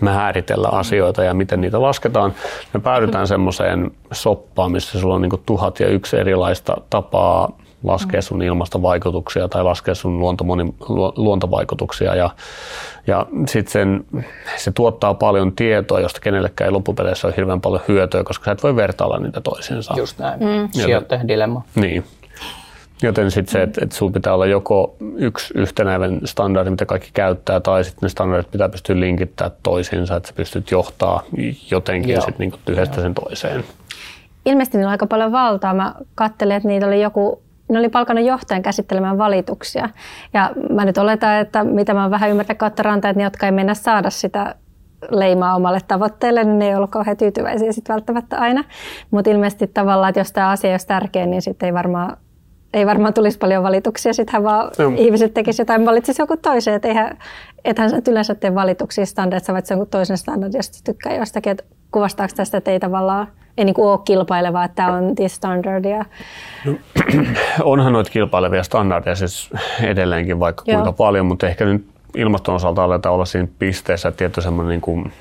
määritellä 0.01 0.69
asioita 0.69 1.25
ja 1.25 1.35
miten 1.35 1.61
niitä 1.61 1.83
lasketaan. 1.83 2.33
Me 2.75 2.81
päädytään 2.81 3.27
semmoiseen 3.27 3.91
soppaan, 4.13 4.73
missä 4.73 5.01
sulla 5.01 5.15
on 5.15 5.23
niin 5.23 5.43
tuhat 5.47 5.81
ja 5.81 5.89
yksi 5.89 6.17
erilaista 6.17 6.77
tapaa 6.91 7.53
laskea 7.85 8.23
sun 8.23 8.43
ilmastovaikutuksia 8.43 9.49
tai 9.49 9.65
laskea 9.65 9.95
sun 9.95 10.19
luontomoni, 10.19 10.75
luontovaikutuksia. 11.17 12.15
Ja, 12.15 12.31
ja 13.07 13.27
sitten 13.47 14.05
se 14.57 14.73
tuottaa 14.73 15.15
paljon 15.15 15.53
tietoa, 15.53 16.01
josta 16.01 16.21
kenellekään 16.21 16.67
ei 16.69 16.73
loppupeleissä 16.73 17.27
ole 17.27 17.35
hirveän 17.37 17.61
paljon 17.61 17.83
hyötyä, 17.89 18.25
koska 18.25 18.45
sä 18.45 18.53
et 18.53 18.63
voi 18.63 18.77
vertailla 18.77 19.19
niitä 19.19 19.41
toisiinsa. 19.41 19.95
Just 19.97 20.19
näin. 20.19 20.41
Mm. 20.41 20.69
Sijoittajan 20.71 21.29
dilemma. 21.29 21.63
Niin. 21.75 22.05
Joten 23.03 23.31
sitten 23.31 23.53
se, 23.53 23.63
että 23.63 23.85
et 23.85 23.93
sulla 23.93 24.13
pitää 24.13 24.35
olla 24.35 24.47
joko 24.47 24.97
yksi 25.17 25.55
yhtenäinen 25.57 26.21
standardi, 26.25 26.71
mitä 26.71 26.87
kaikki 26.87 27.11
käyttää, 27.15 27.61
tai 27.61 27.85
sitten 27.85 28.07
ne 28.07 28.09
standardit 28.09 28.51
pitää 28.51 28.69
pystyä 28.69 29.01
linkittämään 29.01 29.57
toisiinsa, 29.63 30.17
että 30.17 30.29
sä 30.29 30.35
pystyt 30.35 30.71
johtaa 30.71 31.23
jotenkin 31.71 32.23
sit 32.23 32.39
niinku 32.39 32.59
yhdestä 32.69 33.01
sen 33.01 33.15
toiseen. 33.15 33.65
Ilmeisesti 34.47 34.79
niillä 34.79 34.89
on 34.89 34.93
aika 34.93 35.07
paljon 35.07 35.33
valtaa. 35.33 35.75
Mä 35.75 35.95
katselin, 36.15 36.57
että 36.57 36.69
niitä 36.69 36.87
oli 36.87 37.03
joku 37.03 37.43
ne 37.69 37.79
oli 37.79 37.89
palkannut 37.89 38.27
johtajan 38.27 38.63
käsittelemään 38.63 39.19
valituksia. 39.19 39.89
Ja 40.35 40.51
mä 40.71 40.85
nyt 40.85 40.99
oletan, 40.99 41.41
että 41.41 41.65
mitä 41.65 41.95
mä 41.95 42.03
oon 42.03 42.11
vähän 42.11 42.31
ymmärtänyt 42.31 42.59
kautta 42.59 42.83
rantaa, 42.83 43.11
että 43.11 43.19
ne, 43.21 43.25
jotka 43.25 43.47
ei 43.47 43.53
mennä 43.53 43.75
saada 43.75 44.11
sitä 44.11 44.55
leimaa 45.11 45.55
omalle 45.55 45.79
tavoitteelle, 45.89 46.45
niin 46.45 46.59
ne 46.59 46.69
ei 46.69 46.75
ollut 46.75 46.91
kauhean 46.91 47.17
tyytyväisiä 47.17 47.73
sit 47.73 47.89
välttämättä 47.89 48.39
aina. 48.39 48.65
Mutta 49.11 49.31
ilmeisesti 49.31 49.67
tavallaan, 49.67 50.09
että 50.09 50.21
jos 50.21 50.33
tämä 50.33 50.49
asia 50.49 50.71
olisi 50.71 50.87
tärkeä, 50.87 51.27
niin 51.27 51.43
sitten 51.43 51.67
ei 51.67 51.75
varmaan 51.75 52.17
ei 52.73 52.87
varmaan 52.87 53.15
tulisi 53.15 53.39
paljon 53.39 53.63
valituksia, 53.63 54.13
sittenhän 54.13 54.45
vaan 54.45 54.71
no. 54.79 54.93
ihmiset 54.97 55.35
tekisivät 55.35 55.69
jotain, 55.69 55.87
valitsisi 55.87 56.23
joku 56.23 56.37
toisen, 56.37 56.75
että 56.75 56.89
eihän, 56.89 57.19
ethän 57.65 57.91
sä 57.91 58.03
yleensä 58.09 58.35
tee 58.35 58.55
valituksia 58.55 59.07
standardit, 59.07 59.45
sä 59.45 59.53
valitset 59.53 59.71
jonkun 59.71 59.89
toisen 59.89 60.19
standardin, 60.19 60.59
jos 60.59 60.83
tykkää 60.83 61.15
jostakin, 61.15 61.51
että 61.53 61.65
kuvastaako 61.93 62.33
tästä, 62.37 62.59
että 62.59 62.71
ei 62.71 62.81
tavallaan 62.81 63.29
ei 63.59 63.65
niin 63.65 63.75
kuin 63.75 63.89
ole 63.89 64.01
kilpailevaa, 64.05 64.65
että 64.65 64.75
tämä 64.75 64.93
on 64.93 65.15
this 65.15 65.35
standard. 65.35 65.85
Ja... 65.85 66.05
No, 66.65 66.75
onhan 67.73 67.93
noita 67.93 68.11
kilpailevia 68.11 68.63
standardeja 68.63 69.17
siis 69.17 69.51
edelleenkin 69.83 70.41
vaikka 70.41 70.65
Joo. 70.67 70.77
kuinka 70.77 70.93
paljon, 70.93 71.27
mutta 71.27 71.47
ehkä 71.47 71.65
nyt 71.65 71.87
ilmaston 72.15 72.55
osalta 72.55 72.85
aletaan 72.85 73.15
olla 73.15 73.25
siinä 73.25 73.49
pisteessä, 73.59 74.09
että 74.09 74.19
tietty 74.19 74.43
semmoinen 74.43 74.71
niin 74.71 74.81
kuin 74.81 75.13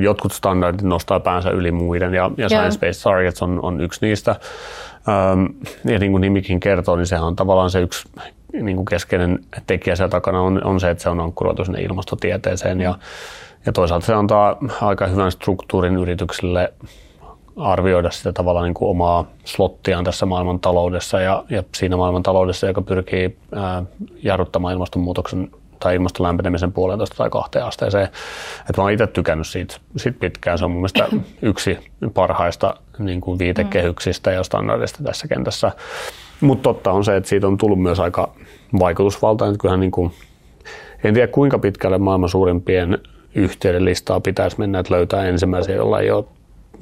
jotkut 0.00 0.32
standardit 0.32 0.82
nostaa 0.82 1.20
päänsä 1.20 1.50
yli 1.50 1.72
muiden 1.72 2.14
ja, 2.14 2.30
ja 2.36 2.48
Science-Based 2.48 3.02
Targets 3.04 3.42
on, 3.42 3.58
on 3.62 3.80
yksi 3.80 4.06
niistä. 4.06 4.36
Ähm, 5.08 5.44
ja 5.84 5.98
niin 5.98 6.12
kuin 6.12 6.20
nimikin 6.20 6.60
kertoo, 6.60 6.96
niin 6.96 7.06
sehän 7.06 7.26
on 7.26 7.36
tavallaan 7.36 7.70
se 7.70 7.80
yksi 7.80 8.08
niin 8.52 8.76
kuin 8.76 8.86
keskeinen 8.86 9.38
tekijä 9.66 9.96
siellä 9.96 10.10
takana 10.10 10.40
on, 10.40 10.64
on 10.64 10.80
se, 10.80 10.90
että 10.90 11.02
se 11.02 11.08
on 11.08 11.20
ankkuroitu 11.20 11.64
sinne 11.64 11.82
ilmastotieteeseen 11.82 12.80
ja, 12.80 12.98
ja 13.66 13.72
toisaalta 13.72 14.06
se 14.06 14.14
antaa 14.14 14.56
aika 14.80 15.06
hyvän 15.06 15.32
struktuurin 15.32 15.96
yrityksille 15.96 16.72
arvioida 17.56 18.10
sitä 18.10 18.32
tavallaan 18.32 18.64
niin 18.64 18.74
kuin 18.74 18.90
omaa 18.90 19.24
slottiaan 19.44 20.04
tässä 20.04 20.26
maailmantaloudessa 20.26 21.20
ja, 21.20 21.44
ja 21.50 21.62
siinä 21.74 21.96
maailmantaloudessa, 21.96 22.66
joka 22.66 22.82
pyrkii 22.82 23.36
ää, 23.54 23.82
jarruttamaan 24.22 24.74
ilmastonmuutoksen 24.74 25.50
tai 25.80 25.94
ilmaston 25.94 26.26
lämpenemisen 26.26 26.72
puolentoista 26.72 27.16
tai 27.16 27.30
kahteen 27.30 27.64
asteeseen. 27.64 28.04
Että 28.04 28.72
mä 28.76 28.82
oon 28.82 28.92
itse 28.92 29.06
tykännyt 29.06 29.46
siitä, 29.46 29.76
siitä 29.96 30.18
pitkään. 30.20 30.58
Se 30.58 30.64
on 30.64 30.70
mun 30.70 30.80
mielestä 30.80 31.08
yksi 31.42 31.78
parhaista 32.14 32.74
niin 32.98 33.20
kuin 33.20 33.38
viitekehyksistä 33.38 34.30
ja 34.30 34.42
standardista 34.42 35.02
tässä 35.04 35.28
kentässä. 35.28 35.72
Mutta 36.40 36.62
totta 36.62 36.92
on 36.92 37.04
se, 37.04 37.16
että 37.16 37.28
siitä 37.28 37.46
on 37.46 37.58
tullut 37.58 37.82
myös 37.82 38.00
aika 38.00 38.34
vaikutusvaltainen. 38.78 39.58
Kyllähän 39.58 39.80
niin 39.80 39.90
kuin, 39.90 40.12
en 41.04 41.14
tiedä 41.14 41.32
kuinka 41.32 41.58
pitkälle 41.58 41.98
maailman 41.98 42.28
suurimpien 42.28 42.98
yhtiöiden 43.34 43.84
listaa 43.84 44.20
pitäisi 44.20 44.58
mennä, 44.58 44.78
että 44.78 44.94
löytää 44.94 45.24
ensimmäisiä, 45.24 45.74
jolla 45.74 46.00
ei 46.00 46.10
ole 46.10 46.24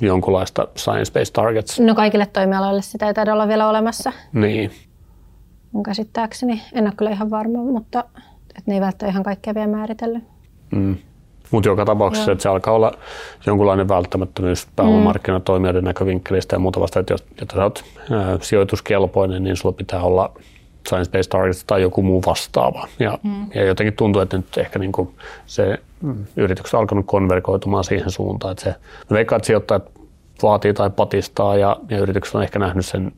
jonkunlaista 0.01 0.69
science-based 0.79 1.33
targets. 1.33 1.81
No 1.81 1.95
kaikille 1.95 2.27
toimialoille 2.27 2.83
sitä 2.83 3.07
ei 3.07 3.15
taida 3.15 3.33
olla 3.33 3.49
vielä 3.49 3.69
olemassa. 3.69 4.13
Niin. 4.33 4.71
Mun 5.73 5.83
käsittääkseni. 5.83 6.63
En 6.73 6.85
ole 6.85 6.93
kyllä 6.97 7.11
ihan 7.11 7.31
varma, 7.31 7.59
mutta 7.59 8.05
että 8.49 8.63
ne 8.67 8.75
ei 8.75 8.81
välttämättä 8.81 9.07
ihan 9.07 9.23
kaikkea 9.23 9.55
vielä 9.55 9.69
määritellyt. 9.69 10.25
Mm. 10.71 10.97
Mutta 11.51 11.69
joka 11.69 11.85
tapauksessa, 11.85 12.31
Joo. 12.31 12.33
että 12.33 12.43
se 12.43 12.49
alkaa 12.49 12.75
olla 12.75 12.93
jonkunlainen 13.47 13.89
välttämättömyys 13.89 14.69
pääomamarkkinatoimijoiden 14.77 15.83
mm. 15.83 15.87
näkövinkkelistä 15.87 16.57
ja 16.57 16.61
muuta 16.61 16.81
vasta, 16.81 17.01
että 17.01 17.15
jos, 17.15 17.25
jos 17.41 17.55
olet 17.55 17.85
sijoituskelpoinen, 18.43 19.45
niin 19.45 19.57
sulla 19.57 19.75
pitää 19.75 20.03
olla 20.03 20.33
science-based 20.89 21.29
targets 21.29 21.65
tai 21.65 21.83
joku 21.83 22.03
muu 22.03 22.23
vastaava. 22.27 22.89
Ja, 22.99 23.19
mm. 23.23 23.47
ja 23.55 23.65
jotenkin 23.65 23.97
tuntuu, 23.97 24.23
että 24.23 24.37
nyt 24.37 24.59
ehkä 24.59 24.79
niin 24.79 24.93
kuin 24.93 25.09
se 25.47 25.79
mm, 26.03 26.25
yritykset 26.37 26.75
on 26.75 26.81
alkanut 26.81 27.07
konvergoitumaan 27.07 27.85
siihen 27.85 28.11
suuntaan, 28.11 28.53
että 28.53 28.65
se, 28.65 28.75
että 29.21 29.39
sijoittajat 29.43 29.91
vaatii 30.43 30.75
tai 30.75 30.91
patistaa 30.91 31.57
ja, 31.57 31.77
ja 31.89 31.99
yritykset 31.99 32.35
on 32.35 32.43
ehkä 32.43 32.59
nähnyt 32.59 32.87
sen, 32.87 33.13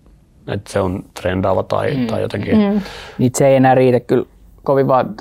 että 0.49 0.73
se 0.73 0.81
on 0.81 1.05
trendaava 1.21 1.63
tai, 1.63 1.95
mm. 1.95 2.07
tai 2.07 2.23
jotenkin. 2.23 2.57
Mm. 2.57 2.81
Niin 3.19 3.33
se 3.35 3.49
ei 3.49 3.57
enää 3.57 3.75
riitä 3.75 4.01
kyllä 4.01 4.27
kovin 4.65 4.89
vaan 4.89 5.15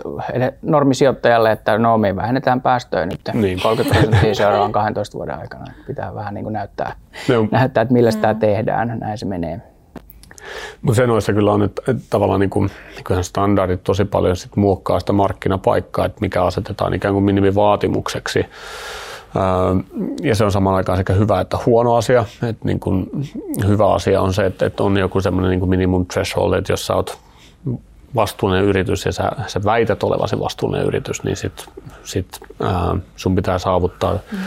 normisijoittajalle, 0.62 1.52
että 1.52 1.78
no 1.78 1.98
me 1.98 2.16
vähennetään 2.16 2.62
päästöjä 2.62 3.06
nyt 3.06 3.22
niin. 3.34 3.62
30 3.62 4.00
prosenttia 4.00 4.36
seuraavan 4.36 4.72
12 4.72 5.18
vuoden 5.18 5.40
aikana. 5.40 5.66
Pitää 5.88 6.16
vähän 6.16 6.34
niin 6.34 6.44
kuin 6.44 6.54
näyttää, 6.54 6.96
no. 7.30 7.48
näyttää, 7.52 7.82
että 7.82 7.94
millä 7.94 8.12
sitä 8.12 8.34
mm. 8.34 8.40
tehdään. 8.40 8.98
Näin 9.00 9.18
se 9.18 9.26
menee. 9.26 9.62
Mutta 10.82 10.96
se 10.96 11.08
noissa 11.08 11.34
kyllä 11.34 11.52
on, 11.52 11.64
että, 11.64 11.82
että 11.88 12.04
tavallaan 12.10 12.40
niin 12.40 12.50
kuin, 12.50 12.70
kyllähän 13.04 13.24
standardit 13.24 13.84
tosi 13.84 14.06
paljon 14.06 14.36
sit 14.36 14.56
muokkaa 14.56 15.00
sitä 15.00 15.14
markkinapaikkaa, 15.14 16.06
että 16.06 16.22
mikä 16.22 16.44
asetetaan 16.44 16.94
ikään 16.94 17.14
kuin 17.14 17.24
minimivaatimukseksi. 17.24 18.46
Ja 20.24 20.36
se 20.36 20.44
on 20.44 20.52
samaan 20.52 20.76
aikaan 20.76 20.98
sekä 20.98 21.14
hyvä 21.14 21.42
että 21.42 21.58
huono 21.66 21.96
asia. 21.96 22.26
Että 22.50 22.66
niin 22.66 22.80
kuin, 22.80 23.10
hyvä 23.68 23.94
asia 23.94 24.22
on 24.22 24.34
se, 24.34 24.46
että, 24.46 24.66
että 24.66 24.84
on 24.84 24.98
joku 24.98 25.22
semmoinen 25.22 25.52
niin 25.60 25.70
minimum 25.70 26.06
threshold, 26.06 26.54
että 26.54 26.74
jos 26.74 26.88
sä 26.88 26.96
oot 26.96 27.18
vastuullinen 28.16 28.66
yritys 28.66 29.06
ja 29.06 29.12
sä, 29.12 29.32
sä 29.48 29.62
väität 29.66 30.04
olevasi 30.04 30.40
vastuullinen 30.40 30.88
yritys, 30.88 31.24
niin 31.24 31.36
sit, 31.36 31.66
sit 32.04 32.28
ää, 32.64 32.96
sun 33.16 33.36
pitää 33.36 33.60
saavuttaa 33.60 34.14
mm 34.32 34.38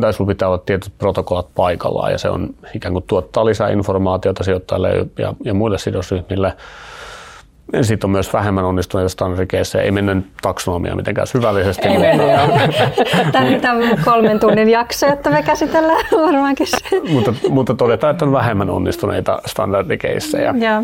tai 0.00 0.12
sulla 0.12 0.28
pitää 0.28 0.48
olla 0.48 0.58
tietyt 0.58 0.92
protokollat 0.98 1.46
paikallaan 1.54 2.12
ja 2.12 2.18
se 2.18 2.30
on 2.30 2.54
ikään 2.74 2.92
kuin 2.92 3.04
tuottaa 3.06 3.44
lisää 3.44 3.68
informaatiota 3.68 4.44
sijoittajille 4.44 5.06
ja, 5.18 5.34
ja 5.44 5.54
muille 5.54 5.78
sidosryhmille. 5.78 6.56
Sitten 7.82 8.08
on 8.08 8.10
myös 8.10 8.32
vähemmän 8.32 8.64
onnistuneita 8.64 9.08
standardikeissa. 9.08 9.80
Ei 9.80 9.90
mennä 9.90 10.16
taksonomiaa 10.42 10.96
mitenkään 10.96 11.26
syvällisesti. 11.26 11.88
Ei 11.88 11.98
mennä, 11.98 12.48
Tämä 13.62 13.72
on 13.72 13.98
kolmen 14.04 14.40
tunnin 14.40 14.68
jakso, 14.68 15.06
että 15.06 15.30
me 15.30 15.42
käsitellään 15.42 16.04
varmaankin 16.26 16.66
mutta, 17.12 17.34
mutta 17.48 17.74
todetaan, 17.74 18.10
että 18.10 18.24
on 18.24 18.32
vähemmän 18.32 18.70
onnistuneita 18.70 19.42
standardikeissejä. 19.46 20.54
Ja. 20.58 20.82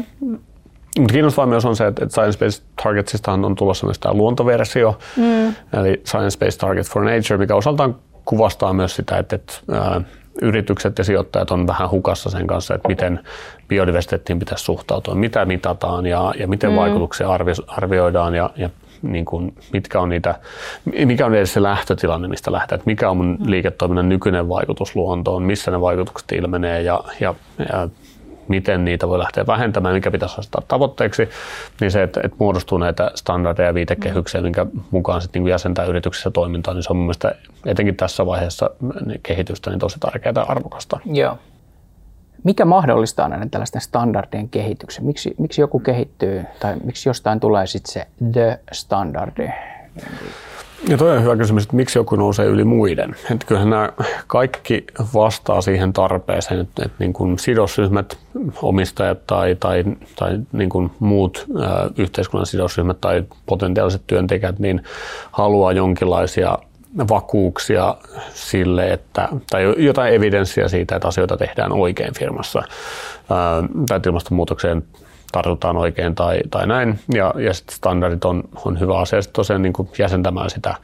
Mutta 0.98 1.12
kiinnostavaa 1.12 1.46
myös 1.46 1.64
on 1.64 1.76
se, 1.76 1.86
että 1.86 2.04
Science-Based 2.04 2.62
Targetsista 2.82 3.32
on 3.32 3.54
tulossa 3.54 3.86
myös 3.86 3.98
tämä 3.98 4.14
luontoversio, 4.14 4.98
mm. 5.16 5.48
eli 5.48 6.02
Science-Based 6.04 6.58
Target 6.58 6.86
for 6.86 7.04
Nature, 7.04 7.38
mikä 7.38 7.54
osaltaan 7.54 7.96
kuvastaa 8.24 8.72
myös 8.72 8.96
sitä, 8.96 9.18
että, 9.18 9.36
että 9.36 9.52
ää, 9.72 10.00
yritykset 10.42 10.98
ja 10.98 11.04
sijoittajat 11.04 11.50
on 11.50 11.66
vähän 11.66 11.90
hukassa 11.90 12.30
sen 12.30 12.46
kanssa, 12.46 12.74
että 12.74 12.88
miten 12.88 13.20
biodiversiteettiin 13.68 14.38
pitäisi 14.38 14.64
suhtautua, 14.64 15.14
mitä 15.14 15.44
mitataan 15.44 16.06
ja, 16.06 16.34
ja 16.38 16.48
miten 16.48 16.70
mm. 16.70 16.76
vaikutuksia 16.76 17.28
arvi, 17.28 17.52
arvioidaan 17.66 18.34
ja, 18.34 18.50
ja 18.56 18.70
niin 19.02 19.24
kuin, 19.24 19.54
mitkä 19.72 20.00
on 20.00 20.08
niitä, 20.08 20.34
mikä 21.04 21.26
on 21.26 21.34
edes 21.34 21.52
se 21.52 21.62
lähtötilanne, 21.62 22.28
mistä 22.28 22.52
lähtee, 22.52 22.76
että 22.76 22.86
mikä 22.86 23.10
on 23.10 23.16
mun 23.16 23.38
liiketoiminnan 23.46 24.08
nykyinen 24.08 24.48
vaikutus 24.48 24.96
luontoon, 24.96 25.42
missä 25.42 25.70
ne 25.70 25.80
vaikutukset 25.80 26.32
ilmenee 26.32 26.82
ja, 26.82 27.00
ja, 27.20 27.34
ja 27.72 27.88
miten 28.48 28.84
niitä 28.84 29.08
voi 29.08 29.18
lähteä 29.18 29.46
vähentämään, 29.46 29.94
mikä 29.94 30.10
pitäisi 30.10 30.34
asettaa 30.38 30.62
tavoitteeksi, 30.68 31.28
niin 31.80 31.90
se, 31.90 32.02
että, 32.02 32.20
että 32.24 32.36
muodostuu 32.38 32.78
näitä 32.78 33.10
standardeja 33.14 33.66
ja 33.66 33.74
viitekehyksiä, 33.74 34.40
minkä 34.40 34.66
mukaan 34.90 35.22
sitten 35.22 35.42
niin 35.42 35.50
jäsentää 35.50 35.84
yrityksessä 35.84 36.30
toimintaa, 36.30 36.74
niin 36.74 36.82
se 36.82 36.92
on 36.92 36.96
mun 36.96 37.06
mielestä 37.06 37.34
etenkin 37.66 37.96
tässä 37.96 38.26
vaiheessa 38.26 38.70
kehitystä 39.22 39.70
niin 39.70 39.78
tosi 39.78 40.00
tärkeää 40.00 40.32
ja 40.36 40.42
arvokasta. 40.42 41.00
Joo. 41.04 41.38
Mikä 42.44 42.64
mahdollistaa 42.64 43.28
näiden 43.28 43.50
tällaisten 43.50 43.80
standardien 43.80 44.48
kehityksen? 44.48 45.04
Miksi, 45.04 45.34
miksi 45.38 45.60
joku 45.60 45.80
kehittyy 45.80 46.44
tai 46.60 46.76
miksi 46.84 47.08
jostain 47.08 47.40
tulee 47.40 47.66
sitten 47.66 47.92
se 47.92 48.06
the 48.32 48.60
standardi? 48.72 49.48
Ja 50.88 50.96
toi 50.96 51.16
on 51.16 51.22
hyvä 51.22 51.36
kysymys, 51.36 51.62
että 51.62 51.76
miksi 51.76 51.98
joku 51.98 52.16
nousee 52.16 52.46
yli 52.46 52.64
muiden. 52.64 53.16
Että 53.30 53.46
kyllähän 53.46 53.70
nämä 53.70 53.92
kaikki 54.26 54.84
vastaa 55.14 55.60
siihen 55.60 55.92
tarpeeseen, 55.92 56.60
että, 56.60 56.84
että 56.84 56.96
niin 56.98 57.12
kuin 57.12 57.38
sidosryhmät, 57.38 58.18
omistajat 58.62 59.26
tai, 59.26 59.56
tai, 59.60 59.84
tai 60.16 60.38
niin 60.52 60.68
kuin 60.68 60.90
muut 60.98 61.46
yhteiskunnan 61.98 62.46
sidosryhmät 62.46 63.00
tai 63.00 63.24
potentiaaliset 63.46 64.02
työntekijät 64.06 64.58
niin 64.58 64.84
haluaa 65.32 65.72
jonkinlaisia 65.72 66.58
vakuuksia 67.08 67.96
sille, 68.34 68.86
että, 68.86 69.28
tai 69.50 69.74
jotain 69.76 70.14
evidenssiä 70.14 70.68
siitä, 70.68 70.96
että 70.96 71.08
asioita 71.08 71.36
tehdään 71.36 71.72
oikein 71.72 72.14
firmassa, 72.14 72.62
ää, 73.30 73.62
tai 73.88 74.00
ilmastonmuutokseen 74.06 74.84
tartutaan 75.32 75.76
oikein 75.76 76.14
tai, 76.14 76.38
tai 76.50 76.66
näin. 76.66 76.98
Ja, 77.14 77.34
ja 77.38 77.54
sitten 77.54 77.76
standardit 77.76 78.24
on, 78.24 78.42
on 78.64 78.80
hyvä 78.80 78.98
asia 78.98 79.22
sitten 79.22 79.36
tosiaan 79.36 79.62
niin 79.62 79.72
kuin 79.72 79.88
jäsentämään 79.98 80.50
sitä 80.50 80.74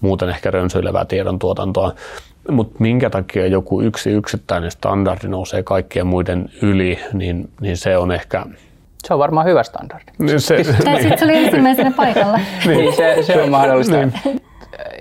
muuten 0.00 0.28
ehkä 0.28 0.50
rönsyilevää 0.50 1.04
tiedon 1.04 1.38
tuotantoa. 1.38 1.92
Mutta 2.50 2.76
minkä 2.78 3.10
takia 3.10 3.46
joku 3.46 3.82
yksi 3.82 4.10
yksittäinen 4.10 4.70
standardi 4.70 5.28
nousee 5.28 5.62
kaikkien 5.62 6.06
muiden 6.06 6.50
yli, 6.62 6.98
niin, 7.12 7.50
niin 7.60 7.76
se 7.76 7.96
on 7.96 8.12
ehkä 8.12 8.46
se 9.04 9.14
on 9.14 9.18
varmaan 9.18 9.46
hyvä 9.46 9.62
standardi. 9.62 10.12
Niin 10.18 10.40
se, 10.40 10.64
tai 10.84 11.02
sitten 11.02 11.18
se 11.18 11.24
oli 11.24 11.36
ensimmäisenä 11.36 11.92
paikalla. 11.96 12.40
niin, 12.66 12.96
se, 12.96 13.16
se 13.22 13.42
on 13.42 13.50
mahdollista. 13.50 13.96
Niin. 13.96 14.40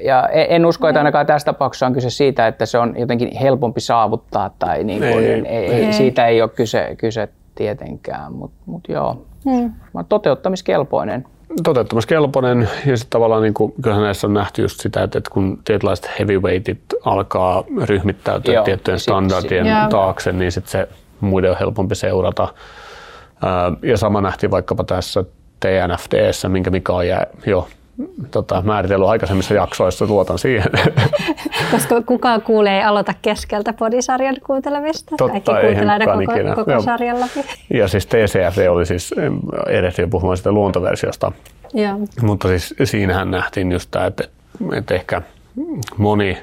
Ja 0.04 0.28
en 0.28 0.66
usko, 0.66 0.88
että 0.88 1.00
ainakaan 1.00 1.26
tässä 1.26 1.46
tapauksessa 1.46 1.86
on 1.86 1.94
kyse 1.94 2.10
siitä, 2.10 2.48
että 2.48 2.66
se 2.66 2.78
on 2.78 2.96
jotenkin 2.98 3.36
helpompi 3.36 3.82
saavuttaa 3.82 4.50
tai 4.60 4.84
niin 4.84 5.00
kuin, 5.00 5.26
ei, 5.26 5.48
ei, 5.48 5.74
ei, 5.74 5.94
siitä 5.94 6.28
ei 6.28 6.42
ole 6.42 6.50
kyse, 6.50 6.96
kyse 6.98 7.30
tietenkään, 7.56 8.34
mutta 8.34 8.58
mut 8.66 8.84
joo, 8.90 9.26
hmm. 9.46 9.74
toteuttamiskelpoinen. 10.10 11.26
Toteuttamiskelpoinen 11.64 12.70
ja 12.86 12.98
sitten 12.98 13.10
tavallaan 13.10 13.42
niin 13.42 13.54
kuin, 13.54 13.74
kyllähän 13.82 14.04
näissä 14.04 14.28
on 14.28 14.34
nähty 14.34 14.62
just 14.62 14.80
sitä, 14.80 15.04
että, 15.04 15.18
että 15.18 15.30
kun 15.30 15.60
tietynlaiset 15.66 16.10
heavyweightit 16.20 16.80
alkaa 17.06 17.64
ryhmittäytyä 17.84 18.54
joo, 18.54 18.64
tiettyjen 18.64 19.00
standardien 19.00 19.66
sit, 19.66 19.90
taakse, 19.90 20.32
niin 20.32 20.52
sitten 20.52 20.72
se 20.72 20.88
muiden 21.20 21.52
on 21.52 21.58
helpompi 21.60 21.96
seurata. 21.96 22.48
Ja 23.82 23.98
sama 23.98 24.22
nähtiin 24.22 24.52
vaikkapa 24.52 24.84
tässä 24.84 25.24
TNFDssä, 25.60 26.50
minkä 26.50 26.70
Mika 26.70 26.94
on 26.94 27.08
jo 27.46 27.68
tota, 28.32 28.62
määritellyt 28.62 29.08
aikaisemmissa 29.08 29.54
jaksoissa, 29.54 30.06
luotan 30.06 30.40
siihen. 30.40 30.72
Koska 31.72 32.02
kukaan 32.02 32.42
kuulee 32.42 32.78
ei 32.78 32.84
aloita 32.84 33.14
keskeltä 33.22 33.74
podisarjan 33.74 34.36
kuuntelemista. 34.46 35.16
Totta, 35.18 35.40
Kaikki 35.40 35.76
kuuntelee 35.76 36.46
koko, 36.46 36.56
koko 36.56 36.72
Joo. 36.72 36.82
sarjan 36.82 37.20
läpi. 37.20 37.46
Ja 37.74 37.88
siis 37.88 38.06
TCF 38.06 38.58
oli 38.70 38.86
siis, 38.86 39.16
ehdittiin 39.70 40.10
puhumaan 40.10 40.38
sitä 40.38 40.52
luontoversiosta. 40.52 41.32
Joo. 41.74 42.00
Mutta 42.22 42.48
siis 42.48 42.76
siinähän 42.84 43.32
nähtiin 43.32 43.72
just 43.72 43.92
tämä, 43.92 44.06
että, 44.06 44.24
että 44.74 44.96
ehkä 44.96 45.22
moni 45.98 46.38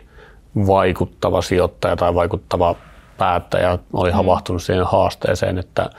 vaikuttava 0.67 1.43
sijoittaja 1.43 1.97
tai 1.97 2.15
vaikuttava 2.15 2.75
päättäjä 3.19 3.79
oli 3.93 4.11
mm. 4.11 4.17
havahtunut 4.17 4.63
siihen 4.63 4.87
haasteeseen, 4.87 5.59
että, 5.59 5.91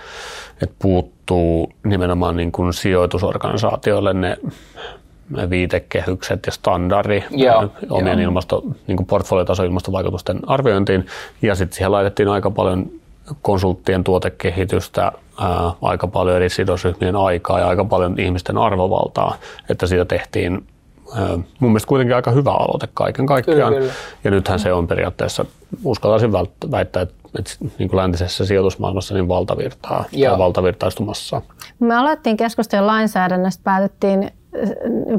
että 0.61 0.75
puuttuu 0.81 1.73
nimenomaan 1.83 2.37
niin 2.37 2.51
kuin 2.51 2.73
sijoitusorganisaatioille 2.73 4.13
ne 4.13 4.37
viitekehykset 5.49 6.45
ja 6.45 6.51
standardi 6.51 7.23
joo, 7.29 7.71
omien 7.89 8.19
joo. 8.19 8.29
ilmasto, 8.29 8.63
niin 8.87 9.05
portfoliotason 9.05 9.65
ilmastovaikutusten 9.65 10.39
arviointiin. 10.47 11.05
Ja 11.41 11.55
sitten 11.55 11.75
siihen 11.75 11.91
laitettiin 11.91 12.29
aika 12.29 12.51
paljon 12.51 12.91
konsulttien 13.41 14.03
tuotekehitystä, 14.03 15.11
ää, 15.41 15.71
aika 15.81 16.07
paljon 16.07 16.35
eri 16.35 16.49
sidosryhmien 16.49 17.15
aikaa 17.15 17.59
ja 17.59 17.67
aika 17.67 17.85
paljon 17.85 18.19
ihmisten 18.19 18.57
arvovaltaa, 18.57 19.35
että 19.69 19.87
siitä 19.87 20.05
tehtiin 20.05 20.67
ää, 21.15 21.37
mun 21.59 21.71
mielestä 21.71 21.87
kuitenkin 21.87 22.15
aika 22.15 22.31
hyvä 22.31 22.51
aloite 22.51 22.87
kaiken 22.93 23.25
kaikkiaan. 23.25 23.73
Kyllä, 23.73 23.81
kyllä. 23.81 23.93
Ja 24.23 24.31
nythän 24.31 24.59
se 24.59 24.73
on 24.73 24.87
periaatteessa, 24.87 25.45
uskaltaisin 25.83 26.31
väittää, 26.71 27.01
että, 27.01 27.15
että 27.39 27.51
niin 27.77 27.89
kuin 27.89 27.97
läntisessä 27.97 28.45
sijoitusmaailmassa 28.45 29.13
niin 29.13 29.27
valtavirtaa 29.27 30.05
tai 30.21 30.37
valtavirtaistumassa. 30.37 31.41
Me 31.79 31.95
aloittiin 31.95 32.37
keskustelua 32.37 32.87
lainsäädännöstä, 32.87 33.63
päätettiin 33.63 34.31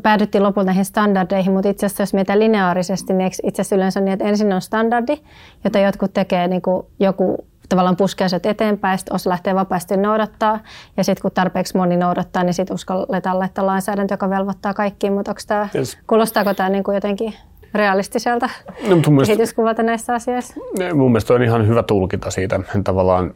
päädyttiin 0.02 0.42
lopulta 0.42 0.66
näihin 0.66 0.84
standardeihin, 0.84 1.52
mutta 1.52 1.68
itse 1.68 1.86
asiassa 1.86 2.02
jos 2.02 2.14
mietitään 2.14 2.38
lineaarisesti, 2.38 3.12
niin 3.12 3.30
itse 3.42 3.62
asiassa 3.62 3.76
yleensä 3.76 4.00
on 4.00 4.04
niin, 4.04 4.12
että 4.12 4.24
ensin 4.24 4.52
on 4.52 4.60
standardi, 4.60 5.16
jota 5.64 5.78
jotkut 5.78 6.14
tekee 6.14 6.48
niin 6.48 6.62
kuin 6.62 6.86
joku 7.00 7.46
tavallaan 7.68 7.96
puskee 7.96 8.28
se 8.28 8.40
eteenpäin, 8.44 8.98
sitten 8.98 9.14
osa 9.14 9.30
lähtee 9.30 9.54
vapaasti 9.54 9.96
noudattaa, 9.96 10.60
ja 10.96 11.04
sitten 11.04 11.22
kun 11.22 11.30
tarpeeksi 11.34 11.76
moni 11.76 11.96
noudattaa, 11.96 12.44
niin 12.44 12.54
sitten 12.54 12.74
uskalletaan 12.74 13.38
laittaa 13.38 13.66
lainsäädäntö, 13.66 14.14
joka 14.14 14.30
velvoittaa 14.30 14.74
kaikkiin, 14.74 15.12
mutta 15.12 15.34
tämä, 15.46 15.68
yes. 15.74 15.98
kuulostaako 16.06 16.54
tämä 16.54 16.68
niin 16.68 16.84
kuin 16.84 16.94
jotenkin 16.94 17.34
realistiselta 17.74 18.48
no, 18.88 18.96
kehityskuvalta 19.26 19.82
näissä 19.82 20.14
asioissa? 20.14 20.54
Mun 20.94 21.12
mielestä 21.12 21.34
on 21.34 21.42
ihan 21.42 21.66
hyvä 21.66 21.82
tulkinta 21.82 22.30
siitä 22.30 22.60
tavallaan 22.84 23.34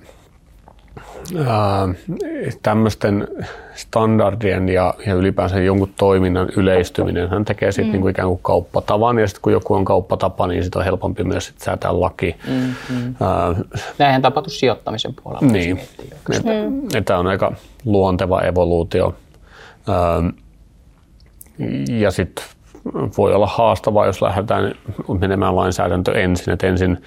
tämmöisten 2.63 3.29
standardien 3.75 4.69
ja, 4.69 4.95
ja 5.07 5.15
ylipäänsä 5.15 5.61
jonkun 5.61 5.93
toiminnan 5.97 6.49
yleistyminen, 6.57 7.31
hän 7.31 7.45
tekee 7.45 7.73
sitten 7.73 7.87
mm. 7.87 7.93
niinku 7.93 8.09
ikään 8.09 8.29
kuin 8.29 8.41
kauppatavan 8.43 9.19
ja 9.19 9.29
sitten 9.29 9.43
kun 9.43 9.53
joku 9.53 9.75
on 9.75 9.85
kauppatapa, 9.85 10.47
niin 10.47 10.63
sitten 10.63 10.79
on 10.79 10.85
helpompi 10.85 11.25
myös 11.25 11.47
sit 11.47 11.59
säätää 11.59 12.01
laki. 12.01 12.37
Mm, 12.49 12.75
mm. 12.97 13.15
Näinhän 13.99 14.23
tapahtuu 14.23 14.51
sijoittamisen 14.51 15.15
puolella. 15.23 15.53
Niin, 15.53 15.81
että 16.37 16.53
mm. 16.53 16.83
et 16.95 17.05
tämä 17.05 17.19
on 17.19 17.27
aika 17.27 17.53
luonteva 17.85 18.41
evoluutio. 18.41 19.15
ja 21.89 22.11
sitten 22.11 22.45
voi 23.19 23.35
olla 23.35 23.47
haastavaa, 23.47 24.07
jos 24.07 24.23
lähdetään 24.23 24.75
menemään 25.21 25.57
lainsäädäntö 25.57 26.21
ensin, 26.21 26.53
että 26.53 26.67
ensin 26.67 27.03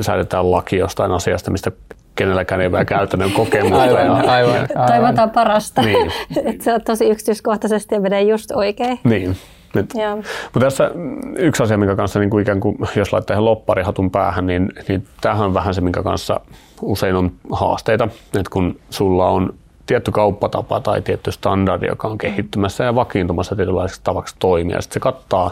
säädetään 0.00 0.50
laki 0.50 0.76
jostain 0.76 1.12
asiasta, 1.12 1.50
mistä 1.50 1.72
kenelläkään 2.18 2.60
ei 2.60 2.66
ole 2.66 2.84
käytännön 2.84 3.32
kokemusta. 3.32 3.80
Aivan, 3.80 4.06
ja, 4.06 4.12
aivan, 4.12 4.28
aivan. 4.28 4.68
Toivotaan 4.86 5.30
parasta. 5.30 5.82
Niin. 5.82 6.12
että 6.50 6.64
se 6.64 6.74
on 6.74 6.80
tosi 6.82 7.08
yksityiskohtaisesti 7.10 7.94
ja 7.94 8.00
menee 8.00 8.22
just 8.22 8.50
oikein. 8.50 9.00
Niin. 9.04 9.36
Mutta 9.74 10.60
tässä 10.60 10.90
yksi 11.36 11.62
asia, 11.62 11.78
minkä 11.78 11.96
kanssa 11.96 12.20
niin 12.20 12.30
kuin 12.30 12.42
ikään 12.42 12.60
kuin, 12.60 12.76
jos 12.96 13.12
laittaa 13.12 13.34
ihan 13.34 13.44
lopparihatun 13.44 14.10
päähän, 14.10 14.46
niin, 14.46 14.68
niin 14.88 15.06
tämähän 15.20 15.46
on 15.46 15.54
vähän 15.54 15.74
se, 15.74 15.80
minkä 15.80 16.02
kanssa 16.02 16.40
usein 16.82 17.16
on 17.16 17.32
haasteita. 17.52 18.04
Että 18.26 18.50
kun 18.50 18.80
sulla 18.90 19.28
on 19.28 19.54
tietty 19.86 20.10
kauppatapa 20.10 20.80
tai 20.80 21.02
tietty 21.02 21.32
standardi, 21.32 21.86
joka 21.86 22.08
on 22.08 22.18
kehittymässä 22.18 22.84
ja 22.84 22.94
vakiintumassa 22.94 23.56
tietynlaiseksi 23.56 24.00
tavaksi 24.04 24.36
toimia, 24.38 24.80
sitten 24.80 24.94
se 24.94 25.00
kattaa 25.00 25.50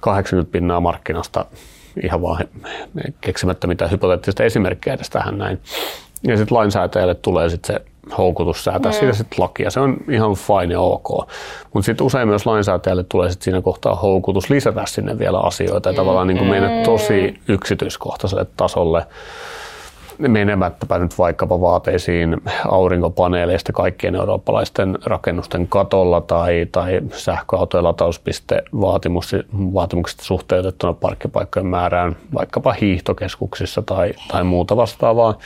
80 0.00 0.52
pinnaa 0.52 0.80
markkinasta 0.80 1.44
ihan 2.02 2.22
vaan 2.22 2.44
keksimättä 3.20 3.66
mitään 3.66 3.90
hypoteettista 3.90 4.44
esimerkkejä 4.44 4.94
edes 4.94 5.10
tähän 5.10 5.38
näin. 5.38 5.60
Ja 6.22 6.36
sitten 6.36 6.56
lainsäätäjälle 6.56 7.14
tulee 7.14 7.48
sitten 7.48 7.76
se 7.76 7.82
houkutus 8.18 8.64
säätää 8.64 8.92
mm. 8.92 8.98
siitä 8.98 9.12
sitten 9.12 9.40
lakia. 9.40 9.70
Se 9.70 9.80
on 9.80 9.96
ihan 10.10 10.34
fine 10.34 10.74
ja 10.74 10.80
ok. 10.80 11.08
Mutta 11.72 11.86
sitten 11.86 12.06
usein 12.06 12.28
myös 12.28 12.46
lainsäätäjälle 12.46 13.04
tulee 13.08 13.30
sitten 13.30 13.44
siinä 13.44 13.60
kohtaa 13.60 13.94
houkutus 13.94 14.50
lisätä 14.50 14.82
sinne 14.86 15.18
vielä 15.18 15.38
asioita 15.38 15.88
ja 15.88 15.94
tavallaan 15.94 16.26
niin 16.26 16.38
kuin 16.38 16.50
mennä 16.50 16.82
tosi 16.84 17.40
yksityiskohtaiselle 17.48 18.46
tasolle 18.56 19.06
menemättäpä 20.18 20.98
nyt 20.98 21.18
vaikkapa 21.18 21.60
vaateisiin 21.60 22.36
aurinkopaneeleista 22.68 23.72
kaikkien 23.72 24.14
eurooppalaisten 24.14 24.98
rakennusten 25.04 25.68
katolla 25.68 26.20
tai, 26.20 26.66
tai 26.72 27.00
sähköautojen 27.12 27.84
latauspistevaatimukset 27.84 30.20
suhteutettuna 30.20 30.92
parkkipaikkojen 30.92 31.66
määrään 31.66 32.16
vaikkapa 32.34 32.72
hiihtokeskuksissa 32.72 33.82
tai, 33.82 34.12
tai 34.28 34.44
muuta 34.44 34.76
vastaavaa. 34.76 35.38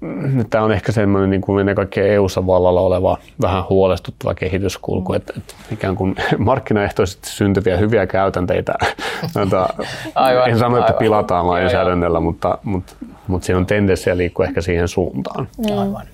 Mm. 0.00 0.44
Tämä 0.50 0.64
on 0.64 0.72
ehkä 0.72 0.92
semmoinen 0.92 1.30
niin 1.30 1.40
kuin 1.40 1.60
ennen 1.60 1.74
kaikkea 1.74 2.06
EU-ssa 2.06 2.46
vallalla 2.46 2.80
oleva 2.80 3.18
vähän 3.42 3.64
huolestuttava 3.68 4.34
kehityskulku, 4.34 5.12
mm. 5.12 5.16
että, 5.16 5.32
että 5.36 5.54
ikään 5.72 5.96
kuin 5.96 6.16
markkinaehtoisesti 6.38 7.30
syntyviä 7.30 7.76
hyviä 7.76 8.06
käytänteitä, 8.06 8.74
aivan, 10.14 10.50
en 10.50 10.58
sano, 10.58 10.76
että 10.76 10.86
aivan. 10.86 10.98
pilataan 10.98 11.46
lainsäädännöllä, 11.46 12.20
mutta, 12.20 12.58
mutta, 12.64 12.96
mutta 13.26 13.46
siinä 13.46 13.58
on 13.58 13.66
tendenssiä 13.66 14.16
liikkua 14.16 14.44
ehkä 14.44 14.60
siihen 14.60 14.88
suuntaan. 14.88 15.48
Mm. 15.58 15.78
Aivan. 15.78 16.06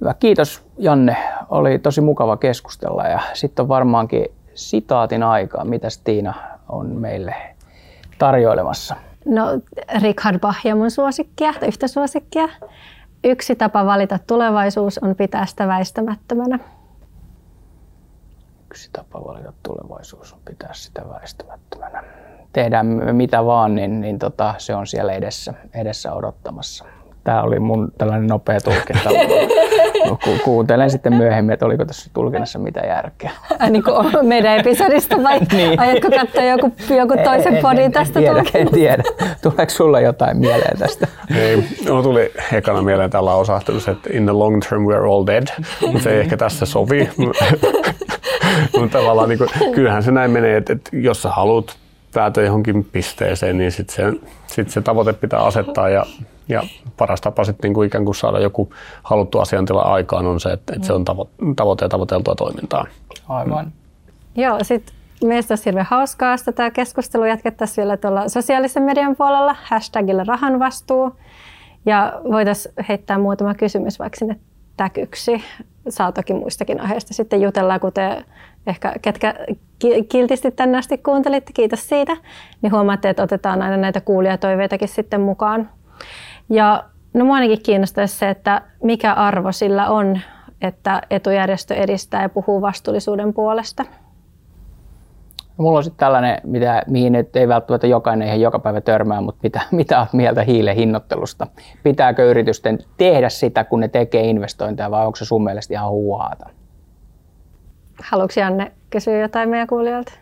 Hyvä, 0.00 0.14
kiitos 0.14 0.62
Janne. 0.78 1.16
oli 1.50 1.78
tosi 1.78 2.00
mukava 2.00 2.36
keskustella 2.36 3.02
ja 3.02 3.20
sitten 3.34 3.62
on 3.62 3.68
varmaankin 3.68 4.26
sitaatin 4.54 5.22
aika. 5.22 5.64
mitä 5.64 5.88
Tiina 6.04 6.34
on 6.68 6.86
meille 6.86 7.34
tarjoilemassa? 8.18 8.96
No 9.24 9.46
Richard 10.02 10.38
Bachia 10.38 10.76
mun 10.76 10.90
suosikkia, 10.90 11.54
yhtä 11.66 11.88
suosikkia. 11.88 12.48
Yksi 13.24 13.56
tapa 13.56 13.86
valita 13.86 14.18
tulevaisuus 14.26 14.98
on 14.98 15.14
pitää 15.14 15.46
sitä 15.46 15.68
väistämättömänä. 15.68 16.58
Yksi 18.66 18.90
tapa 18.92 19.24
valita 19.24 19.52
tulevaisuus 19.62 20.32
on 20.32 20.38
pitää 20.44 20.70
sitä 20.72 21.02
väistämättömänä. 21.08 22.04
Tehdään 22.52 22.86
mitä 23.12 23.44
vaan, 23.46 23.74
niin, 23.74 24.00
niin 24.00 24.18
tota, 24.18 24.54
se 24.58 24.74
on 24.74 24.86
siellä 24.86 25.12
edessä, 25.12 25.54
edessä 25.74 26.12
odottamassa. 26.12 26.84
Tämä 27.24 27.42
oli 27.42 27.58
mun 27.58 27.92
tällainen 27.98 28.26
nopea 28.26 28.60
tulkinta. 28.60 29.10
Ku- 30.24 30.38
kuuntelen 30.44 30.90
sitten 30.90 31.14
myöhemmin, 31.14 31.52
että 31.52 31.66
oliko 31.66 31.84
tässä 31.84 32.10
tulkinnassa 32.14 32.58
mitä 32.58 32.80
järkeä. 32.80 33.30
Ai 33.58 33.70
niin 33.70 33.82
kuin 33.82 34.28
meidän 34.28 34.58
episodista 34.58 35.22
vai 35.22 35.40
niin. 35.52 35.80
aiotko 35.80 36.10
katsoa 36.10 36.42
joku, 36.42 36.72
joku 36.96 37.14
toisen 37.24 37.58
podin 37.62 37.92
tästä 37.92 38.18
en 38.20 38.24
tiedä, 38.24 38.44
en 38.54 38.68
tiedä. 38.70 39.02
Tuleeko 39.42 39.70
sulla 39.70 40.00
jotain 40.00 40.36
mieleen 40.36 40.78
tästä? 40.78 41.08
Ei, 41.36 41.64
no 41.88 42.02
tuli 42.02 42.32
ekana 42.52 42.82
mieleen 42.82 43.10
tällä 43.10 43.30
lausahtelussa, 43.30 43.90
että 43.90 44.10
in 44.12 44.24
the 44.24 44.32
long 44.32 44.62
term 44.68 44.82
we're 44.82 45.12
all 45.12 45.26
dead. 45.26 45.46
Se 46.02 46.10
ei 46.10 46.20
ehkä 46.20 46.36
tässä 46.36 46.66
sovi. 46.66 47.10
Mutta 48.78 48.98
tavallaan 48.98 49.28
niin 49.28 49.38
kuin, 49.38 49.50
kyllähän 49.74 50.02
se 50.02 50.10
näin 50.10 50.30
menee, 50.30 50.56
että, 50.56 50.72
että 50.72 50.90
jos 50.92 51.22
sä 51.22 51.28
haluat 51.28 51.76
päätä 52.14 52.42
johonkin 52.42 52.84
pisteeseen, 52.84 53.58
niin 53.58 53.72
sitten 53.72 53.96
se, 53.96 54.26
sit 54.46 54.70
se 54.70 54.80
tavoite 54.80 55.12
pitää 55.12 55.40
asettaa 55.40 55.88
ja, 55.88 56.06
ja 56.48 56.62
paras 56.96 57.20
tapa 57.20 57.44
sitten 57.44 57.68
niin 57.68 57.74
kuin 57.74 57.86
ikään 57.86 58.04
kuin 58.04 58.14
saada 58.14 58.40
joku 58.40 58.72
haluttu 59.02 59.38
asiantila 59.38 59.82
aikaan 59.82 60.26
on 60.26 60.40
se, 60.40 60.52
että, 60.52 60.72
että 60.74 60.86
se 60.86 60.92
on 60.92 61.04
tavo, 61.04 61.28
tavoite 61.56 61.84
ja 61.84 61.88
tavoiteltua 61.88 62.34
toimintaa. 62.34 62.86
Aivan. 63.28 63.64
Mm. 63.64 63.72
Joo, 64.42 64.58
sitten 64.62 64.94
Mielestäni 65.26 65.54
olisi 65.54 65.64
hirveän 65.64 65.86
hauskaa, 65.90 66.34
että 66.34 66.52
tämä 66.52 66.70
keskustelu 66.70 67.24
jatkettaisiin 67.24 67.82
vielä 67.82 67.96
tuolla 67.96 68.28
sosiaalisen 68.28 68.82
median 68.82 69.16
puolella, 69.16 69.56
hashtagilla 69.62 70.24
rahan 70.24 70.58
vastuu. 70.58 71.16
Ja 71.86 72.20
voitaisiin 72.30 72.74
heittää 72.88 73.18
muutama 73.18 73.54
kysymys 73.54 73.98
vaikka 73.98 74.18
sinne 74.18 74.40
täkyksi. 74.76 75.44
Saa 75.88 76.12
toki 76.12 76.34
muistakin 76.34 76.80
aiheista 76.80 77.14
sitten 77.14 77.40
jutella, 77.40 77.78
kuten 77.78 78.24
ehkä 78.66 78.94
ketkä 79.02 79.34
kiltisti 80.08 80.50
tänne 80.50 80.78
asti 80.78 80.98
kuuntelitte, 80.98 81.52
kiitos 81.54 81.88
siitä, 81.88 82.16
niin 82.62 82.72
huomaatte, 82.72 83.10
että 83.10 83.22
otetaan 83.22 83.62
aina 83.62 83.76
näitä 83.76 84.00
kuulijatoiveitakin 84.00 84.88
sitten 84.88 85.20
mukaan. 85.20 85.70
Ja 86.48 86.84
no 87.14 87.24
mua 87.24 87.34
ainakin 87.34 87.62
kiinnostaisi 87.62 88.18
se, 88.18 88.30
että 88.30 88.62
mikä 88.82 89.12
arvo 89.12 89.52
sillä 89.52 89.88
on, 89.88 90.20
että 90.60 91.02
etujärjestö 91.10 91.74
edistää 91.74 92.22
ja 92.22 92.28
puhuu 92.28 92.62
vastuullisuuden 92.62 93.34
puolesta. 93.34 93.84
Mulla 95.56 95.78
on 95.78 95.84
sitten 95.84 95.98
tällainen, 95.98 96.38
mitä, 96.44 96.82
mihin 96.86 97.12
nyt 97.12 97.36
ei 97.36 97.48
välttämättä 97.48 97.86
jokainen 97.86 98.28
ihan 98.28 98.40
joka 98.40 98.58
päivä 98.58 98.80
törmää, 98.80 99.20
mutta 99.20 99.40
mitä, 99.42 99.60
mitä 99.70 99.98
olet 99.98 100.12
mieltä 100.12 100.42
hiilen 100.42 100.76
hinnoittelusta? 100.76 101.46
Pitääkö 101.82 102.30
yritysten 102.30 102.78
tehdä 102.96 103.28
sitä, 103.28 103.64
kun 103.64 103.80
ne 103.80 103.88
tekee 103.88 104.24
investointeja, 104.24 104.90
vai 104.90 105.06
onko 105.06 105.16
se 105.16 105.24
sun 105.24 105.44
mielestä 105.44 105.74
ihan 105.74 105.90
huuhaata? 105.90 106.48
Haluatko 108.02 108.40
Janne 108.40 108.72
kysyä 108.92 109.18
jotain 109.18 109.48
meidän 109.48 109.66
kuulijoilta? 109.66 110.12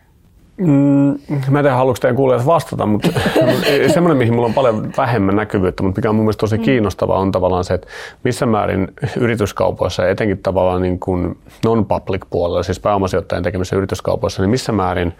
Mm, 0.57 1.17
mä 1.49 1.59
en 1.59 1.63
tiedä, 1.63 1.75
haluatko 1.75 2.01
teidän 2.01 2.15
kuulijat 2.15 2.45
vastata, 2.45 2.85
mutta 2.85 3.09
semmoinen, 3.93 4.17
mihin 4.17 4.33
mulla 4.33 4.47
on 4.47 4.53
paljon 4.53 4.91
vähemmän 4.97 5.35
näkyvyyttä, 5.35 5.83
mutta 5.83 5.99
mikä 5.99 6.09
on 6.09 6.15
mun 6.15 6.25
mielestä 6.25 6.39
tosi 6.39 6.57
mm. 6.57 6.63
kiinnostavaa, 6.63 7.19
on 7.19 7.31
tavallaan 7.31 7.63
se, 7.63 7.73
että 7.73 7.87
missä 8.23 8.45
määrin 8.45 8.87
yrityskaupoissa, 9.17 10.07
etenkin 10.07 10.37
tavallaan 10.37 10.81
niin 10.81 10.99
kuin 10.99 11.37
non-public 11.65 12.21
puolella, 12.29 12.63
siis 12.63 12.79
pääomasijoittajien 12.79 13.43
tekemissä 13.43 13.75
yrityskaupoissa, 13.75 14.41
niin 14.41 14.49
missä 14.49 14.71
määrin 14.71 15.13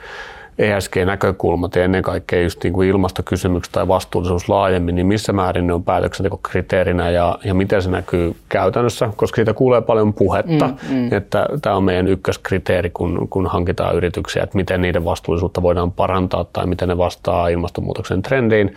ESG-näkökulmat 0.57 1.75
ja 1.75 1.83
ennen 1.83 2.03
kaikkea 2.03 2.41
just 2.41 2.63
niin 2.63 2.73
kuin 2.73 2.89
ilmastokysymykset 2.89 3.71
tai 3.71 3.87
vastuullisuus 3.87 4.49
laajemmin, 4.49 4.95
niin 4.95 5.07
missä 5.07 5.33
määrin 5.33 5.67
ne 5.67 5.73
on 5.73 5.83
päätöksentekokriteerinä 5.83 7.09
ja, 7.09 7.39
ja 7.43 7.53
miten 7.53 7.81
se 7.81 7.89
näkyy 7.89 8.35
käytännössä, 8.49 9.09
koska 9.15 9.35
siitä 9.35 9.53
kuulee 9.53 9.81
paljon 9.81 10.13
puhetta, 10.13 10.67
mm, 10.67 10.95
mm. 10.95 11.13
että 11.13 11.45
tämä 11.61 11.75
on 11.75 11.83
meidän 11.83 12.07
ykköskriteeri, 12.07 12.89
kun, 12.89 13.27
kun 13.29 13.47
hankitaan 13.47 13.95
yrityksiä, 13.95 14.43
että 14.43 14.57
miten 14.57 14.81
niiden 14.81 15.05
vastuullisuutta 15.05 15.61
voidaan 15.61 15.91
parantaa 15.91 16.45
tai 16.53 16.67
miten 16.67 16.89
ne 16.89 16.97
vastaa 16.97 17.47
ilmastonmuutoksen 17.47 18.21
trendiin 18.21 18.75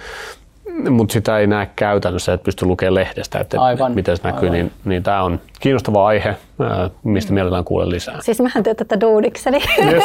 mutta 0.91 1.13
sitä 1.13 1.39
ei 1.39 1.47
näe 1.47 1.69
käytännössä, 1.77 2.33
että 2.33 2.45
pystyy 2.45 2.69
lukemaan 2.69 2.95
lehdestä, 2.95 3.39
että 3.39 3.61
aivan, 3.61 3.95
miten 3.95 4.17
se 4.17 4.23
näkyy, 4.25 4.49
aivan. 4.49 4.53
niin, 4.53 4.73
niin 4.85 5.03
tämä 5.03 5.23
on 5.23 5.41
kiinnostava 5.61 6.07
aihe, 6.07 6.37
mistä 7.05 7.31
mm. 7.31 7.35
mielellään 7.35 7.65
kuulen 7.65 7.91
lisää. 7.91 8.19
Siis 8.21 8.41
mähän 8.41 8.63
teen 8.63 8.77
tätä 8.77 9.01
duudikseni. 9.01 9.59
Yes. 9.93 10.05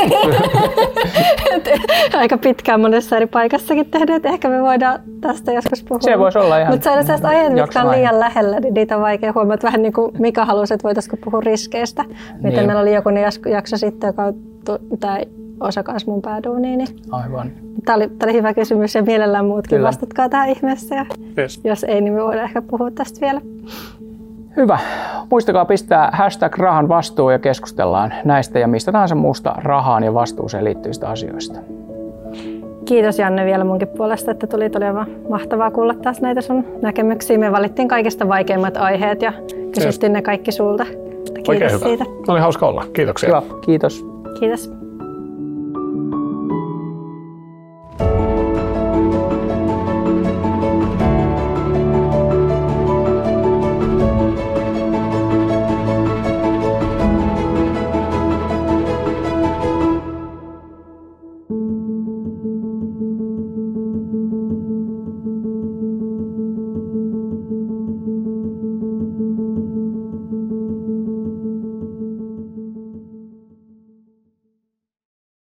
Aika 2.13 2.37
pitkään 2.37 2.81
monessa 2.81 3.15
eri 3.17 3.27
paikassakin 3.27 3.85
tehnyt, 3.85 4.09
että 4.09 4.29
ehkä 4.29 4.49
me 4.49 4.61
voidaan 4.61 4.99
tästä 5.21 5.51
joskus 5.51 5.83
puhua. 5.83 6.01
Se 6.01 6.19
voisi 6.19 6.37
olla 6.37 6.57
ihan 6.57 6.73
Mutta 6.73 6.83
se 6.83 6.89
on 6.89 7.03
sellaiset 7.03 7.25
aiheet, 7.25 7.53
mitkä 7.53 7.81
on 7.81 7.91
liian 7.91 8.19
lähellä, 8.19 8.59
niin 8.59 8.73
niitä 8.73 8.95
on 8.95 9.01
vaikea 9.01 9.33
huomata. 9.33 9.67
Vähän 9.67 9.81
niin 9.81 9.93
kuin 9.93 10.11
Mika 10.19 10.45
halusi, 10.45 10.73
että 10.73 10.83
voitaisiinko 10.83 11.17
puhua 11.25 11.41
riskeistä. 11.41 12.05
Miten 12.35 12.53
niin. 12.53 12.65
meillä 12.65 12.81
oli 12.81 12.93
joku 12.93 13.09
jakso 13.49 13.77
sitten, 13.77 14.07
joka 14.07 14.23
tai 14.99 15.25
osa 15.59 15.83
myös 15.87 16.07
mun 16.07 16.21
pääduuniin. 16.21 16.77
Niin 16.77 16.87
Aivan. 17.11 17.51
Tämä 17.85 17.95
oli, 17.95 18.07
tämä 18.07 18.29
oli 18.29 18.37
hyvä 18.37 18.53
kysymys 18.53 18.95
ja 18.95 19.03
mielellään 19.03 19.45
muutkin 19.45 19.77
Kyllä. 19.77 19.87
vastatkaa 19.87 20.29
tähän 20.29 20.49
ihmeessä. 20.49 20.95
Ja 20.95 21.05
yes. 21.37 21.61
Jos 21.63 21.83
ei, 21.83 22.01
niin 22.01 22.13
me 22.13 22.23
voidaan 22.23 22.45
ehkä 22.45 22.61
puhua 22.61 22.91
tästä 22.91 23.21
vielä. 23.21 23.41
Hyvä. 24.57 24.79
Muistakaa 25.31 25.65
pistää 25.65 26.09
hashtag 26.13 26.57
rahan 26.57 26.89
vastuu 26.89 27.29
ja 27.29 27.39
keskustellaan 27.39 28.13
näistä 28.25 28.59
ja 28.59 28.67
mistä 28.67 28.91
tahansa 28.91 29.15
muusta 29.15 29.55
rahaan 29.57 30.03
ja 30.03 30.13
vastuuseen 30.13 30.63
liittyvistä 30.63 31.09
asioista. 31.09 31.59
Kiitos 32.85 33.19
Janne 33.19 33.45
vielä 33.45 33.63
munkin 33.63 33.87
puolesta, 33.87 34.31
että 34.31 34.47
tuli 34.47 34.69
todella 34.69 35.05
mahtavaa 35.29 35.71
kuulla 35.71 35.93
taas 35.93 36.21
näitä 36.21 36.41
sun 36.41 36.65
näkemyksiä. 36.81 37.37
Me 37.37 37.51
valittiin 37.51 37.87
kaikista 37.87 38.27
vaikeimmat 38.27 38.77
aiheet 38.77 39.21
ja 39.21 39.33
kysyttiin 39.75 40.13
ne 40.13 40.21
kaikki 40.21 40.51
sulta. 40.51 40.85
Kiitos 40.85 41.49
Oikein 41.49 41.71
hyvä. 41.71 41.85
siitä. 41.85 42.05
Oli 42.27 42.39
hauska 42.39 42.67
olla. 42.67 42.85
Kiitoksia. 42.93 43.27
Hyvä. 43.27 43.41
Kiitos. 43.65 44.05
Kiitos. 44.39 44.71